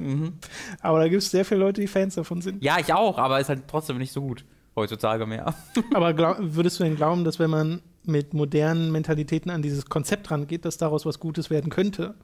mhm. 0.00 0.32
Aber 0.80 0.98
da 0.98 1.06
gibt 1.06 1.22
es 1.22 1.30
sehr 1.30 1.44
viele 1.44 1.60
Leute, 1.60 1.82
die 1.82 1.86
Fans 1.86 2.16
davon 2.16 2.42
sind. 2.42 2.64
Ja, 2.64 2.78
ich 2.80 2.92
auch, 2.92 3.16
aber 3.16 3.38
ist 3.38 3.48
halt 3.48 3.68
trotzdem 3.68 3.98
nicht 3.98 4.12
so 4.12 4.22
gut 4.22 4.44
heutzutage 4.76 5.26
mehr. 5.26 5.54
Aber 5.94 6.14
glaub, 6.14 6.36
würdest 6.40 6.80
du 6.80 6.84
denn 6.84 6.96
glauben, 6.96 7.24
dass 7.24 7.38
wenn 7.38 7.50
man 7.50 7.82
mit 8.04 8.34
modernen 8.34 8.92
Mentalitäten 8.92 9.50
an 9.50 9.62
dieses 9.62 9.86
Konzept 9.86 10.30
rangeht, 10.30 10.64
dass 10.64 10.76
daraus 10.76 11.06
was 11.06 11.20
Gutes 11.20 11.50
werden 11.50 11.70
könnte? 11.70 12.14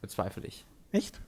Bezweifle 0.00 0.46
ich. 0.46 0.64
Echt? 0.92 1.20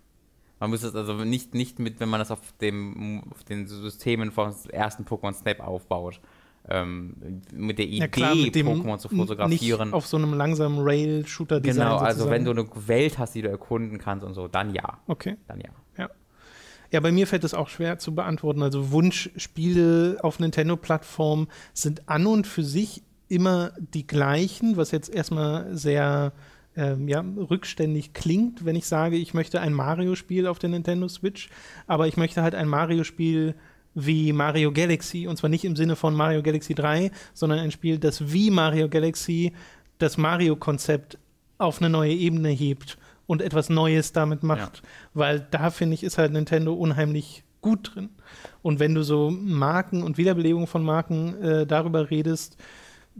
Man 0.59 0.71
muss 0.71 0.83
es 0.83 0.95
also 0.95 1.15
nicht, 1.15 1.55
nicht 1.55 1.79
mit, 1.79 1.99
wenn 2.01 2.09
man 2.09 2.21
das 2.21 2.31
auf, 2.31 2.41
dem, 2.61 3.25
auf 3.31 3.43
den 3.45 3.67
Systemen 3.67 4.31
vom 4.31 4.55
ersten 4.71 5.05
Pokémon 5.05 5.35
Snap 5.35 5.61
aufbaut. 5.61 6.21
Ähm, 6.69 7.43
mit 7.53 7.79
der 7.79 7.87
Idee, 7.87 7.99
ja 7.99 8.07
Pokémon 8.07 8.99
zu 8.99 9.09
fotografieren. 9.09 9.89
Nicht 9.89 9.95
auf 9.95 10.07
so 10.07 10.17
einem 10.17 10.35
langsamen 10.35 10.79
Rail-Shooter-Design. 10.79 11.89
Genau, 11.89 11.97
also 11.97 12.31
wenn 12.31 12.45
du 12.45 12.53
eine 12.53 12.69
Welt 12.87 13.19
hast, 13.19 13.35
die 13.35 13.43
du 13.43 13.49
erkunden 13.49 13.99
kannst 13.99 14.25
und 14.25 14.35
so, 14.35 14.47
dann 14.47 14.73
ja. 14.73 15.01
Okay. 15.09 15.37
Dann 15.49 15.61
ja. 15.61 15.71
Ja. 16.93 17.01
Bei 17.01 17.11
mir 17.11 17.27
fällt 17.27 17.45
es 17.45 17.55
auch 17.55 17.69
schwer 17.69 17.99
zu 17.99 18.15
beantworten. 18.15 18.63
Also 18.63 18.93
Wunschspiele 18.93 20.19
auf 20.23 20.39
Nintendo-Plattformen 20.39 21.49
sind 21.73 22.09
an 22.09 22.27
und 22.27 22.47
für 22.47 22.63
sich 22.63 23.03
immer 23.29 23.73
die 23.79 24.07
gleichen, 24.07 24.77
was 24.77 24.91
jetzt 24.91 25.09
erstmal 25.13 25.75
sehr 25.77 26.33
ähm, 26.77 27.09
ja, 27.09 27.21
rückständig 27.21 28.13
klingt, 28.13 28.65
wenn 28.65 28.77
ich 28.77 28.87
sage, 28.87 29.17
ich 29.17 29.35
möchte 29.35 29.61
ein 29.61 29.73
Mario-Spiel 29.73 30.47
auf 30.47 30.59
der 30.59 30.71
Nintendo 30.71 31.09
Switch, 31.09 31.49
aber 31.87 32.07
ich 32.09 32.17
möchte 32.17 32.43
halt 32.43 32.55
ein 32.55 32.69
Mario-Spiel 32.69 33.55
wie 33.95 34.33
Mario 34.33 34.73
Galaxy 34.73 35.27
und 35.27 35.37
zwar 35.37 35.51
nicht 35.51 35.65
im 35.65 35.77
Sinne 35.77 35.97
von 35.97 36.15
Mario 36.15 36.43
Galaxy 36.43 36.75
3, 36.75 37.11
sondern 37.35 37.59
ein 37.59 37.71
Spiel, 37.71 37.99
das 37.99 38.33
wie 38.33 38.51
Mario 38.51 38.89
Galaxy 38.89 39.53
das 39.99 40.17
Mario-Konzept 40.17 41.19
auf 41.59 41.81
eine 41.81 41.91
neue 41.91 42.13
Ebene 42.13 42.49
hebt 42.49 42.99
und 43.27 43.43
etwas 43.43 43.69
Neues 43.69 44.13
damit 44.13 44.43
macht. 44.43 44.79
Ja. 44.79 44.89
Weil 45.15 45.47
da, 45.51 45.71
finde 45.71 45.95
ich, 45.95 46.05
ist 46.05 46.19
halt 46.19 46.33
Nintendo 46.33 46.75
unheimlich 46.75 47.45
gut 47.61 47.95
drin. 47.95 48.11
Und 48.63 48.81
wenn 48.81 48.95
du 48.95 49.03
so 49.03 49.31
Marken 49.31 50.03
und 50.03 50.19
Wiederbelebung 50.19 50.67
von 50.67 50.83
Marken 50.83 51.41
äh, 51.43 51.67
darüber 51.67 52.11
redest, 52.11 52.57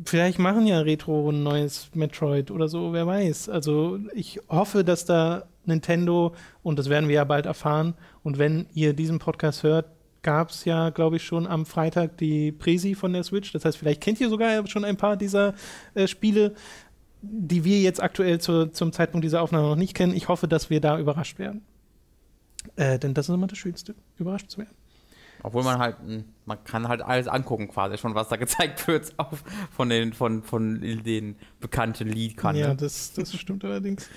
vielleicht 0.05 0.39
machen 0.39 0.67
ja 0.67 0.81
Retro 0.81 1.31
ein 1.31 1.43
neues 1.43 1.91
Metroid 1.95 2.51
oder 2.51 2.69
so, 2.69 2.93
wer 2.93 3.07
weiß. 3.07 3.49
Also 3.49 3.99
ich 4.15 4.41
hoffe, 4.49 4.85
dass 4.85 5.05
da 5.05 5.45
Nintendo, 5.65 6.35
und 6.63 6.79
das 6.79 6.89
werden 6.89 7.09
wir 7.09 7.17
ja 7.17 7.25
bald 7.25 7.47
erfahren, 7.47 7.95
und 8.23 8.39
wenn 8.39 8.67
ihr 8.75 8.95
diesen 8.95 9.19
Podcast 9.19 9.63
hört, 9.63 9.87
gab 10.23 10.51
es 10.51 10.65
ja, 10.65 10.91
glaube 10.91 11.17
ich, 11.17 11.25
schon 11.25 11.47
am 11.47 11.67
Freitag 11.67 12.17
die 12.19 12.53
Presi 12.53 12.95
von 12.95 13.13
der 13.13 13.25
Switch. 13.25 13.53
Das 13.53 13.65
heißt, 13.65 13.77
vielleicht 13.77 14.01
kennt 14.01 14.21
ihr 14.21 14.29
sogar 14.29 14.67
schon 14.69 14.85
ein 14.85 14.97
paar 14.97 15.17
dieser 15.17 15.55
äh, 15.95 16.07
Spiele 16.07 16.55
die 17.23 17.65
wir 17.65 17.81
jetzt 17.81 18.03
aktuell 18.03 18.41
zu, 18.41 18.67
zum 18.67 18.93
Zeitpunkt 18.93 19.25
dieser 19.25 19.43
Aufnahme 19.43 19.69
noch 19.69 19.77
nicht 19.77 19.95
kennen. 19.95 20.15
Ich 20.15 20.29
hoffe, 20.29 20.49
dass 20.49 20.71
wir 20.71 20.81
da 20.81 20.99
überrascht 20.99 21.39
werden. 21.39 21.63
Äh, 22.77 22.99
denn 22.99 23.15
das 23.15 23.29
ist 23.29 23.35
immer 23.35 23.47
das 23.47 23.59
Schönste, 23.59 23.95
überrascht 24.19 24.51
zu 24.51 24.59
werden. 24.59 24.75
Obwohl 25.45 25.65
man 25.65 25.79
halt, 25.79 25.97
man 26.45 26.63
kann 26.65 26.87
halt 26.87 27.03
alles 27.03 27.27
angucken 27.27 27.69
quasi 27.69 27.99
schon, 27.99 28.15
was 28.15 28.29
da 28.29 28.37
gezeigt 28.37 28.87
wird 28.87 29.13
auf, 29.17 29.43
von, 29.71 29.89
den, 29.89 30.13
von, 30.13 30.43
von 30.43 30.81
den 30.81 31.37
bekannten 31.61 32.09
Lead-Kanälen. 32.09 32.71
Ja, 32.71 32.75
das, 32.75 33.13
das 33.13 33.35
stimmt 33.35 33.65
allerdings. 33.65 34.09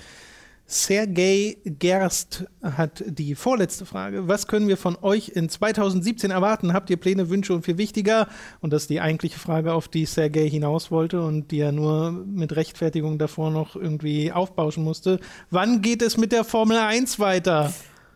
Sergei 0.68 1.58
Gerst 1.64 2.44
hat 2.60 3.04
die 3.06 3.36
vorletzte 3.36 3.86
Frage. 3.86 4.26
Was 4.26 4.48
können 4.48 4.66
wir 4.66 4.76
von 4.76 4.96
euch 5.00 5.28
in 5.28 5.48
2017 5.48 6.32
erwarten? 6.32 6.72
Habt 6.72 6.90
ihr 6.90 6.96
Pläne, 6.96 7.30
Wünsche 7.30 7.54
und 7.54 7.64
viel 7.64 7.78
wichtiger? 7.78 8.26
Und 8.60 8.72
das 8.72 8.82
ist 8.82 8.90
die 8.90 9.00
eigentliche 9.00 9.38
Frage, 9.38 9.74
auf 9.74 9.86
die 9.86 10.06
Sergei 10.06 10.48
hinaus 10.48 10.90
wollte 10.90 11.22
und 11.22 11.52
die 11.52 11.60
er 11.60 11.70
nur 11.70 12.10
mit 12.10 12.56
Rechtfertigung 12.56 13.16
davor 13.16 13.52
noch 13.52 13.76
irgendwie 13.76 14.32
aufbauschen 14.32 14.82
musste. 14.82 15.20
Wann 15.50 15.82
geht 15.82 16.02
es 16.02 16.16
mit 16.16 16.32
der 16.32 16.42
Formel 16.42 16.78
1 16.78 17.20
weiter? 17.20 17.72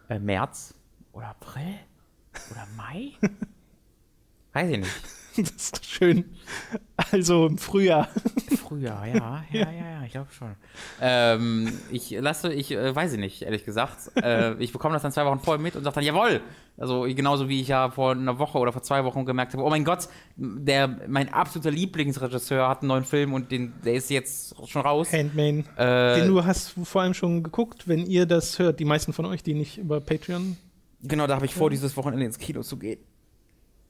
Äh, 0.09 0.19
März 0.19 0.75
oder 1.13 1.29
April 1.29 1.77
oder 2.51 2.67
Mai? 2.77 3.13
Weiß 4.53 4.71
ich 4.71 4.79
nicht. 4.79 5.20
Das 5.57 5.71
ist 5.73 5.87
schön. 5.87 6.25
Also 7.13 7.47
im 7.47 7.59
Frühjahr. 7.59 8.09
Frühjahr, 8.57 9.07
ja, 9.07 9.45
ja, 9.53 9.71
ja, 9.71 9.91
ja, 9.91 10.05
ich 10.05 10.13
glaube 10.13 10.31
schon. 10.33 10.55
Ähm, 11.01 11.73
ich 11.91 12.11
lasse, 12.11 12.53
ich 12.53 12.73
äh, 12.73 12.95
weiß 12.95 13.15
ich 13.15 13.19
nicht, 13.19 13.43
ehrlich 13.43 13.65
gesagt. 13.65 14.13
Äh, 14.17 14.55
ich 14.63 14.73
bekomme 14.73 14.95
das 14.95 15.03
dann 15.03 15.13
zwei 15.13 15.25
Wochen 15.25 15.41
vorher 15.41 15.63
mit 15.63 15.77
und 15.77 15.85
sage 15.85 15.95
dann, 15.95 16.05
jawohl. 16.05 16.41
Also 16.77 17.03
genauso 17.03 17.49
wie 17.49 17.61
ich 17.61 17.69
ja 17.69 17.91
vor 17.91 18.13
einer 18.13 18.39
Woche 18.39 18.59
oder 18.59 18.73
vor 18.73 18.83
zwei 18.83 19.05
Wochen 19.05 19.25
gemerkt 19.25 19.53
habe, 19.53 19.63
oh 19.63 19.71
mein 19.71 19.85
Gott, 19.85 20.09
der, 20.37 20.89
mein 21.09 21.33
absoluter 21.33 21.71
Lieblingsregisseur 21.71 22.69
hat 22.69 22.81
einen 22.81 22.89
neuen 22.89 23.05
Film 23.05 23.35
und 23.35 23.51
den, 23.51 23.75
der 23.85 23.95
ist 23.95 24.11
jetzt 24.11 24.55
schon 24.69 24.83
raus. 24.83 25.13
Handmain. 25.13 25.65
Äh, 25.77 26.21
den 26.21 26.29
du 26.29 26.45
hast 26.45 26.75
vor 26.85 27.03
allem 27.03 27.15
schon 27.15 27.43
geguckt, 27.43 27.89
wenn 27.89 28.07
ihr 28.07 28.27
das 28.27 28.59
hört, 28.59 28.81
die 28.81 28.85
meisten 28.85 29.13
von 29.13 29.27
euch, 29.27 29.43
die 29.43 29.55
nicht 29.55 29.79
über 29.79 30.01
Patreon. 30.01 30.57
Genau, 31.03 31.27
da 31.27 31.37
habe 31.37 31.47
ich 31.47 31.55
vor, 31.55 31.71
dieses 31.71 31.97
Wochenende 31.97 32.27
ins 32.27 32.39
Kino 32.39 32.63
zu 32.63 32.77
gehen. 32.79 33.01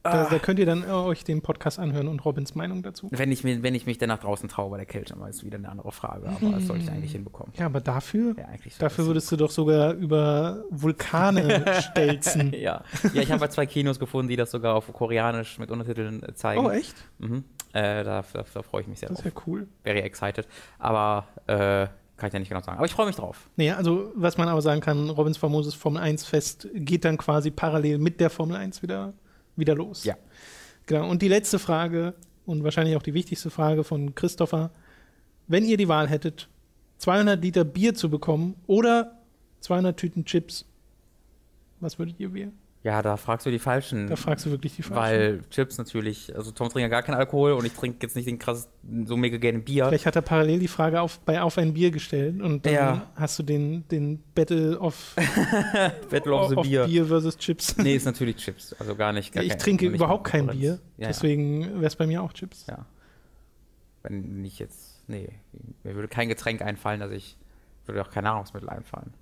Da, 0.03 0.27
da, 0.29 0.39
könnt 0.39 0.57
ihr 0.57 0.65
dann 0.65 0.83
äh, 0.83 0.87
euch 0.87 1.23
den 1.23 1.41
Podcast 1.41 1.77
anhören 1.77 2.07
und 2.07 2.25
Robins 2.25 2.55
Meinung 2.55 2.81
dazu. 2.81 3.07
Wenn 3.11 3.31
ich, 3.31 3.43
wenn 3.43 3.75
ich 3.75 3.85
mich 3.85 3.99
dann 3.99 4.09
nach 4.09 4.19
draußen 4.19 4.49
traue 4.49 4.71
bei 4.71 4.77
der 4.77 4.87
Kälte, 4.87 5.15
mal 5.15 5.29
ist 5.29 5.43
wieder 5.43 5.57
eine 5.57 5.69
andere 5.69 5.91
Frage. 5.91 6.27
Aber 6.27 6.51
das 6.51 6.65
sollte 6.65 6.83
ich 6.83 6.91
eigentlich 6.91 7.11
hinbekommen. 7.11 7.53
Ja, 7.57 7.67
aber 7.67 7.81
dafür, 7.81 8.35
ja, 8.37 8.47
dafür 8.79 9.05
würdest 9.05 9.31
du 9.31 9.35
doch 9.35 9.51
sogar 9.51 9.93
über 9.93 10.63
Vulkane 10.71 11.63
stelzen. 11.81 12.53
ja. 12.53 12.83
ja, 13.13 13.21
ich 13.21 13.31
habe 13.31 13.47
zwei 13.49 13.67
Kinos 13.67 13.99
gefunden, 13.99 14.29
die 14.29 14.35
das 14.35 14.49
sogar 14.49 14.75
auf 14.75 14.91
Koreanisch 14.91 15.59
mit 15.59 15.69
Untertiteln 15.69 16.23
äh, 16.23 16.33
zeigen. 16.33 16.65
Oh, 16.65 16.69
echt? 16.69 16.95
Mhm. 17.19 17.43
Äh, 17.73 18.03
da, 18.03 18.23
da, 18.33 18.43
da 18.53 18.61
freue 18.63 18.81
ich 18.81 18.87
mich 18.87 18.99
sehr 18.99 19.09
das 19.09 19.17
drauf. 19.17 19.25
Das 19.25 19.33
ist 19.33 19.39
ja 19.39 19.43
cool. 19.47 19.67
Very 19.83 19.99
excited. 19.99 20.47
Aber 20.79 21.27
äh, 21.45 21.87
kann 22.21 22.27
ich 22.27 22.33
ja 22.33 22.39
nicht 22.39 22.49
genau 22.49 22.61
sagen. 22.61 22.77
Aber 22.77 22.85
ich 22.85 22.93
freue 22.93 23.07
mich 23.07 23.15
drauf. 23.15 23.49
Naja, 23.55 23.77
also 23.77 24.11
was 24.15 24.37
man 24.37 24.47
aber 24.47 24.61
sagen 24.61 24.79
kann, 24.79 25.09
Robins 25.09 25.37
famoses 25.37 25.73
Formel 25.73 26.01
1 26.01 26.25
Fest 26.25 26.67
geht 26.73 27.03
dann 27.03 27.17
quasi 27.17 27.49
parallel 27.49 27.97
mit 27.97 28.19
der 28.19 28.29
Formel 28.29 28.57
1 28.57 28.83
wieder 28.83 29.13
wieder 29.55 29.75
los. 29.75 30.03
Ja. 30.03 30.15
Genau. 30.85 31.09
Und 31.09 31.21
die 31.21 31.27
letzte 31.27 31.59
Frage 31.59 32.15
und 32.45 32.63
wahrscheinlich 32.63 32.95
auch 32.95 33.03
die 33.03 33.13
wichtigste 33.13 33.49
Frage 33.49 33.83
von 33.83 34.15
Christopher. 34.15 34.71
Wenn 35.47 35.65
ihr 35.65 35.77
die 35.77 35.87
Wahl 35.87 36.07
hättet, 36.07 36.49
200 36.97 37.41
Liter 37.41 37.63
Bier 37.63 37.95
zu 37.95 38.09
bekommen 38.09 38.55
oder 38.67 39.17
200 39.61 39.97
Tüten 39.97 40.25
Chips, 40.25 40.65
was 41.79 41.97
würdet 41.97 42.19
ihr 42.19 42.33
wählen? 42.33 42.57
Ja, 42.83 43.03
da 43.03 43.15
fragst 43.15 43.45
du 43.45 43.51
die 43.51 43.59
Falschen. 43.59 44.07
Da 44.07 44.15
fragst 44.15 44.45
du 44.45 44.49
wirklich 44.49 44.75
die 44.75 44.81
Falschen. 44.81 45.19
Weil 45.19 45.41
Chips 45.51 45.77
natürlich, 45.77 46.35
also 46.35 46.49
Tom 46.49 46.67
trinkt 46.67 46.81
ja 46.81 46.87
gar 46.87 47.03
keinen 47.03 47.15
Alkohol 47.15 47.51
und 47.51 47.63
ich 47.63 47.73
trinke 47.73 47.99
jetzt 48.01 48.15
nicht 48.15 48.27
den 48.27 48.39
krass 48.39 48.69
so 49.05 49.15
mega 49.15 49.37
gerne 49.37 49.59
Bier. 49.59 49.85
Vielleicht 49.85 50.07
hat 50.07 50.15
er 50.15 50.23
parallel 50.23 50.57
die 50.57 50.67
Frage 50.67 50.99
auf, 50.99 51.19
bei 51.19 51.41
Auf 51.43 51.59
ein 51.59 51.73
Bier 51.75 51.91
gestellt 51.91 52.41
und 52.41 52.65
dann 52.65 52.73
ja. 52.73 53.11
hast 53.15 53.37
du 53.37 53.43
den, 53.43 53.87
den 53.89 54.23
Battle 54.33 54.79
of, 54.79 55.15
Battle 56.09 56.33
of, 56.33 56.57
of 56.57 56.63
Bier. 56.63 56.85
Bier 56.85 57.05
versus 57.05 57.37
Chips. 57.37 57.77
Nee, 57.77 57.95
ist 57.95 58.05
natürlich 58.05 58.37
Chips, 58.37 58.73
also 58.79 58.95
gar 58.95 59.13
nicht. 59.13 59.31
Gar 59.31 59.43
ich 59.43 59.49
kein, 59.49 59.59
trinke 59.59 59.85
überhaupt 59.85 60.23
kein 60.23 60.47
Bier, 60.47 60.79
ja, 60.97 61.07
deswegen 61.07 61.75
wäre 61.75 61.85
es 61.85 61.95
bei 61.95 62.07
mir 62.07 62.23
auch 62.23 62.33
Chips. 62.33 62.65
Ja. 62.67 62.87
Wenn 64.01 64.41
nicht 64.41 64.57
jetzt, 64.57 65.03
nee, 65.07 65.29
mir 65.83 65.93
würde 65.93 66.07
kein 66.07 66.29
Getränk 66.29 66.63
einfallen, 66.63 66.99
dass 66.99 67.11
ich, 67.11 67.37
würde 67.85 68.01
auch 68.01 68.09
kein 68.09 68.23
Nahrungsmittel 68.23 68.69
einfallen. 68.69 69.13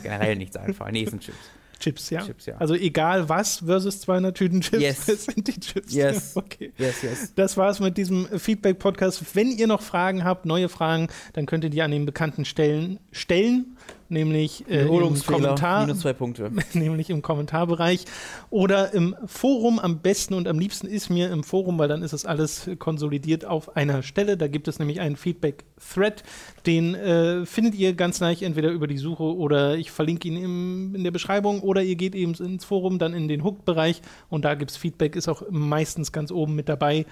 Generell 0.00 0.36
nichts 0.36 0.56
einfallen. 0.56 0.92
Nee, 0.92 1.02
es 1.02 1.10
sind 1.10 1.22
Chips. 1.22 1.50
Chips, 1.78 2.10
ja? 2.10 2.22
Chips, 2.22 2.46
ja. 2.46 2.56
Also 2.56 2.74
egal 2.74 3.28
was 3.28 3.58
versus 3.58 4.00
200 4.00 4.36
Tüten 4.36 4.60
Chips, 4.60 4.82
yes. 4.82 5.04
das 5.06 5.24
sind 5.24 5.46
die 5.46 5.60
Chips. 5.60 5.92
Yes. 5.92 6.36
Okay. 6.36 6.72
Yes, 6.78 7.02
yes. 7.02 7.32
Das 7.34 7.56
war's 7.56 7.80
mit 7.80 7.96
diesem 7.96 8.26
Feedback-Podcast. 8.26 9.22
Wenn 9.34 9.50
ihr 9.50 9.66
noch 9.66 9.82
Fragen 9.82 10.24
habt, 10.24 10.46
neue 10.46 10.68
Fragen, 10.68 11.08
dann 11.32 11.46
könnt 11.46 11.64
ihr 11.64 11.70
die 11.70 11.82
an 11.82 11.90
den 11.90 12.06
bekannten 12.06 12.44
Stellen 12.44 12.98
stellen 13.12 13.76
nämlich 14.08 14.68
äh, 14.68 14.82
im 14.82 15.22
Kommentar, 15.22 15.86
minus 15.86 16.00
zwei 16.00 16.12
Punkte. 16.12 16.50
nämlich 16.74 17.10
im 17.10 17.22
Kommentarbereich 17.22 18.04
oder 18.50 18.92
im 18.94 19.14
Forum. 19.26 19.78
Am 19.78 19.98
besten 19.98 20.34
und 20.34 20.48
am 20.48 20.58
liebsten 20.58 20.86
ist 20.86 21.10
mir 21.10 21.30
im 21.30 21.44
Forum, 21.44 21.78
weil 21.78 21.88
dann 21.88 22.02
ist 22.02 22.12
das 22.12 22.24
alles 22.24 22.70
konsolidiert 22.78 23.44
auf 23.44 23.76
einer 23.76 24.02
Stelle. 24.02 24.36
Da 24.36 24.48
gibt 24.48 24.68
es 24.68 24.78
nämlich 24.78 25.00
einen 25.00 25.16
Feedback-Thread, 25.16 26.22
den 26.66 26.94
äh, 26.94 27.46
findet 27.46 27.74
ihr 27.74 27.94
ganz 27.94 28.20
leicht 28.20 28.42
entweder 28.42 28.70
über 28.70 28.86
die 28.86 28.98
Suche 28.98 29.24
oder 29.24 29.76
ich 29.76 29.90
verlinke 29.90 30.28
ihn 30.28 30.36
im, 30.36 30.94
in 30.94 31.04
der 31.04 31.10
Beschreibung 31.10 31.60
oder 31.60 31.82
ihr 31.82 31.96
geht 31.96 32.14
eben 32.14 32.34
ins 32.34 32.64
Forum, 32.64 32.98
dann 32.98 33.14
in 33.14 33.28
den 33.28 33.44
Hooked-Bereich 33.44 34.02
und 34.28 34.44
da 34.44 34.54
gibt 34.54 34.70
es 34.70 34.76
Feedback, 34.76 35.16
ist 35.16 35.28
auch 35.28 35.42
meistens 35.50 36.12
ganz 36.12 36.30
oben 36.30 36.54
mit 36.54 36.68
dabei. 36.68 37.06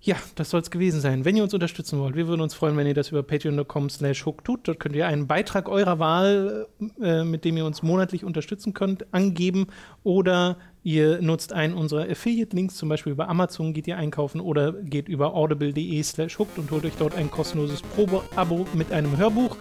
Ja, 0.00 0.16
das 0.36 0.50
soll 0.50 0.60
es 0.60 0.70
gewesen 0.70 1.00
sein. 1.00 1.24
Wenn 1.24 1.36
ihr 1.36 1.42
uns 1.42 1.54
unterstützen 1.54 1.98
wollt, 1.98 2.14
wir 2.14 2.28
würden 2.28 2.40
uns 2.40 2.54
freuen, 2.54 2.76
wenn 2.76 2.86
ihr 2.86 2.94
das 2.94 3.10
über 3.10 3.24
patreon.com 3.24 3.90
slash 3.90 4.24
hook 4.24 4.44
tut. 4.44 4.68
Dort 4.68 4.78
könnt 4.78 4.94
ihr 4.94 5.08
einen 5.08 5.26
Beitrag 5.26 5.68
eurer 5.68 5.98
Wahl, 5.98 6.68
äh, 7.02 7.24
mit 7.24 7.44
dem 7.44 7.56
ihr 7.56 7.64
uns 7.66 7.82
monatlich 7.82 8.24
unterstützen 8.24 8.74
könnt, 8.74 9.12
angeben. 9.12 9.66
Oder 10.04 10.56
ihr 10.84 11.20
nutzt 11.20 11.52
einen 11.52 11.74
unserer 11.74 12.08
Affiliate-Links, 12.08 12.76
zum 12.76 12.88
Beispiel 12.88 13.12
über 13.12 13.28
Amazon 13.28 13.72
geht 13.72 13.88
ihr 13.88 13.96
einkaufen 13.96 14.40
oder 14.40 14.72
geht 14.72 15.08
über 15.08 15.34
audible.de 15.34 16.02
slash 16.04 16.38
hooked 16.38 16.58
und 16.58 16.70
holt 16.70 16.84
euch 16.84 16.94
dort 16.96 17.16
ein 17.16 17.28
kostenloses 17.28 17.82
Probe-Abo 17.82 18.68
mit 18.74 18.92
einem 18.92 19.16
Hörbuch. 19.16 19.56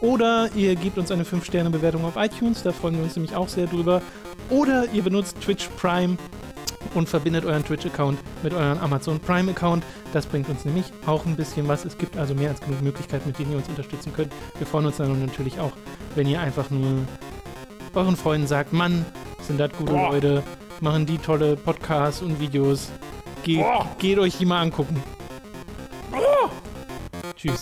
Oder 0.00 0.48
ihr 0.56 0.74
gebt 0.74 0.96
uns 0.96 1.10
eine 1.10 1.24
5-Sterne-Bewertung 1.24 2.04
auf 2.04 2.16
iTunes, 2.16 2.62
da 2.62 2.72
freuen 2.72 2.96
wir 2.96 3.04
uns 3.04 3.16
nämlich 3.16 3.36
auch 3.36 3.48
sehr 3.48 3.66
drüber. 3.66 4.00
Oder 4.48 4.86
ihr 4.92 5.02
benutzt 5.02 5.38
Twitch 5.42 5.68
Prime 5.76 6.16
und 6.94 7.08
verbindet 7.08 7.44
euren 7.44 7.64
Twitch-Account 7.64 8.18
mit 8.42 8.52
eurem 8.54 8.78
Amazon 8.78 9.20
Prime-Account. 9.20 9.84
Das 10.12 10.26
bringt 10.26 10.48
uns 10.48 10.64
nämlich 10.64 10.86
auch 11.06 11.24
ein 11.26 11.36
bisschen 11.36 11.68
was. 11.68 11.84
Es 11.84 11.98
gibt 11.98 12.16
also 12.16 12.34
mehr 12.34 12.50
als 12.50 12.60
genug 12.60 12.82
Möglichkeiten, 12.82 13.28
mit 13.28 13.38
denen 13.38 13.52
ihr 13.52 13.58
uns 13.58 13.68
unterstützen 13.68 14.12
könnt. 14.14 14.32
Wir 14.58 14.66
freuen 14.66 14.86
uns 14.86 14.96
dann 14.98 15.24
natürlich 15.24 15.60
auch, 15.60 15.72
wenn 16.14 16.26
ihr 16.26 16.40
einfach 16.40 16.70
nur 16.70 17.02
euren 17.94 18.16
Freunden 18.16 18.46
sagt, 18.46 18.72
Mann, 18.72 19.04
sind 19.42 19.58
das 19.58 19.72
gute 19.72 19.92
Boah. 19.92 20.12
Leute, 20.12 20.42
machen 20.80 21.06
die 21.06 21.18
tolle 21.18 21.56
Podcasts 21.56 22.22
und 22.22 22.40
Videos. 22.40 22.90
Ge 23.42 23.58
Boah. 23.58 23.86
geht 23.98 24.18
euch 24.18 24.36
die 24.38 24.46
mal 24.46 24.60
angucken. 24.60 25.02
Boah. 26.10 26.50
Tschüss. 27.36 27.60